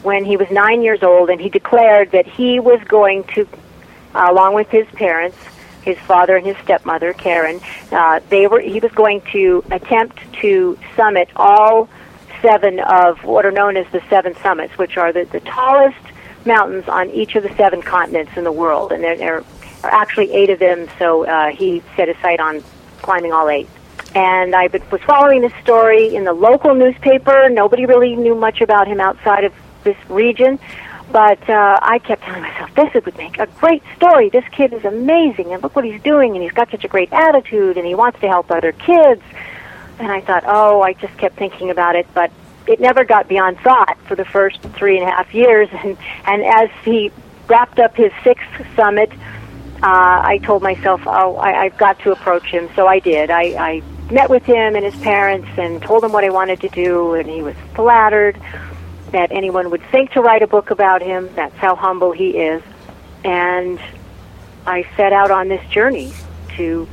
when 0.03 0.25
he 0.25 0.35
was 0.35 0.51
nine 0.51 0.81
years 0.81 1.03
old, 1.03 1.29
and 1.29 1.39
he 1.39 1.47
declared 1.47 2.11
that 2.11 2.27
he 2.27 2.59
was 2.59 2.81
going 2.83 3.23
to, 3.35 3.47
uh, 4.13 4.27
along 4.29 4.55
with 4.55 4.67
his 4.69 4.85
parents, 4.87 5.37
his 5.83 5.97
father 5.99 6.35
and 6.35 6.45
his 6.45 6.57
stepmother, 6.65 7.13
Karen, 7.13 7.61
uh, 7.93 8.19
they 8.27 8.45
were 8.45 8.59
he 8.59 8.81
was 8.81 8.91
going 8.91 9.21
to 9.31 9.63
attempt 9.71 10.19
to 10.41 10.77
summit 10.97 11.29
all 11.37 11.87
seven 12.41 12.81
of 12.81 13.23
what 13.23 13.45
are 13.45 13.51
known 13.51 13.77
as 13.77 13.89
the 13.93 14.01
seven 14.09 14.35
summits, 14.43 14.77
which 14.77 14.97
are 14.97 15.13
the, 15.13 15.23
the 15.31 15.39
tallest 15.39 15.95
mountains 16.45 16.89
on 16.89 17.09
each 17.11 17.35
of 17.35 17.43
the 17.43 17.55
seven 17.55 17.81
continents 17.81 18.33
in 18.35 18.43
the 18.43 18.51
world, 18.51 18.91
and 18.91 19.01
there 19.01 19.37
are 19.37 19.43
actually 19.83 20.31
eight 20.31 20.49
of 20.49 20.59
them. 20.59 20.87
So 20.97 21.25
uh, 21.25 21.49
he 21.49 21.81
set 21.95 22.07
his 22.07 22.17
sight 22.17 22.39
on 22.39 22.63
climbing 23.01 23.33
all 23.33 23.49
eight. 23.49 23.67
And 24.15 24.55
I 24.55 24.67
was 24.91 25.01
following 25.01 25.41
this 25.41 25.53
story 25.61 26.15
in 26.15 26.23
the 26.23 26.33
local 26.33 26.73
newspaper. 26.73 27.49
Nobody 27.49 27.85
really 27.85 28.15
knew 28.15 28.35
much 28.35 28.61
about 28.61 28.87
him 28.87 28.99
outside 28.99 29.43
of 29.43 29.53
this 29.83 29.97
region. 30.09 30.59
But 31.11 31.49
uh, 31.49 31.79
I 31.81 31.99
kept 31.99 32.23
telling 32.23 32.43
myself, 32.43 32.73
this 32.75 33.05
would 33.05 33.17
make 33.17 33.39
a 33.39 33.47
great 33.59 33.81
story. 33.95 34.29
This 34.29 34.45
kid 34.51 34.73
is 34.73 34.85
amazing, 34.85 35.51
and 35.53 35.63
look 35.63 35.75
what 35.75 35.85
he's 35.85 36.01
doing, 36.03 36.33
and 36.35 36.43
he's 36.43 36.51
got 36.51 36.69
such 36.69 36.83
a 36.83 36.87
great 36.87 37.11
attitude, 37.11 37.77
and 37.77 37.87
he 37.87 37.95
wants 37.95 38.19
to 38.21 38.27
help 38.27 38.51
other 38.51 38.71
kids. 38.71 39.21
And 39.97 40.11
I 40.11 40.21
thought, 40.21 40.43
oh, 40.45 40.81
I 40.81 40.93
just 40.93 41.17
kept 41.17 41.35
thinking 41.35 41.71
about 41.71 41.95
it, 41.95 42.05
but 42.13 42.31
it 42.67 42.79
never 42.79 43.03
got 43.03 43.27
beyond 43.27 43.59
thought 43.59 43.97
for 44.07 44.15
the 44.15 44.25
first 44.25 44.61
three 44.61 44.99
and 44.99 45.07
a 45.07 45.11
half 45.11 45.33
years. 45.33 45.67
And, 45.83 45.97
and 46.25 46.43
as 46.43 46.69
he 46.83 47.11
wrapped 47.47 47.79
up 47.79 47.95
his 47.95 48.11
sixth 48.23 48.45
summit, 48.75 49.11
uh, 49.81 50.21
I 50.23 50.39
told 50.43 50.61
myself, 50.61 51.01
oh, 51.05 51.35
I, 51.37 51.63
I've 51.63 51.77
got 51.77 51.99
to 51.99 52.11
approach 52.11 52.45
him. 52.45 52.69
So 52.75 52.87
I 52.87 52.99
did. 52.99 53.31
I, 53.31 53.43
I 53.43 53.83
met 54.11 54.29
with 54.29 54.43
him 54.43 54.75
and 54.75 54.83
his 54.83 54.95
parents 54.97 55.47
and 55.57 55.81
told 55.81 56.03
him 56.03 56.11
what 56.11 56.23
I 56.23 56.29
wanted 56.29 56.61
to 56.61 56.69
do, 56.69 57.13
and 57.13 57.29
he 57.29 57.41
was 57.41 57.55
flattered 57.75 58.39
that 59.11 59.31
anyone 59.31 59.69
would 59.71 59.83
think 59.91 60.11
to 60.11 60.21
write 60.21 60.41
a 60.41 60.47
book 60.47 60.71
about 60.71 61.01
him. 61.01 61.29
That's 61.35 61.55
how 61.55 61.75
humble 61.75 62.11
he 62.11 62.37
is. 62.37 62.61
And 63.23 63.79
I 64.65 64.85
set 64.95 65.13
out 65.13 65.31
on 65.31 65.47
this 65.47 65.65
journey 65.69 66.11
to 66.57 66.87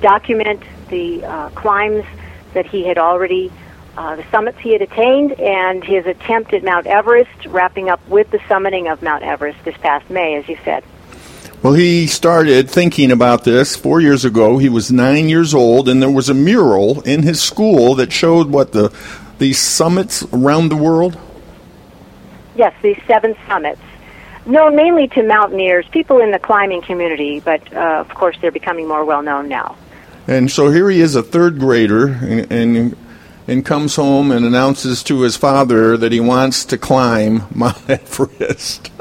document 0.00 0.62
the 0.88 1.24
uh, 1.24 1.50
climbs 1.50 2.04
that 2.54 2.66
he 2.66 2.84
had 2.84 2.98
already 2.98 3.52
uh, 3.96 4.16
the 4.16 4.24
summits 4.30 4.58
he 4.60 4.72
had 4.72 4.82
attained 4.82 5.32
and 5.32 5.84
his 5.84 6.06
attempt 6.06 6.54
at 6.54 6.62
Mount 6.62 6.86
Everest, 6.86 7.46
wrapping 7.46 7.90
up 7.90 8.00
with 8.08 8.30
the 8.30 8.38
summiting 8.38 8.90
of 8.90 9.02
Mount 9.02 9.22
Everest 9.22 9.62
this 9.64 9.76
past 9.78 10.08
May, 10.08 10.36
as 10.36 10.48
you 10.48 10.56
said. 10.64 10.84
Well, 11.62 11.74
he 11.74 12.06
started 12.06 12.70
thinking 12.70 13.12
about 13.12 13.44
this 13.44 13.76
four 13.76 14.00
years 14.00 14.24
ago. 14.24 14.56
He 14.56 14.70
was 14.70 14.90
nine 14.90 15.28
years 15.28 15.52
old, 15.52 15.90
and 15.90 16.00
there 16.00 16.10
was 16.10 16.30
a 16.30 16.34
mural 16.34 17.02
in 17.02 17.22
his 17.22 17.42
school 17.42 17.94
that 17.96 18.12
showed 18.12 18.48
what 18.48 18.72
the 18.72 18.90
these 19.36 19.58
summits 19.58 20.22
around 20.32 20.70
the 20.70 20.76
world. 20.76 21.18
Yes, 22.56 22.74
these 22.82 22.98
seven 23.06 23.36
summits, 23.46 23.80
known 24.46 24.74
mainly 24.74 25.08
to 25.08 25.22
mountaineers, 25.22 25.86
people 25.88 26.20
in 26.20 26.30
the 26.30 26.38
climbing 26.38 26.80
community, 26.80 27.40
but 27.40 27.72
uh, 27.74 28.04
of 28.06 28.08
course 28.14 28.38
they're 28.40 28.50
becoming 28.50 28.88
more 28.88 29.04
well 29.04 29.22
known 29.22 29.48
now. 29.48 29.76
And 30.26 30.50
so 30.50 30.70
here 30.70 30.88
he 30.88 31.00
is, 31.00 31.14
a 31.14 31.22
third 31.22 31.58
grader, 31.58 32.06
and, 32.06 32.50
and 32.50 32.96
and 33.50 33.66
comes 33.66 33.96
home 33.96 34.30
and 34.30 34.46
announces 34.46 35.02
to 35.02 35.22
his 35.22 35.36
father 35.36 35.96
that 35.96 36.12
he 36.12 36.20
wants 36.20 36.64
to 36.66 36.78
climb 36.78 37.42
Mount 37.52 37.78
Everest. 37.90 38.92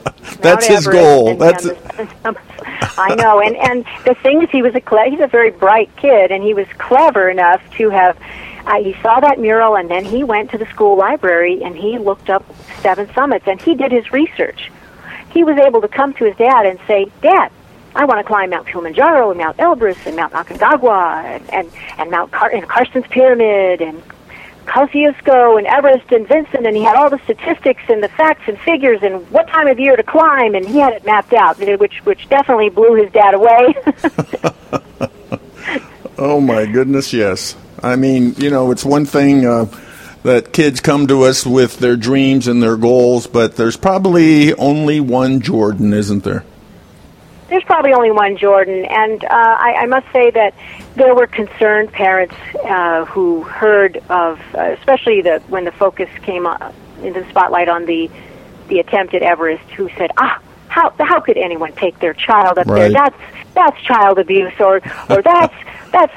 That's 0.41 0.43
Mount 0.43 0.63
his 0.65 0.87
Everest 0.87 0.91
goal. 0.91 1.35
That's 1.35 1.67
I 2.97 3.13
know, 3.15 3.39
and 3.41 3.55
and 3.55 3.85
the 4.05 4.15
thing 4.15 4.41
is, 4.41 4.49
he 4.49 4.63
was 4.63 4.73
a 4.73 4.81
cle- 4.81 5.09
he's 5.09 5.19
a 5.19 5.27
very 5.27 5.51
bright 5.51 5.95
kid, 5.97 6.31
and 6.31 6.43
he 6.43 6.53
was 6.55 6.65
clever 6.79 7.29
enough 7.29 7.61
to 7.77 7.89
have. 7.91 8.17
Uh, 8.65 8.83
he 8.83 8.93
saw 9.01 9.19
that 9.19 9.39
mural, 9.39 9.75
and 9.77 9.89
then 9.89 10.03
he 10.03 10.23
went 10.23 10.49
to 10.51 10.57
the 10.57 10.65
school 10.67 10.97
library 10.97 11.63
and 11.63 11.75
he 11.75 11.97
looked 11.97 12.29
up 12.29 12.43
Seven 12.81 13.11
Summits, 13.13 13.47
and 13.47 13.61
he 13.61 13.73
did 13.75 13.91
his 13.91 14.11
research. 14.11 14.71
He 15.31 15.43
was 15.43 15.57
able 15.57 15.81
to 15.81 15.87
come 15.87 16.13
to 16.15 16.25
his 16.25 16.35
dad 16.37 16.65
and 16.65 16.79
say, 16.87 17.05
"Dad, 17.21 17.51
I 17.95 18.05
want 18.05 18.19
to 18.19 18.23
climb 18.23 18.49
Mount 18.49 18.67
Kilimanjaro 18.67 19.29
and 19.29 19.39
Mount 19.39 19.57
Elbrus 19.57 20.05
and 20.07 20.15
Mount 20.15 20.33
Aconcagua 20.33 21.23
and 21.23 21.53
and, 21.53 21.71
and 21.99 22.09
Mount 22.09 22.31
Car- 22.31 22.51
and 22.51 22.67
Carstensz 22.67 23.09
Pyramid 23.09 23.81
and 23.81 24.01
Kosciuszko 24.69 25.57
and 25.57 25.67
Everest 25.67 26.11
and 26.11 26.27
Vinson, 26.27 26.65
and 26.65 26.75
he 26.75 26.83
had 26.83 26.95
all 26.95 27.09
the 27.09 27.19
statistics 27.25 27.81
and 27.89 28.03
the 28.03 28.09
facts 28.09 28.43
and 28.47 28.57
figures 28.59 28.99
and 29.01 29.29
what 29.31 29.47
time 29.47 29.67
of 29.67 29.79
year 29.79 29.95
to 29.95 30.03
climb, 30.03 30.55
and 30.55 30.67
he 30.67 30.79
had 30.79 30.93
it 30.93 31.05
mapped 31.05 31.33
out, 31.33 31.57
which 31.57 32.05
which 32.05 32.29
definitely 32.29 32.69
blew 32.69 32.95
his 32.95 33.11
dad 33.11 33.33
away. 33.33 33.73
Oh 36.21 36.41
my 36.41 36.65
goodness, 36.65 37.13
yes. 37.13 37.55
I 37.81 37.95
mean, 37.95 38.35
you 38.37 38.49
know, 38.49 38.71
it's 38.71 38.83
one 38.83 39.05
thing 39.05 39.45
uh, 39.45 39.67
that 40.23 40.51
kids 40.51 40.81
come 40.81 41.07
to 41.07 41.23
us 41.23 41.45
with 41.45 41.79
their 41.79 41.95
dreams 41.95 42.49
and 42.49 42.61
their 42.61 42.75
goals, 42.75 43.25
but 43.25 43.55
there's 43.55 43.77
probably 43.77 44.53
only 44.55 44.99
one 44.99 45.39
Jordan, 45.39 45.93
isn't 45.93 46.25
there? 46.25 46.43
There's 47.49 47.63
probably 47.63 47.93
only 47.93 48.11
one 48.11 48.37
Jordan, 48.37 48.85
and 48.85 49.23
uh, 49.23 49.27
I, 49.31 49.77
I 49.79 49.85
must 49.87 50.05
say 50.13 50.29
that 50.31 50.53
there 50.95 51.15
were 51.15 51.27
concerned 51.27 51.91
parents 51.91 52.35
uh, 52.63 53.05
who 53.05 53.41
heard 53.43 53.97
of, 54.09 54.39
uh, 54.53 54.75
especially 54.77 55.21
the 55.21 55.41
when 55.47 55.65
the 55.65 55.71
focus 55.71 56.09
came 56.21 56.45
on, 56.45 56.73
into 57.01 57.21
the 57.21 57.29
spotlight 57.29 57.67
on 57.67 57.85
the 57.85 58.09
the 58.67 58.79
attempt 58.79 59.15
at 59.15 59.23
Everest, 59.23 59.63
who 59.71 59.89
said, 59.97 60.11
"Ah, 60.17 60.39
how 60.67 60.93
how 60.99 61.19
could 61.19 61.37
anyone 61.37 61.73
take 61.73 61.97
their 61.99 62.13
child 62.13 62.59
up 62.59 62.67
there? 62.67 62.91
That's 62.91 63.17
that's 63.55 63.81
child 63.81 64.19
abuse, 64.19 64.53
or 64.59 64.81
or 65.09 65.21
that's 65.21 65.55
that's 65.91 66.13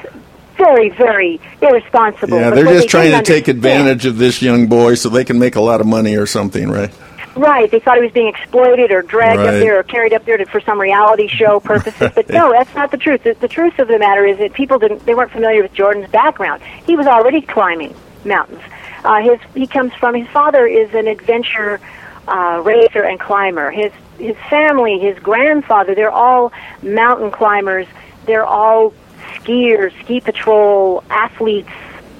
very 0.55 0.89
very 0.89 1.41
irresponsible." 1.61 2.39
Yeah, 2.39 2.51
they're 2.51 2.65
just 2.65 2.81
they 2.81 2.87
trying 2.87 3.11
to 3.11 3.23
take 3.23 3.47
advantage 3.47 4.05
of 4.05 4.17
this 4.17 4.41
young 4.41 4.67
boy 4.67 4.93
so 4.95 5.09
they 5.09 5.25
can 5.25 5.39
make 5.39 5.55
a 5.55 5.61
lot 5.61 5.81
of 5.81 5.87
money 5.87 6.15
or 6.15 6.27
something, 6.27 6.69
right? 6.69 6.93
Right. 7.35 7.69
They 7.71 7.79
thought 7.79 7.97
he 7.97 8.03
was 8.03 8.11
being 8.11 8.27
exploited 8.27 8.91
or 8.91 9.01
dragged 9.01 9.39
Right. 9.39 9.47
up 9.49 9.53
there 9.55 9.79
or 9.79 9.83
carried 9.83 10.13
up 10.13 10.23
there 10.25 10.37
to, 10.37 10.45
for 10.45 10.61
some 10.61 10.79
reality 10.79 11.27
show 11.27 11.59
purposes. 11.71 12.11
But 12.13 12.29
no, 12.29 12.51
that's 12.51 12.73
not 12.75 12.91
the 12.91 12.97
truth. 12.97 13.23
The, 13.23 13.33
the 13.33 13.47
truth 13.47 13.79
of 13.79 13.87
the 13.87 13.97
matter 13.99 14.25
is 14.25 14.37
that 14.37 14.53
people 14.53 14.77
didn't. 14.79 15.05
They 15.05 15.15
weren't 15.15 15.31
familiar 15.31 15.61
with 15.61 15.73
Jordan's 15.73 16.09
background. 16.11 16.61
He 16.85 16.95
was 16.95 17.07
already 17.07 17.41
climbing 17.41 17.95
mountains. 18.23 18.61
Uh, 19.03 19.21
his 19.21 19.39
he 19.53 19.67
comes 19.67 19.93
from 19.95 20.15
his 20.15 20.27
father 20.29 20.65
is 20.65 20.93
an 20.93 21.07
adventure 21.07 21.79
uh, 22.27 22.61
racer 22.63 23.03
and 23.03 23.19
climber. 23.19 23.71
His 23.71 23.91
his 24.17 24.37
family, 24.49 24.99
his 24.99 25.17
grandfather, 25.19 25.95
they're 25.95 26.11
all 26.11 26.53
mountain 26.83 27.31
climbers. 27.31 27.87
They're 28.25 28.45
all 28.45 28.93
skiers, 29.35 29.91
ski 30.03 30.21
patrol 30.21 31.03
athletes, 31.09 31.69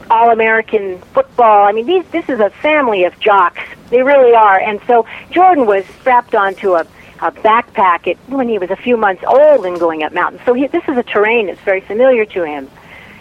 all 0.09 0.31
American 0.31 0.99
football. 1.13 1.65
I 1.67 1.71
mean, 1.71 1.85
these 1.85 2.03
this 2.11 2.27
is 2.29 2.39
a 2.39 2.49
family 2.49 3.03
of 3.05 3.17
jocks. 3.19 3.61
They 3.93 4.01
really 4.01 4.33
are. 4.33 4.59
And 4.59 4.81
so 4.87 5.05
Jordan 5.29 5.67
was 5.67 5.85
strapped 6.01 6.33
onto 6.33 6.73
a, 6.73 6.81
a 7.21 7.31
backpack 7.31 8.07
at, 8.07 8.17
when 8.27 8.49
he 8.49 8.57
was 8.57 8.71
a 8.71 8.75
few 8.75 8.97
months 8.97 9.23
old 9.23 9.67
and 9.67 9.79
going 9.79 10.01
up 10.01 10.13
mountains. 10.13 10.41
So 10.47 10.55
he, 10.55 10.65
this 10.65 10.83
is 10.87 10.97
a 10.97 11.03
terrain 11.03 11.45
that's 11.45 11.61
very 11.61 11.81
familiar 11.81 12.25
to 12.25 12.43
him, 12.43 12.71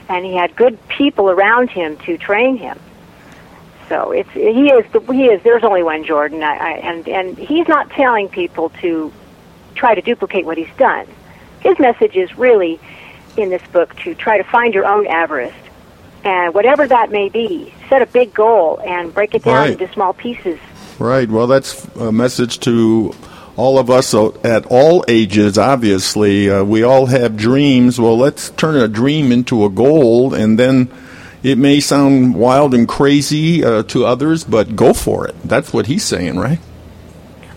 and 0.09 0.25
he 0.25 0.35
had 0.35 0.57
good 0.57 0.79
people 0.89 1.29
around 1.29 1.69
him 1.69 1.99
to 1.99 2.17
train 2.17 2.57
him. 2.57 2.79
So 3.91 4.13
it's 4.13 4.31
he 4.31 4.71
is 4.71 4.87
he 5.11 5.27
is. 5.27 5.43
There's 5.43 5.63
only 5.63 5.83
one 5.83 6.05
Jordan, 6.05 6.43
I, 6.43 6.57
I, 6.57 6.71
and 6.79 7.07
and 7.07 7.37
he's 7.37 7.69
not 7.69 7.91
telling 7.91 8.31
people 8.31 8.71
to 8.81 9.13
try 9.75 9.95
to 9.95 10.01
duplicate 10.01 10.47
what 10.47 10.57
he's 10.57 10.75
done. 10.79 11.07
His 11.61 11.79
message 11.79 12.17
is 12.17 12.35
really 12.39 12.81
in 13.37 13.51
this 13.51 13.63
book 13.73 13.95
to 13.97 14.15
try 14.15 14.39
to 14.39 14.45
find 14.45 14.73
your 14.73 14.87
own 14.87 15.07
Everest, 15.07 15.55
and 16.25 16.55
whatever 16.55 16.89
that 16.89 17.11
may 17.11 17.29
be, 17.29 17.75
set 17.93 18.01
a 18.01 18.07
big 18.07 18.33
goal 18.33 18.81
and 18.87 19.13
break 19.13 19.35
it 19.35 19.45
down 19.45 19.55
Right. 19.55 19.73
into 19.79 19.93
small 19.93 20.15
pieces. 20.15 20.59
Right. 20.99 21.29
Well, 21.31 21.47
that's 21.47 21.85
a 21.97 22.11
message 22.11 22.59
to 22.61 23.15
all 23.55 23.79
of 23.79 23.91
us 23.91 24.15
at 24.15 24.65
all 24.71 25.05
ages, 25.09 25.59
obviously. 25.59 26.51
Uh, 26.51 26.65
we 26.65 26.83
all 26.83 27.05
have 27.07 27.37
dreams. 27.37 28.01
Well, 28.01 28.17
let's 28.17 28.49
turn 28.51 28.77
a 28.77 28.89
dream 28.89 29.31
into 29.31 29.67
a 29.67 29.69
goal, 29.69 30.33
and 30.33 30.59
then 30.59 30.89
it 31.43 31.59
may 31.59 31.81
sound 31.81 32.35
wild 32.35 32.73
and 32.73 32.89
crazy 32.89 33.63
uh, 33.63 33.83
to 33.85 34.07
others, 34.07 34.43
but 34.43 34.75
go 34.75 34.95
for 34.95 35.27
it. 35.29 35.35
That's 35.45 35.71
what 35.75 35.85
he's 35.87 36.03
saying, 36.05 36.39
right? 36.39 36.61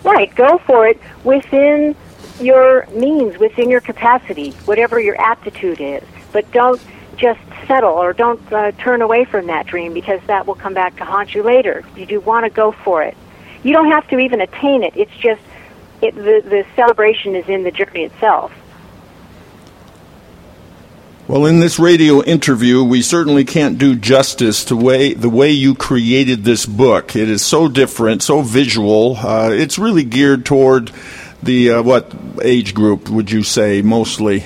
Right, 0.04 0.34
go 0.34 0.58
for 0.66 0.86
it 0.86 1.00
within 1.24 1.96
your 2.42 2.86
means, 2.94 3.38
within 3.38 3.70
your 3.70 3.80
capacity, 3.80 4.50
whatever 4.66 5.00
your 5.00 5.18
aptitude 5.18 5.80
is. 5.80 6.02
But 6.30 6.50
don't 6.52 6.80
just 7.16 7.40
settle 7.66 7.92
or 7.92 8.12
don't 8.12 8.40
uh, 8.52 8.72
turn 8.72 9.02
away 9.02 9.24
from 9.24 9.46
that 9.46 9.66
dream 9.66 9.92
because 9.92 10.20
that 10.26 10.46
will 10.46 10.54
come 10.54 10.74
back 10.74 10.96
to 10.96 11.04
haunt 11.04 11.34
you 11.34 11.42
later. 11.42 11.84
You 11.96 12.06
do 12.06 12.20
want 12.20 12.44
to 12.44 12.50
go 12.50 12.72
for 12.72 13.02
it. 13.02 13.16
You 13.62 13.72
don't 13.72 13.90
have 13.90 14.06
to 14.08 14.18
even 14.18 14.40
attain 14.40 14.82
it. 14.82 14.96
It's 14.96 15.16
just 15.16 15.40
it, 16.02 16.14
the 16.14 16.42
the 16.44 16.66
celebration 16.76 17.34
is 17.34 17.48
in 17.48 17.62
the 17.62 17.70
journey 17.70 18.04
itself. 18.04 18.52
Well, 21.28 21.46
in 21.46 21.58
this 21.58 21.80
radio 21.80 22.22
interview, 22.22 22.84
we 22.84 23.02
certainly 23.02 23.44
can't 23.44 23.78
do 23.78 23.96
justice 23.96 24.64
to 24.66 24.76
way, 24.76 25.12
the 25.12 25.28
way 25.28 25.50
you 25.50 25.74
created 25.74 26.44
this 26.44 26.66
book. 26.66 27.16
It 27.16 27.28
is 27.28 27.44
so 27.44 27.66
different, 27.66 28.22
so 28.22 28.42
visual. 28.42 29.16
Uh, 29.16 29.50
it's 29.50 29.76
really 29.76 30.04
geared 30.04 30.46
toward 30.46 30.92
the 31.42 31.72
uh, 31.72 31.82
what 31.82 32.14
age 32.40 32.74
group 32.74 33.08
would 33.08 33.32
you 33.32 33.42
say 33.42 33.82
mostly? 33.82 34.44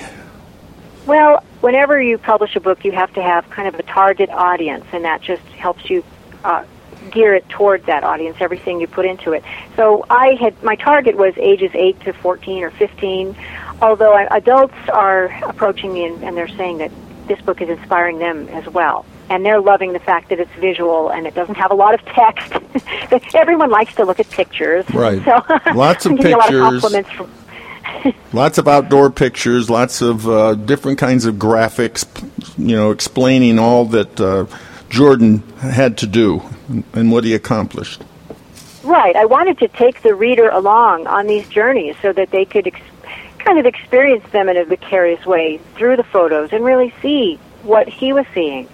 Well, 1.05 1.43
whenever 1.61 2.01
you 2.01 2.17
publish 2.17 2.55
a 2.55 2.59
book, 2.59 2.83
you 2.83 2.91
have 2.91 3.13
to 3.13 3.21
have 3.21 3.49
kind 3.49 3.67
of 3.67 3.75
a 3.75 3.83
target 3.83 4.29
audience, 4.29 4.85
and 4.91 5.05
that 5.05 5.21
just 5.21 5.43
helps 5.43 5.89
you 5.89 6.03
uh, 6.43 6.65
gear 7.11 7.33
it 7.33 7.47
toward 7.49 7.85
that 7.85 8.03
audience. 8.03 8.37
Everything 8.39 8.79
you 8.81 8.87
put 8.87 9.05
into 9.05 9.31
it. 9.33 9.43
So 9.75 10.05
I 10.09 10.35
had 10.39 10.61
my 10.63 10.75
target 10.75 11.15
was 11.17 11.33
ages 11.37 11.71
eight 11.73 11.99
to 12.01 12.13
fourteen 12.13 12.63
or 12.63 12.71
fifteen. 12.71 13.35
Although 13.81 14.15
adults 14.29 14.75
are 14.93 15.25
approaching 15.43 15.91
me 15.93 16.05
and, 16.05 16.23
and 16.23 16.37
they're 16.37 16.47
saying 16.47 16.77
that 16.79 16.91
this 17.27 17.41
book 17.41 17.61
is 17.61 17.69
inspiring 17.69 18.19
them 18.19 18.47
as 18.49 18.67
well. 18.67 19.05
And 19.29 19.43
they're 19.45 19.61
loving 19.61 19.93
the 19.93 19.99
fact 19.99 20.29
that 20.29 20.39
it's 20.39 20.51
visual 20.59 21.09
and 21.09 21.25
it 21.25 21.33
doesn't 21.33 21.55
have 21.55 21.71
a 21.71 21.73
lot 21.73 21.93
of 21.95 22.05
text. 22.05 22.53
Everyone 23.33 23.71
likes 23.71 23.95
to 23.95 24.03
look 24.05 24.19
at 24.19 24.29
pictures. 24.29 24.85
Right. 24.93 25.23
So 25.23 25.41
Lots 25.73 26.05
of 26.05 26.11
I'm 26.11 26.17
getting 26.17 26.33
A 26.33 26.37
lot 26.37 26.49
pictures. 26.49 26.61
of 26.61 26.81
compliments 26.81 27.09
from, 27.11 27.31
Lots 28.33 28.57
of 28.57 28.67
outdoor 28.67 29.09
pictures, 29.09 29.69
lots 29.69 30.01
of 30.01 30.27
uh, 30.27 30.55
different 30.55 30.97
kinds 30.97 31.25
of 31.25 31.35
graphics, 31.35 32.05
you 32.57 32.75
know, 32.75 32.91
explaining 32.91 33.59
all 33.59 33.85
that 33.85 34.19
uh, 34.19 34.45
Jordan 34.89 35.39
had 35.59 35.97
to 35.99 36.07
do 36.07 36.41
and 36.93 37.11
what 37.11 37.23
he 37.23 37.33
accomplished. 37.33 38.01
Right. 38.83 39.15
I 39.15 39.25
wanted 39.25 39.59
to 39.59 39.67
take 39.67 40.01
the 40.01 40.15
reader 40.15 40.49
along 40.49 41.07
on 41.07 41.27
these 41.27 41.47
journeys 41.49 41.95
so 42.01 42.11
that 42.13 42.31
they 42.31 42.45
could 42.45 42.67
ex- 42.67 42.81
kind 43.39 43.59
of 43.59 43.65
experience 43.65 44.27
them 44.31 44.49
in 44.49 44.57
a 44.57 44.65
vicarious 44.65 45.25
way 45.25 45.59
through 45.75 45.97
the 45.97 46.03
photos 46.03 46.51
and 46.51 46.63
really 46.63 46.93
see 47.01 47.39
what 47.63 47.87
he 47.87 48.13
was 48.13 48.25
seeing. 48.33 48.67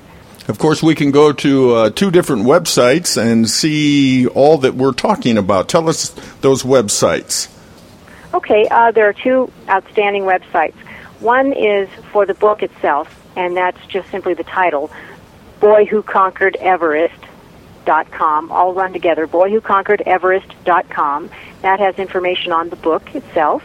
Of 0.47 0.59
course, 0.59 0.81
we 0.81 0.95
can 0.95 1.11
go 1.11 1.33
to 1.33 1.73
uh, 1.73 1.89
two 1.89 2.09
different 2.09 2.43
websites 2.43 3.21
and 3.21 3.49
see 3.49 4.27
all 4.27 4.59
that 4.59 4.75
we're 4.75 4.93
talking 4.93 5.37
about. 5.37 5.67
Tell 5.67 5.89
us 5.89 6.09
those 6.39 6.63
websites. 6.63 7.53
Okay, 8.33 8.67
uh, 8.69 8.91
there 8.91 9.07
are 9.07 9.13
two 9.13 9.49
outstanding 9.69 10.23
websites. 10.23 10.75
One 11.19 11.53
is 11.53 11.87
for 12.11 12.25
the 12.25 12.33
book 12.33 12.61
itself, 12.61 13.07
and 13.35 13.55
that's 13.55 13.79
just 13.87 14.09
simply 14.11 14.33
the 14.33 14.43
title, 14.43 14.91
Boy 15.59 15.85
Who 15.85 16.03
Conquered 16.03 16.55
Everest. 16.57 17.15
Dot 17.85 18.11
com, 18.11 18.51
all 18.51 18.73
run 18.73 18.91
together. 18.91 19.27
Boy 19.27 19.49
Who 19.49 19.61
Conquered 19.61 20.03
Everest. 20.05 20.47
Dot 20.65 20.89
com. 20.89 21.29
That 21.61 21.79
has 21.79 21.97
information 21.97 22.51
on 22.51 22.67
the 22.69 22.75
book 22.75 23.15
itself. 23.15 23.63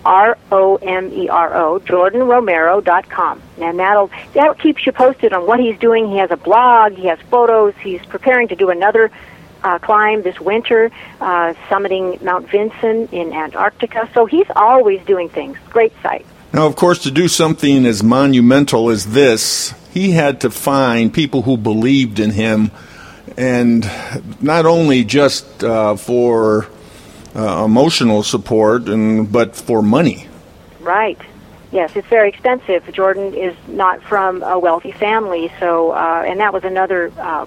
R 0.05 0.37
O 0.51 0.75
M 0.77 1.11
E 1.11 1.27
R 1.27 1.55
O, 1.55 1.79
jordanromero.com. 1.79 3.41
And 3.57 3.79
that'll 3.79 4.11
that 4.33 4.59
keeps 4.59 4.85
you 4.85 4.91
posted 4.91 5.33
on 5.33 5.47
what 5.47 5.59
he's 5.59 5.77
doing. 5.79 6.09
He 6.09 6.17
has 6.17 6.31
a 6.31 6.37
blog, 6.37 6.93
he 6.93 7.07
has 7.07 7.19
photos, 7.31 7.73
he's 7.81 8.05
preparing 8.05 8.47
to 8.49 8.55
do 8.55 8.69
another 8.69 9.11
uh, 9.63 9.79
climb 9.79 10.21
this 10.21 10.39
winter, 10.39 10.91
uh, 11.19 11.53
summiting 11.67 12.21
Mount 12.21 12.49
Vinson 12.49 13.09
in 13.11 13.33
Antarctica. 13.33 14.09
So 14.13 14.25
he's 14.25 14.47
always 14.55 15.03
doing 15.05 15.27
things. 15.27 15.57
Great 15.69 15.93
site. 16.03 16.25
Now, 16.53 16.67
of 16.67 16.75
course, 16.75 17.03
to 17.03 17.11
do 17.11 17.27
something 17.27 17.85
as 17.85 18.01
monumental 18.03 18.89
as 18.89 19.07
this, 19.07 19.73
he 19.91 20.11
had 20.11 20.41
to 20.41 20.49
find 20.49 21.13
people 21.13 21.41
who 21.41 21.57
believed 21.57 22.19
in 22.19 22.31
him, 22.31 22.71
and 23.35 23.89
not 24.39 24.65
only 24.65 25.03
just 25.03 25.63
uh, 25.63 25.95
for 25.95 26.67
uh, 27.35 27.63
emotional 27.65 28.23
support, 28.23 28.87
and 28.87 29.31
but 29.31 29.55
for 29.55 29.81
money. 29.81 30.27
Right. 30.79 31.19
Yes, 31.71 31.95
it's 31.95 32.07
very 32.07 32.29
expensive. 32.29 32.89
Jordan 32.93 33.33
is 33.33 33.55
not 33.67 34.01
from 34.01 34.43
a 34.43 34.57
wealthy 34.57 34.91
family, 34.91 35.51
so 35.59 35.91
uh, 35.91 36.23
and 36.25 36.39
that 36.39 36.53
was 36.53 36.63
another 36.63 37.11
uh, 37.17 37.45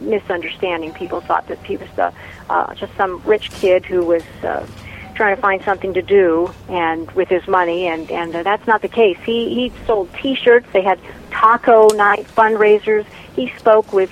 misunderstanding. 0.00 0.92
People 0.92 1.20
thought 1.20 1.46
that 1.48 1.58
he 1.64 1.76
was 1.76 1.88
the, 1.96 2.12
uh, 2.50 2.74
just 2.74 2.94
some 2.96 3.22
rich 3.24 3.50
kid 3.52 3.86
who 3.86 4.04
was 4.04 4.24
uh, 4.42 4.66
trying 5.14 5.36
to 5.36 5.40
find 5.40 5.62
something 5.62 5.94
to 5.94 6.02
do 6.02 6.52
and 6.68 7.10
with 7.12 7.28
his 7.28 7.46
money, 7.46 7.86
and 7.86 8.10
and 8.10 8.34
uh, 8.34 8.42
that's 8.42 8.66
not 8.66 8.82
the 8.82 8.88
case. 8.88 9.18
He 9.24 9.54
he 9.54 9.72
sold 9.86 10.12
T-shirts. 10.14 10.66
They 10.72 10.82
had 10.82 10.98
taco 11.30 11.88
night 11.88 12.26
fundraisers. 12.26 13.06
He 13.36 13.52
spoke 13.58 13.92
with 13.92 14.10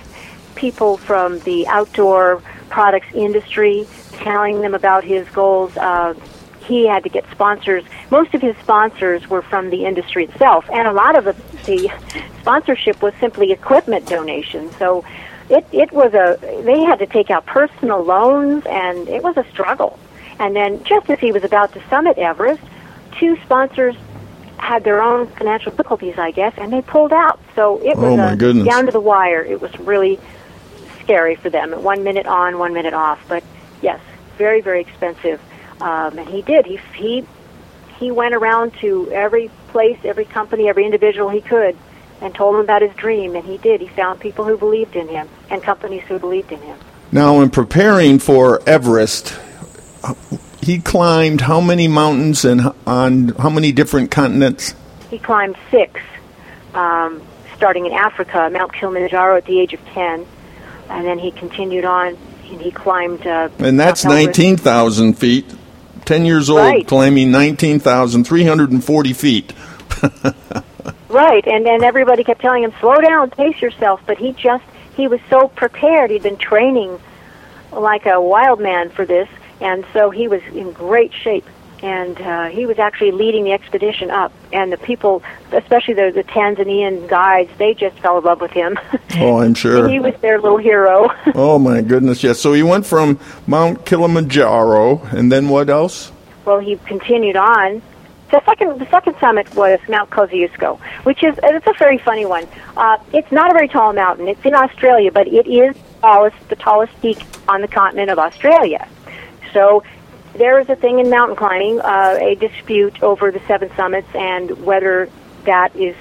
people 0.55 0.97
from 0.97 1.39
the 1.41 1.66
outdoor 1.66 2.43
products 2.68 3.08
industry, 3.14 3.86
telling 4.12 4.60
them 4.60 4.74
about 4.74 5.04
his 5.04 5.28
goals. 5.30 5.76
Uh, 5.76 6.14
he 6.66 6.86
had 6.86 7.02
to 7.02 7.08
get 7.08 7.24
sponsors. 7.30 7.82
Most 8.10 8.34
of 8.34 8.42
his 8.42 8.56
sponsors 8.58 9.28
were 9.28 9.42
from 9.42 9.70
the 9.70 9.86
industry 9.86 10.24
itself, 10.24 10.68
and 10.70 10.86
a 10.86 10.92
lot 10.92 11.16
of 11.16 11.24
the, 11.24 11.32
the 11.64 11.90
sponsorship 12.40 13.00
was 13.00 13.14
simply 13.20 13.52
equipment 13.52 14.06
donations. 14.06 14.76
So 14.76 15.04
it 15.48 15.66
it 15.72 15.92
was 15.92 16.12
a 16.12 16.38
they 16.64 16.80
had 16.80 16.98
to 16.98 17.06
take 17.06 17.30
out 17.30 17.46
personal 17.46 18.02
loans, 18.02 18.64
and 18.66 19.08
it 19.08 19.22
was 19.22 19.36
a 19.36 19.44
struggle. 19.50 19.98
And 20.38 20.54
then, 20.54 20.84
just 20.84 21.10
as 21.10 21.18
he 21.18 21.32
was 21.32 21.42
about 21.42 21.72
to 21.72 21.82
summit 21.88 22.18
Everest, 22.18 22.62
two 23.18 23.36
sponsors 23.44 23.96
had 24.58 24.84
their 24.84 25.02
own 25.02 25.26
financial 25.28 25.70
difficulties, 25.70 26.18
I 26.18 26.30
guess, 26.30 26.52
and 26.58 26.72
they 26.72 26.82
pulled 26.82 27.12
out. 27.12 27.40
So 27.54 27.78
it 27.78 27.96
was 27.96 28.18
oh 28.18 28.60
a, 28.60 28.64
down 28.64 28.86
to 28.86 28.92
the 28.92 29.00
wire. 29.00 29.42
It 29.42 29.60
was 29.60 29.76
really 29.80 30.20
scary 31.09 31.36
for 31.36 31.48
them. 31.48 31.72
One 31.82 32.04
minute 32.04 32.26
on, 32.26 32.59
one 32.59 32.74
minute 32.74 32.92
off. 32.92 33.18
But 33.28 33.42
yes, 33.80 33.98
very 34.36 34.61
very 34.61 34.82
expensive. 34.82 35.40
Um, 35.80 36.18
and 36.18 36.28
he 36.28 36.42
did. 36.42 36.66
He 36.66 36.78
he 36.94 37.26
he 37.98 38.11
went 38.11 38.34
around 38.34 38.74
to 38.80 39.11
every 39.11 39.50
place, 39.68 39.98
every 40.04 40.26
company, 40.26 40.68
every 40.68 40.84
individual 40.84 41.30
he 41.30 41.40
could, 41.40 41.76
and 42.20 42.34
told 42.34 42.54
them 42.54 42.61
about 42.61 42.82
his 42.82 42.94
dream. 42.94 43.34
And 43.34 43.44
he 43.44 43.56
did. 43.56 43.80
He 43.80 43.88
found 43.88 44.20
people 44.20 44.44
who 44.44 44.59
believed 44.59 44.96
in 44.96 45.09
him 45.09 45.28
and 45.50 45.62
companies 45.62 46.02
who 46.02 46.18
believed 46.18 46.52
in 46.52 46.61
him. 46.61 46.78
Now, 47.11 47.40
in 47.40 47.48
preparing 47.48 48.18
for 48.18 48.61
Everest, 48.68 49.34
he 50.61 50.78
climbed 50.78 51.40
how 51.40 51.61
many 51.62 51.88
mountains 51.88 52.44
and 52.44 52.70
on 52.86 53.28
how 53.30 53.48
many 53.48 53.72
different 53.72 54.11
continents? 54.11 54.74
He 55.09 55.18
climbed 55.18 55.56
six, 55.70 56.02
um, 56.74 57.22
starting 57.56 57.86
in 57.86 57.92
Africa, 57.92 58.50
Mount 58.52 58.74
Kilimanjaro 58.74 59.38
at 59.38 59.46
the 59.46 59.59
age 59.59 59.72
of 59.72 59.82
10. 59.86 60.26
And 60.89 61.07
then 61.07 61.18
he 61.18 61.30
continued 61.30 61.84
on 61.84 62.16
and 62.51 62.61
he 62.61 62.70
climbed. 62.70 63.26
Uh, 63.26 63.49
And 63.59 63.78
that's 63.78 64.05
19,000 64.05 65.14
feet. 65.14 65.45
10 66.05 66.24
years 66.24 66.49
old, 66.49 66.61
Right. 66.61 66.86
climbing 66.86 67.30
19,340 67.30 69.12
feet. 69.12 69.53
Right, 71.11 71.47
and 71.47 71.66
and 71.66 71.82
everybody 71.84 72.22
kept 72.22 72.41
telling 72.43 72.62
him, 72.62 72.72
"Slow 72.80 73.01
down, 73.01 73.30
pace 73.30 73.61
yourself." 73.62 74.01
But 74.07 74.18
he 74.18 74.32
just 74.32 74.62
he 74.95 75.09
was 75.09 75.20
so 75.30 75.49
prepared. 75.49 76.11
He'd 76.11 76.22
been 76.22 76.36
training 76.36 76.99
like 77.72 78.05
a 78.05 78.20
wild 78.20 78.61
man 78.61 78.91
for 78.91 79.07
this, 79.07 79.26
and 79.61 79.86
so 79.95 80.11
he 80.11 80.28
was 80.28 80.43
in 80.55 80.70
great 80.72 81.14
shape. 81.14 81.47
And 81.83 82.20
uh, 82.20 82.47
he 82.49 82.66
was 82.66 82.79
actually 82.81 83.12
leading 83.12 83.45
the 83.45 83.53
expedition 83.53 84.11
up, 84.11 84.33
and 84.53 84.72
the 84.72 84.76
people, 84.79 85.22
especially 85.53 85.95
the 85.95 86.11
the 86.12 86.24
Tanzanian 86.24 87.09
guides, 87.09 87.51
they 87.57 87.72
just 87.74 87.97
fell 88.01 88.18
in 88.18 88.24
love 88.24 88.41
with 88.41 88.51
him. 88.51 88.79
Oh, 89.20 89.41
I'm 89.41 89.55
sure. 89.55 89.89
he 89.89 89.99
was 89.99 90.14
their 90.20 90.41
little 90.41 90.59
hero. 90.59 91.09
Oh, 91.35 91.59
my 91.59 91.81
goodness, 91.83 92.22
yes. 92.22 92.39
So 92.39 92.53
he 92.53 92.62
went 92.62 92.87
from 92.87 93.18
Mount 93.49 93.85
Kilimanjaro, 93.85 95.01
and 95.11 95.31
then 95.33 95.49
what 95.49 95.68
else? 95.70 96.12
well, 96.45 96.59
he 96.61 96.76
continued 96.87 97.37
on. 97.37 97.83
The 98.31 98.43
second, 98.45 98.79
the 98.79 98.89
second 98.91 99.16
summit 99.20 99.55
was 99.55 99.79
Mount 99.89 100.11
Kosciuszko, 100.11 100.79
which 101.05 101.22
is 101.22 101.35
it's 101.43 101.66
a 101.66 101.72
very 101.79 101.99
funny 101.99 102.24
one. 102.26 102.47
Uh, 102.76 102.97
it's 103.12 103.31
not 103.33 103.51
a 103.51 103.55
very 103.55 103.68
tall 103.68 103.93
mountain. 103.93 104.29
It's 104.29 104.45
in 104.45 104.55
Australia, 104.55 105.11
but 105.12 105.26
it 105.29 105.47
is 105.47 105.74
the 105.74 106.01
tallest, 106.01 106.37
the 106.49 106.57
tallest 106.57 106.93
peak 107.03 107.18
on 107.49 107.61
the 107.61 107.68
continent 107.68 108.11
of 108.11 108.18
Australia. 108.18 108.87
So 109.53 109.83
there 110.39 110.59
is 110.61 110.68
a 110.68 110.76
thing 110.76 111.01
in 111.01 111.11
mountain 111.11 111.36
climbing, 111.36 111.80
uh, 111.80 112.16
a 112.20 112.34
dispute 112.36 113.03
over 113.03 113.30
the 113.30 113.41
seven 113.47 113.70
summits 113.76 114.09
and 114.14 114.51
whether 114.64 115.11
that 115.45 115.74
is 115.76 115.97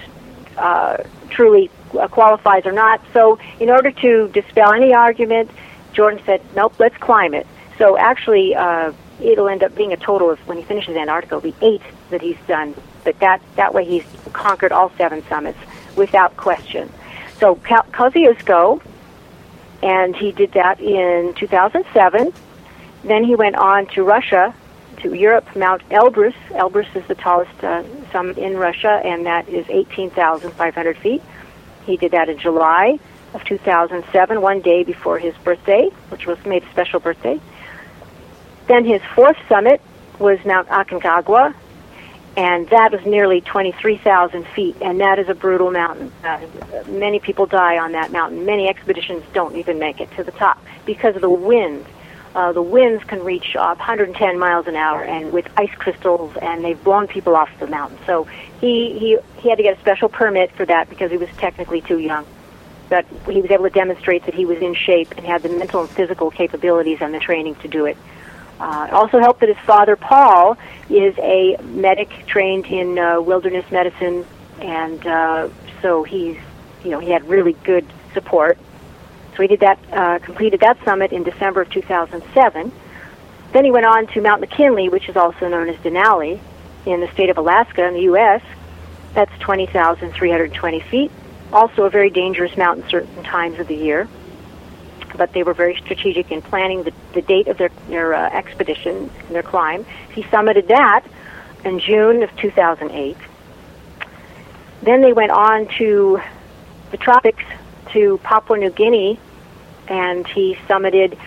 uh, 0.57 0.97
truly 1.29 1.69
uh, 1.99 2.07
qualifies 2.07 2.65
or 2.65 2.71
not. 2.71 3.01
So 3.13 3.39
in 3.59 3.69
order 3.69 3.91
to 3.91 4.29
dispel 4.29 4.73
any 4.73 4.93
argument, 4.93 5.51
Jordan 5.93 6.21
said, 6.25 6.41
"Nope, 6.55 6.75
let's 6.79 6.97
climb 6.97 7.33
it." 7.33 7.47
So 7.77 7.97
actually, 7.97 8.55
uh, 8.55 8.93
it'll 9.19 9.47
end 9.47 9.63
up 9.63 9.75
being 9.75 9.93
a 9.93 9.97
total 9.97 10.29
of 10.29 10.39
when 10.47 10.57
he 10.57 10.63
finishes 10.63 10.95
Antarctica, 10.95 11.39
be 11.39 11.55
eight 11.61 11.81
that 12.09 12.21
he's 12.21 12.37
done. 12.47 12.75
But 13.03 13.19
that 13.19 13.41
that 13.55 13.73
way 13.73 13.85
he's 13.85 14.05
conquered 14.33 14.71
all 14.71 14.91
seven 14.97 15.23
summits 15.27 15.59
without 15.95 16.35
question. 16.37 16.91
So 17.39 17.55
Kosciuszko, 17.55 18.81
and 19.83 20.15
he 20.15 20.31
did 20.31 20.53
that 20.53 20.79
in 20.79 21.33
2007. 21.35 22.33
Then 23.07 23.23
he 23.23 23.35
went 23.35 23.55
on 23.55 23.87
to 23.87 24.03
Russia, 24.03 24.53
to 24.97 25.13
Europe, 25.13 25.55
Mount 25.55 25.87
Elbrus. 25.89 26.35
Elbrus 26.49 26.93
is 26.93 27.07
the 27.07 27.15
tallest 27.15 27.63
uh, 27.63 27.83
summit 28.11 28.37
in 28.37 28.57
Russia, 28.57 29.01
and 29.03 29.25
that 29.25 29.47
is 29.47 29.65
18,500 29.69 30.97
feet. 30.97 31.21
He 31.85 31.95
did 31.95 32.11
that 32.11 32.27
in 32.27 32.37
July 32.37 32.99
of 33.33 33.43
2007, 33.45 34.41
one 34.41 34.59
day 34.61 34.83
before 34.83 35.19
his 35.19 35.33
birthday, 35.37 35.89
which 36.09 36.25
was 36.25 36.37
made 36.45 36.63
a 36.63 36.69
special 36.71 36.99
birthday. 36.99 37.39
Then 38.67 38.83
his 38.83 39.01
fourth 39.15 39.37
summit 39.47 39.79
was 40.19 40.43
Mount 40.45 40.67
Aconcagua, 40.67 41.53
and 42.35 42.67
that 42.69 42.91
was 42.91 43.05
nearly 43.05 43.39
23,000 43.39 44.45
feet, 44.47 44.75
and 44.81 44.99
that 44.99 45.17
is 45.17 45.29
a 45.29 45.33
brutal 45.33 45.71
mountain. 45.71 46.11
Uh, 46.25 46.45
many 46.87 47.19
people 47.19 47.45
die 47.45 47.77
on 47.77 47.93
that 47.93 48.11
mountain. 48.11 48.45
Many 48.45 48.67
expeditions 48.67 49.23
don't 49.33 49.55
even 49.55 49.79
make 49.79 50.01
it 50.01 50.11
to 50.17 50.25
the 50.25 50.31
top 50.31 50.61
because 50.85 51.15
of 51.15 51.21
the 51.21 51.29
wind. 51.29 51.85
Uh, 52.37 52.51
the 52.51 52.61
winds 52.61 53.03
can 53.05 53.23
reach 53.23 53.55
uh, 53.55 53.73
110 53.73 54.37
miles 54.37 54.67
an 54.67 54.75
hour, 54.75 55.03
and 55.03 55.33
with 55.33 55.49
ice 55.57 55.73
crystals, 55.79 56.37
and 56.39 56.63
they've 56.63 56.83
blown 56.83 57.07
people 57.07 57.35
off 57.35 57.49
the 57.59 57.65
mountain. 57.65 57.97
So 58.05 58.25
he, 58.61 58.99
he 58.99 59.17
he 59.37 59.49
had 59.49 59.55
to 59.55 59.63
get 59.63 59.75
a 59.75 59.81
special 59.81 60.07
permit 60.07 60.51
for 60.51 60.63
that 60.63 60.87
because 60.87 61.09
he 61.09 61.17
was 61.17 61.29
technically 61.39 61.81
too 61.81 61.97
young. 61.97 62.27
But 62.89 63.07
he 63.25 63.41
was 63.41 63.49
able 63.49 63.63
to 63.63 63.71
demonstrate 63.71 64.25
that 64.25 64.35
he 64.35 64.45
was 64.45 64.59
in 64.59 64.75
shape 64.75 65.17
and 65.17 65.25
had 65.25 65.41
the 65.41 65.49
mental 65.49 65.81
and 65.81 65.89
physical 65.89 66.29
capabilities 66.29 66.99
and 67.01 67.11
the 67.11 67.19
training 67.19 67.55
to 67.55 67.67
do 67.67 67.87
it. 67.87 67.97
Uh, 68.59 68.85
it 68.87 68.93
also 68.93 69.17
helped 69.17 69.39
that 69.39 69.49
his 69.49 69.65
father, 69.65 69.95
Paul, 69.95 70.59
is 70.91 71.17
a 71.17 71.57
medic 71.63 72.11
trained 72.27 72.67
in 72.67 72.99
uh, 72.99 73.19
wilderness 73.19 73.65
medicine, 73.71 74.27
and 74.61 75.07
uh, 75.07 75.49
so 75.81 76.03
he's, 76.03 76.37
you 76.83 76.91
know, 76.91 76.99
he 76.99 77.09
had 77.09 77.27
really 77.27 77.53
good 77.63 77.87
support. 78.13 78.59
So 79.37 79.45
that, 79.45 79.79
uh, 79.91 80.19
completed 80.19 80.61
that 80.61 80.83
summit 80.83 81.11
in 81.11 81.23
December 81.23 81.61
of 81.61 81.69
2007. 81.69 82.71
Then 83.53 83.65
he 83.65 83.71
went 83.71 83.85
on 83.85 84.07
to 84.07 84.21
Mount 84.21 84.41
McKinley, 84.41 84.89
which 84.89 85.07
is 85.07 85.15
also 85.15 85.47
known 85.47 85.69
as 85.69 85.75
Denali, 85.77 86.39
in 86.87 87.01
the 87.01 87.11
state 87.11 87.29
of 87.29 87.37
Alaska 87.37 87.85
in 87.85 87.93
the 87.93 88.01
U.S. 88.01 88.41
That's 89.13 89.31
20,320 89.39 90.79
feet. 90.81 91.11
Also 91.53 91.83
a 91.83 91.89
very 91.89 92.09
dangerous 92.09 92.57
mountain 92.57 92.89
certain 92.89 93.23
times 93.23 93.59
of 93.59 93.67
the 93.67 93.75
year 93.75 94.07
but 95.15 95.33
they 95.33 95.43
were 95.43 95.53
very 95.53 95.75
strategic 95.77 96.31
in 96.31 96.41
planning 96.41 96.83
the, 96.83 96.93
the 97.13 97.21
date 97.21 97.47
of 97.47 97.57
their, 97.57 97.69
their 97.87 98.13
uh, 98.13 98.29
expedition 98.29 99.09
and 99.25 99.35
their 99.35 99.43
climb. 99.43 99.85
He 100.13 100.23
summited 100.23 100.67
that 100.67 101.05
in 101.65 101.79
June 101.79 102.23
of 102.23 102.35
2008. 102.37 103.17
Then 104.83 105.01
they 105.01 105.13
went 105.13 105.31
on 105.31 105.67
to 105.79 106.21
the 106.91 106.97
tropics 106.97 107.43
to 107.93 108.19
Papua 108.23 108.59
New 108.59 108.69
Guinea, 108.69 109.19
and 109.87 110.27
he 110.27 110.55
summited 110.67 111.17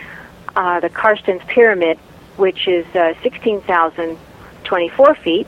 uh, 0.56 0.80
the 0.80 0.90
Carstensz 0.90 1.46
Pyramid, 1.46 1.98
which 2.36 2.66
is 2.68 2.86
uh, 2.94 3.14
16,024 3.22 5.14
feet. 5.16 5.46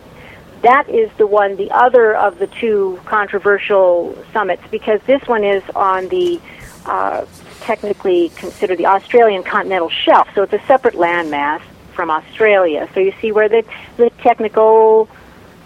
That 0.63 0.89
is 0.89 1.11
the 1.19 1.27
one, 1.27 1.57
the 1.57 1.71
other 1.73 2.15
of 2.15 2.39
the 2.39 2.47
two 2.47 3.01
controversial 3.05 4.17
summits, 4.33 4.63
because 4.71 5.01
this 5.07 5.23
one 5.27 5.43
is 5.45 5.63
on 5.75 6.09
the 6.09 6.41
uh, 6.87 7.27
technically 7.61 8.31
considered 8.31 8.79
the 8.79 8.87
Australian 8.87 9.43
continental 9.43 9.89
shelf, 9.89 10.29
so 10.35 10.43
it's 10.43 10.53
a 10.53 10.63
separate 10.67 10.95
landmass 10.95 11.63
from 11.95 12.11
Australia. 12.11 12.89
So 12.95 13.01
you 13.01 13.13
see 13.21 13.33
where 13.33 13.49
the, 13.49 13.65
the 13.97 14.11
technical 14.23 15.09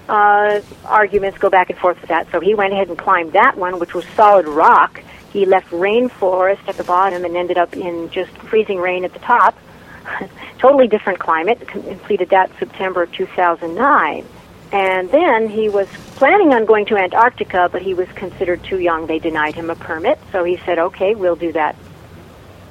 uh, 0.09 0.61
arguments 0.85 1.39
go 1.39 1.51
back 1.51 1.71
and 1.71 1.79
forth 1.79 2.01
with 2.01 2.09
that. 2.09 2.31
So 2.31 2.41
he 2.41 2.55
went 2.55 2.73
ahead 2.73 2.89
and 2.89 2.99
climbed 2.99 3.33
that 3.33 3.57
one, 3.57 3.79
which 3.79 3.95
was 3.95 4.05
solid 4.15 4.47
rock. 4.47 5.03
He 5.33 5.45
left 5.45 5.71
rainforest 5.71 6.67
at 6.69 6.77
the 6.77 6.85
bottom 6.85 7.25
and 7.25 7.37
ended 7.37 7.59
up 7.59 7.77
in 7.77 8.11
just 8.11 8.31
freezing 8.39 8.79
rain 8.79 9.05
at 9.05 9.13
the 9.13 9.19
top. 9.21 9.59
totally 10.59 10.89
different 10.89 11.19
climate. 11.19 11.67
Completed 11.67 12.31
that 12.31 12.51
September 12.59 13.03
of 13.03 13.13
2009. 13.13 14.27
And 14.73 15.11
then 15.11 15.49
he 15.49 15.69
was 15.69 15.89
planning 16.17 16.53
on 16.53 16.65
going 16.65 16.87
to 16.87 16.97
Antarctica, 16.97 17.69
but 17.71 17.83
he 17.83 17.95
was 17.95 18.09
considered 18.15 18.65
too 18.65 18.81
young. 18.81 19.07
They 19.07 19.19
denied 19.19 19.55
him 19.55 19.71
a 19.71 19.77
permit. 19.77 20.19
So 20.33 20.45
he 20.45 20.57
said, 20.65 20.79
okay, 20.79 21.15
we'll 21.15 21.37
do 21.37 21.53
that 21.53 21.77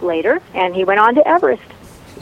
later. 0.01 0.41
And 0.53 0.75
he 0.75 0.83
went 0.83 0.99
on 0.99 1.15
to 1.15 1.27
Everest. 1.27 1.63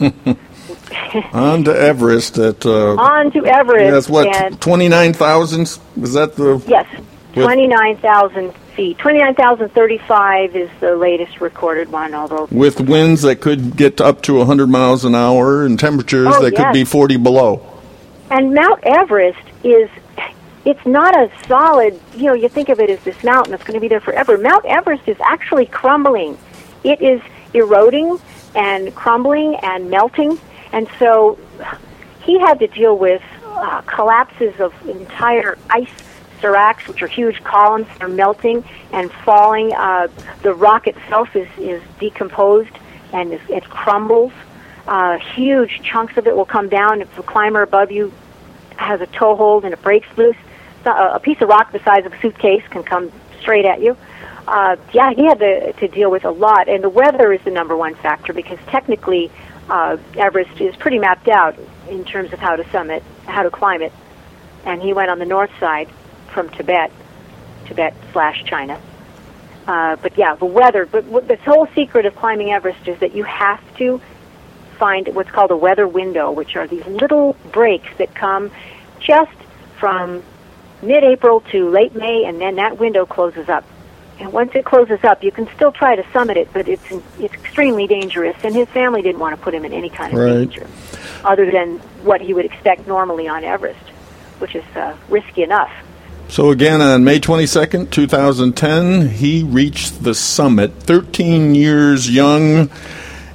on 1.32 1.64
to 1.64 1.76
Everest 1.76 2.38
at. 2.38 2.64
Uh, 2.64 2.94
on 2.96 3.32
to 3.32 3.44
Everest. 3.44 4.08
That's 4.08 4.08
what, 4.08 4.60
29,000? 4.60 5.62
Is 5.62 5.78
that 6.14 6.36
the. 6.36 6.62
Yes, 6.66 6.86
29,000 7.42 8.54
feet. 8.76 8.98
29,035 8.98 10.56
is 10.56 10.70
the 10.80 10.96
latest 10.96 11.40
recorded 11.40 11.90
one, 11.90 12.14
although. 12.14 12.48
With 12.50 12.80
winds 12.80 13.22
that 13.22 13.40
could 13.40 13.76
get 13.76 14.00
up 14.00 14.22
to 14.22 14.34
100 14.38 14.66
miles 14.68 15.04
an 15.04 15.14
hour 15.14 15.64
and 15.64 15.78
temperatures 15.78 16.28
Oh, 16.30 16.42
that 16.42 16.52
yes. 16.52 16.62
could 16.62 16.72
be 16.72 16.84
40 16.84 17.16
below. 17.18 17.80
And 18.30 18.54
Mount 18.54 18.80
Everest 18.84 19.38
is, 19.62 19.88
it's 20.64 20.84
not 20.86 21.16
a 21.16 21.30
solid, 21.46 21.98
you 22.14 22.24
know, 22.24 22.32
you 22.34 22.48
think 22.48 22.68
of 22.68 22.80
it 22.80 22.90
as 22.90 23.00
this 23.04 23.22
mountain 23.22 23.50
that's 23.50 23.64
going 23.64 23.74
to 23.74 23.80
be 23.80 23.88
there 23.88 24.00
forever. 24.00 24.38
Mount 24.38 24.64
Everest 24.64 25.06
is 25.08 25.16
actually 25.20 25.66
crumbling. 25.66 26.38
It 26.82 27.00
is 27.00 27.20
eroding 27.52 28.18
and 28.54 28.94
crumbling 28.94 29.56
and 29.56 29.90
melting. 29.90 30.38
And 30.72 30.88
so 30.98 31.38
he 32.22 32.38
had 32.40 32.58
to 32.60 32.66
deal 32.66 32.96
with 32.96 33.22
uh, 33.44 33.82
collapses 33.82 34.58
of 34.58 34.72
entire 34.88 35.56
ice 35.70 35.90
seracs, 36.40 36.86
which 36.88 37.02
are 37.02 37.06
huge 37.06 37.42
columns 37.44 37.86
are 38.00 38.08
melting 38.08 38.64
and 38.92 39.10
falling. 39.10 39.72
Uh, 39.72 40.08
the 40.42 40.54
rock 40.54 40.86
itself 40.86 41.34
is, 41.36 41.48
is 41.58 41.82
decomposed 41.98 42.70
and 43.12 43.32
is, 43.32 43.40
it 43.48 43.64
crumbles. 43.64 44.32
Uh, 44.86 45.18
huge 45.18 45.80
chunks 45.82 46.16
of 46.16 46.26
it 46.26 46.36
will 46.36 46.44
come 46.44 46.68
down 46.68 47.00
if 47.00 47.16
the 47.16 47.22
climber 47.22 47.62
above 47.62 47.90
you 47.90 48.12
has 48.76 49.00
a 49.00 49.06
toe 49.06 49.36
hold 49.36 49.64
and 49.64 49.72
it 49.72 49.82
breaks 49.82 50.06
loose. 50.16 50.36
A, 50.84 50.90
a 51.14 51.20
piece 51.20 51.40
of 51.40 51.48
rock 51.48 51.72
the 51.72 51.78
size 51.80 52.04
of 52.04 52.12
a 52.12 52.20
suitcase 52.20 52.62
can 52.68 52.82
come 52.82 53.10
straight 53.40 53.64
at 53.64 53.80
you. 53.80 53.96
Uh, 54.46 54.76
yeah, 54.92 55.12
he 55.14 55.24
had 55.24 55.38
to, 55.38 55.72
to 55.74 55.88
deal 55.88 56.10
with 56.10 56.24
a 56.26 56.30
lot, 56.30 56.68
and 56.68 56.84
the 56.84 56.88
weather 56.90 57.32
is 57.32 57.40
the 57.44 57.50
number 57.50 57.74
one 57.74 57.94
factor 57.94 58.34
because 58.34 58.58
technically 58.66 59.30
uh, 59.70 59.96
Everest 60.16 60.60
is 60.60 60.76
pretty 60.76 60.98
mapped 60.98 61.28
out 61.28 61.56
in 61.88 62.04
terms 62.04 62.32
of 62.32 62.38
how 62.38 62.56
to 62.56 62.68
summit, 62.70 63.02
how 63.24 63.42
to 63.42 63.50
climb 63.50 63.80
it. 63.80 63.92
And 64.66 64.82
he 64.82 64.92
went 64.92 65.10
on 65.10 65.18
the 65.18 65.24
north 65.24 65.50
side 65.58 65.88
from 66.34 66.50
Tibet, 66.50 66.90
Tibet 67.66 67.94
slash 68.12 68.44
China. 68.44 68.78
Uh, 69.66 69.96
but 69.96 70.18
yeah, 70.18 70.34
the 70.34 70.44
weather. 70.44 70.84
But 70.84 71.26
the 71.26 71.36
whole 71.36 71.66
secret 71.74 72.04
of 72.04 72.14
climbing 72.16 72.52
Everest 72.52 72.86
is 72.86 72.98
that 73.00 73.14
you 73.14 73.22
have 73.24 73.62
to 73.78 74.00
find 74.78 75.08
what's 75.14 75.30
called 75.30 75.52
a 75.52 75.56
weather 75.56 75.88
window, 75.88 76.30
which 76.32 76.56
are 76.56 76.66
these 76.66 76.84
little 76.86 77.34
breaks 77.52 77.88
that 77.96 78.14
come 78.14 78.50
just 79.00 79.32
from 79.78 80.22
mid-April 80.82 81.40
to 81.52 81.70
late 81.70 81.94
May, 81.94 82.24
and 82.26 82.40
then 82.40 82.56
that 82.56 82.78
window 82.78 83.06
closes 83.06 83.48
up. 83.48 83.64
And 84.20 84.32
once 84.32 84.52
it 84.54 84.64
closes 84.64 85.02
up, 85.02 85.24
you 85.24 85.32
can 85.32 85.48
still 85.56 85.72
try 85.72 85.96
to 85.96 86.04
summit 86.12 86.36
it, 86.36 86.52
but 86.52 86.68
it's 86.68 86.84
it's 87.18 87.34
extremely 87.34 87.86
dangerous. 87.86 88.36
And 88.44 88.54
his 88.54 88.68
family 88.68 89.00
didn't 89.00 89.20
want 89.20 89.34
to 89.36 89.42
put 89.42 89.54
him 89.54 89.64
in 89.64 89.72
any 89.72 89.88
kind 89.88 90.12
of 90.12 90.20
Right. 90.20 90.34
danger, 90.34 90.66
other 91.24 91.50
than 91.50 91.78
what 92.04 92.20
he 92.20 92.34
would 92.34 92.44
expect 92.44 92.86
normally 92.86 93.26
on 93.28 93.44
Everest, 93.44 93.80
which 94.40 94.54
is 94.54 94.64
uh, 94.76 94.94
risky 95.08 95.42
enough. 95.42 95.72
So 96.34 96.50
again, 96.50 96.82
on 96.82 97.04
May 97.04 97.20
22nd, 97.20 97.92
2010, 97.92 99.08
he 99.10 99.44
reached 99.44 100.02
the 100.02 100.16
summit, 100.16 100.72
13 100.80 101.54
years 101.54 102.10
young. 102.10 102.70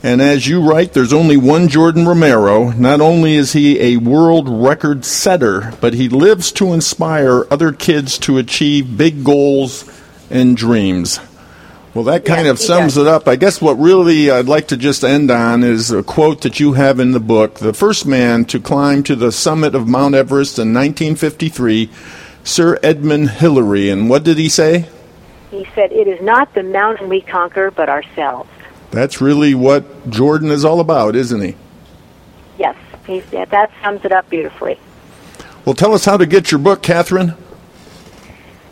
And 0.04 0.22
as 0.22 0.50
you 0.50 0.62
write, 0.62 0.92
there's 0.92 1.14
only 1.14 1.38
one 1.38 1.70
Jordan 1.70 2.06
Romero. 2.06 2.72
Not 2.72 3.00
only 3.00 3.36
is 3.36 3.54
he 3.54 3.80
a 3.80 3.96
world 3.96 4.50
record 4.50 5.06
setter, 5.06 5.72
but 5.80 5.94
he 5.94 6.10
lives 6.10 6.52
to 6.52 6.74
inspire 6.74 7.46
other 7.50 7.72
kids 7.72 8.18
to 8.18 8.38
achieve 8.38 8.98
big 8.98 9.24
goals 9.24 9.90
and 10.30 10.58
dreams. 10.58 11.22
Well, 11.94 12.04
that 12.04 12.26
kind 12.26 12.48
Yes, 12.48 12.52
of 12.52 12.60
sums 12.60 12.98
it 12.98 13.08
up. 13.08 13.30
I 13.30 13.38
guess 13.38 13.62
what 13.62 13.80
really 13.80 14.30
I'd 14.30 14.50
like 14.50 14.68
to 14.68 14.78
just 14.78 15.06
end 15.06 15.32
on 15.32 15.64
is 15.64 15.90
a 15.90 16.04
quote 16.04 16.42
that 16.42 16.60
you 16.60 16.74
have 16.74 17.00
in 17.00 17.14
the 17.14 17.22
book. 17.22 17.60
The 17.60 17.74
first 17.74 18.06
man 18.06 18.44
to 18.46 18.60
climb 18.60 19.04
to 19.04 19.16
the 19.16 19.32
summit 19.32 19.74
of 19.74 19.88
Mount 19.88 20.16
Everest 20.16 20.60
in 20.60 20.74
1953, 20.74 21.90
Sir 22.50 22.80
Edmund 22.82 23.30
Hillary. 23.30 23.90
And 23.90 24.10
what 24.10 24.24
did 24.24 24.38
he 24.38 24.50
say? 24.50 24.90
He 25.52 25.68
said, 25.76 25.92
"It 25.92 26.08
is 26.08 26.20
not 26.22 26.54
the 26.56 26.64
mountain 26.64 27.08
we 27.08 27.22
conquer, 27.22 27.70
but 27.72 27.90
ourselves." 27.90 28.50
That's 28.92 29.22
really 29.22 29.54
what 29.54 30.10
Jordan 30.10 30.50
is 30.50 30.66
all 30.66 30.80
about, 30.80 31.16
isn't 31.16 31.42
he? 31.42 31.56
Yes, 32.58 32.76
he 33.06 33.22
said 33.30 33.52
that 33.52 33.72
sums 33.84 34.04
it 34.04 34.12
up 34.12 34.30
beautifully. 34.30 34.80
Well, 35.64 35.76
tell 35.76 35.94
us 35.94 36.06
how 36.06 36.18
to 36.18 36.26
get 36.26 36.52
your 36.52 36.60
book, 36.60 36.82
Katherine. 36.82 37.36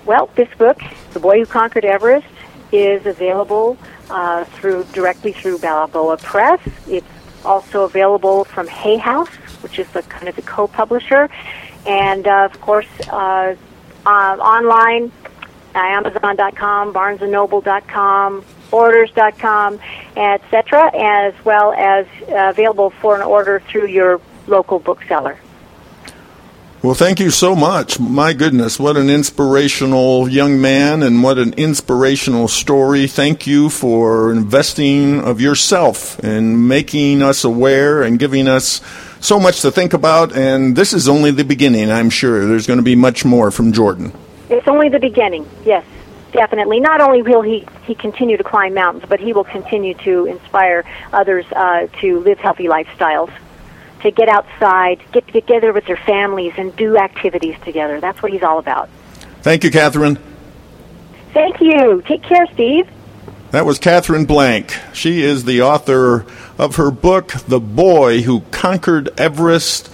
Well, 0.05 0.29
this 0.35 0.49
book, 0.57 0.81
"The 1.13 1.19
Boy 1.19 1.39
Who 1.39 1.45
Conquered 1.45 1.85
Everest," 1.85 2.25
is 2.71 3.05
available 3.05 3.77
uh, 4.09 4.43
through 4.45 4.85
directly 4.91 5.33
through 5.33 5.59
Balboa 5.59 6.17
Press. 6.17 6.59
It's 6.87 7.05
also 7.45 7.83
available 7.83 8.43
from 8.43 8.67
Hay 8.67 8.97
House, 8.97 9.29
which 9.61 9.77
is 9.77 9.87
the 9.89 10.01
kind 10.03 10.27
of 10.27 10.35
the 10.35 10.41
co-publisher, 10.41 11.29
and 11.85 12.27
uh, 12.27 12.49
of 12.51 12.59
course 12.61 12.87
uh, 13.09 13.55
uh, 14.07 14.37
online, 14.37 15.11
uh, 15.75 15.79
Amazon.com, 15.79 16.93
BarnesandNoble.com, 16.93 18.45
Borders.com, 18.71 19.79
etc., 20.15 20.91
as 20.95 21.33
well 21.45 21.73
as 21.73 22.05
uh, 22.29 22.49
available 22.49 22.89
for 22.89 23.15
an 23.15 23.21
order 23.21 23.59
through 23.59 23.87
your 23.87 24.21
local 24.47 24.79
bookseller. 24.79 25.37
Well, 26.83 26.93
thank 26.93 27.19
you 27.19 27.31
so 27.31 27.55
much. 27.55 27.99
My 27.99 28.33
goodness, 28.33 28.79
what 28.79 28.97
an 28.97 29.09
inspirational 29.09 30.29
young 30.29 30.61
man 30.61 31.03
and 31.03 31.23
what 31.23 31.37
an 31.37 31.53
inspirational 31.53 32.47
story. 32.47 33.07
Thank 33.07 33.47
you 33.47 33.69
for 33.69 34.31
investing 34.31 35.19
of 35.19 35.41
yourself 35.41 36.19
and 36.19 36.67
making 36.67 37.23
us 37.23 37.43
aware 37.43 38.03
and 38.03 38.19
giving 38.19 38.47
us 38.47 38.79
so 39.19 39.39
much 39.39 39.61
to 39.61 39.71
think 39.71 39.93
about. 39.93 40.35
And 40.35 40.75
this 40.75 40.93
is 40.93 41.07
only 41.07 41.31
the 41.31 41.43
beginning, 41.43 41.91
I'm 41.91 42.09
sure. 42.09 42.45
There's 42.45 42.67
going 42.67 42.77
to 42.77 42.83
be 42.83 42.95
much 42.95 43.25
more 43.25 43.51
from 43.51 43.71
Jordan. 43.71 44.11
It's 44.49 44.67
only 44.67 44.89
the 44.89 44.99
beginning. 44.99 45.47
Yes, 45.65 45.85
definitely. 46.31 46.79
Not 46.79 47.01
only 47.01 47.21
will 47.21 47.41
he, 47.41 47.65
he 47.83 47.95
continue 47.95 48.37
to 48.37 48.43
climb 48.43 48.73
mountains, 48.73 49.05
but 49.07 49.19
he 49.19 49.33
will 49.33 49.43
continue 49.43 49.93
to 49.95 50.25
inspire 50.25 50.85
others 51.11 51.45
uh, 51.51 51.87
to 52.01 52.19
live 52.19 52.39
healthy 52.39 52.65
lifestyles, 52.65 53.31
to 54.01 54.11
get 54.11 54.29
outside, 54.29 55.01
get 55.11 55.27
together 55.27 55.73
with 55.73 55.85
their 55.85 55.97
families, 55.97 56.53
and 56.57 56.75
do 56.75 56.97
activities 56.97 57.55
together. 57.65 57.99
That's 57.99 58.21
what 58.21 58.31
he's 58.31 58.43
all 58.43 58.59
about. 58.59 58.89
Thank 59.41 59.63
you, 59.63 59.71
Katherine. 59.71 60.17
Thank 61.33 61.59
you. 61.61 62.01
Take 62.07 62.23
care, 62.23 62.47
Steve. 62.53 62.89
That 63.51 63.65
was 63.65 63.79
Katherine 63.79 64.25
Blanc. 64.25 64.73
She 64.93 65.21
is 65.21 65.45
the 65.45 65.61
author 65.61 66.25
of 66.57 66.75
her 66.77 66.91
book, 66.91 67.29
The 67.47 67.59
Boy 67.59 68.21
Who 68.21 68.41
Conquered 68.51 69.09
Everest. 69.19 69.91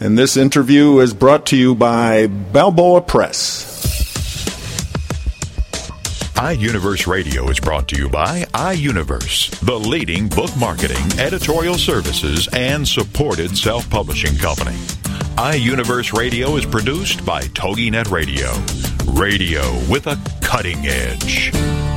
And 0.00 0.18
this 0.18 0.36
interview 0.36 0.98
is 0.98 1.14
brought 1.14 1.46
to 1.46 1.56
you 1.56 1.74
by 1.74 2.26
Balboa 2.26 3.00
Press. 3.02 3.74
iUniverse 6.34 7.06
Radio 7.06 7.48
is 7.48 7.60
brought 7.60 7.88
to 7.88 7.96
you 7.96 8.08
by 8.08 8.42
iUniverse, 8.52 9.50
the 9.60 9.78
leading 9.78 10.28
book 10.28 10.50
marketing, 10.58 11.18
editorial 11.18 11.76
services, 11.76 12.48
and 12.52 12.86
supported 12.86 13.56
self 13.56 13.88
publishing 13.88 14.36
company. 14.36 14.76
iUniverse 15.36 16.12
Radio 16.12 16.56
is 16.56 16.66
produced 16.66 17.24
by 17.24 17.42
TogiNet 17.42 18.10
Radio, 18.10 18.52
radio 19.12 19.62
with 19.88 20.06
a 20.08 20.18
cutting 20.42 20.84
edge. 20.86 21.93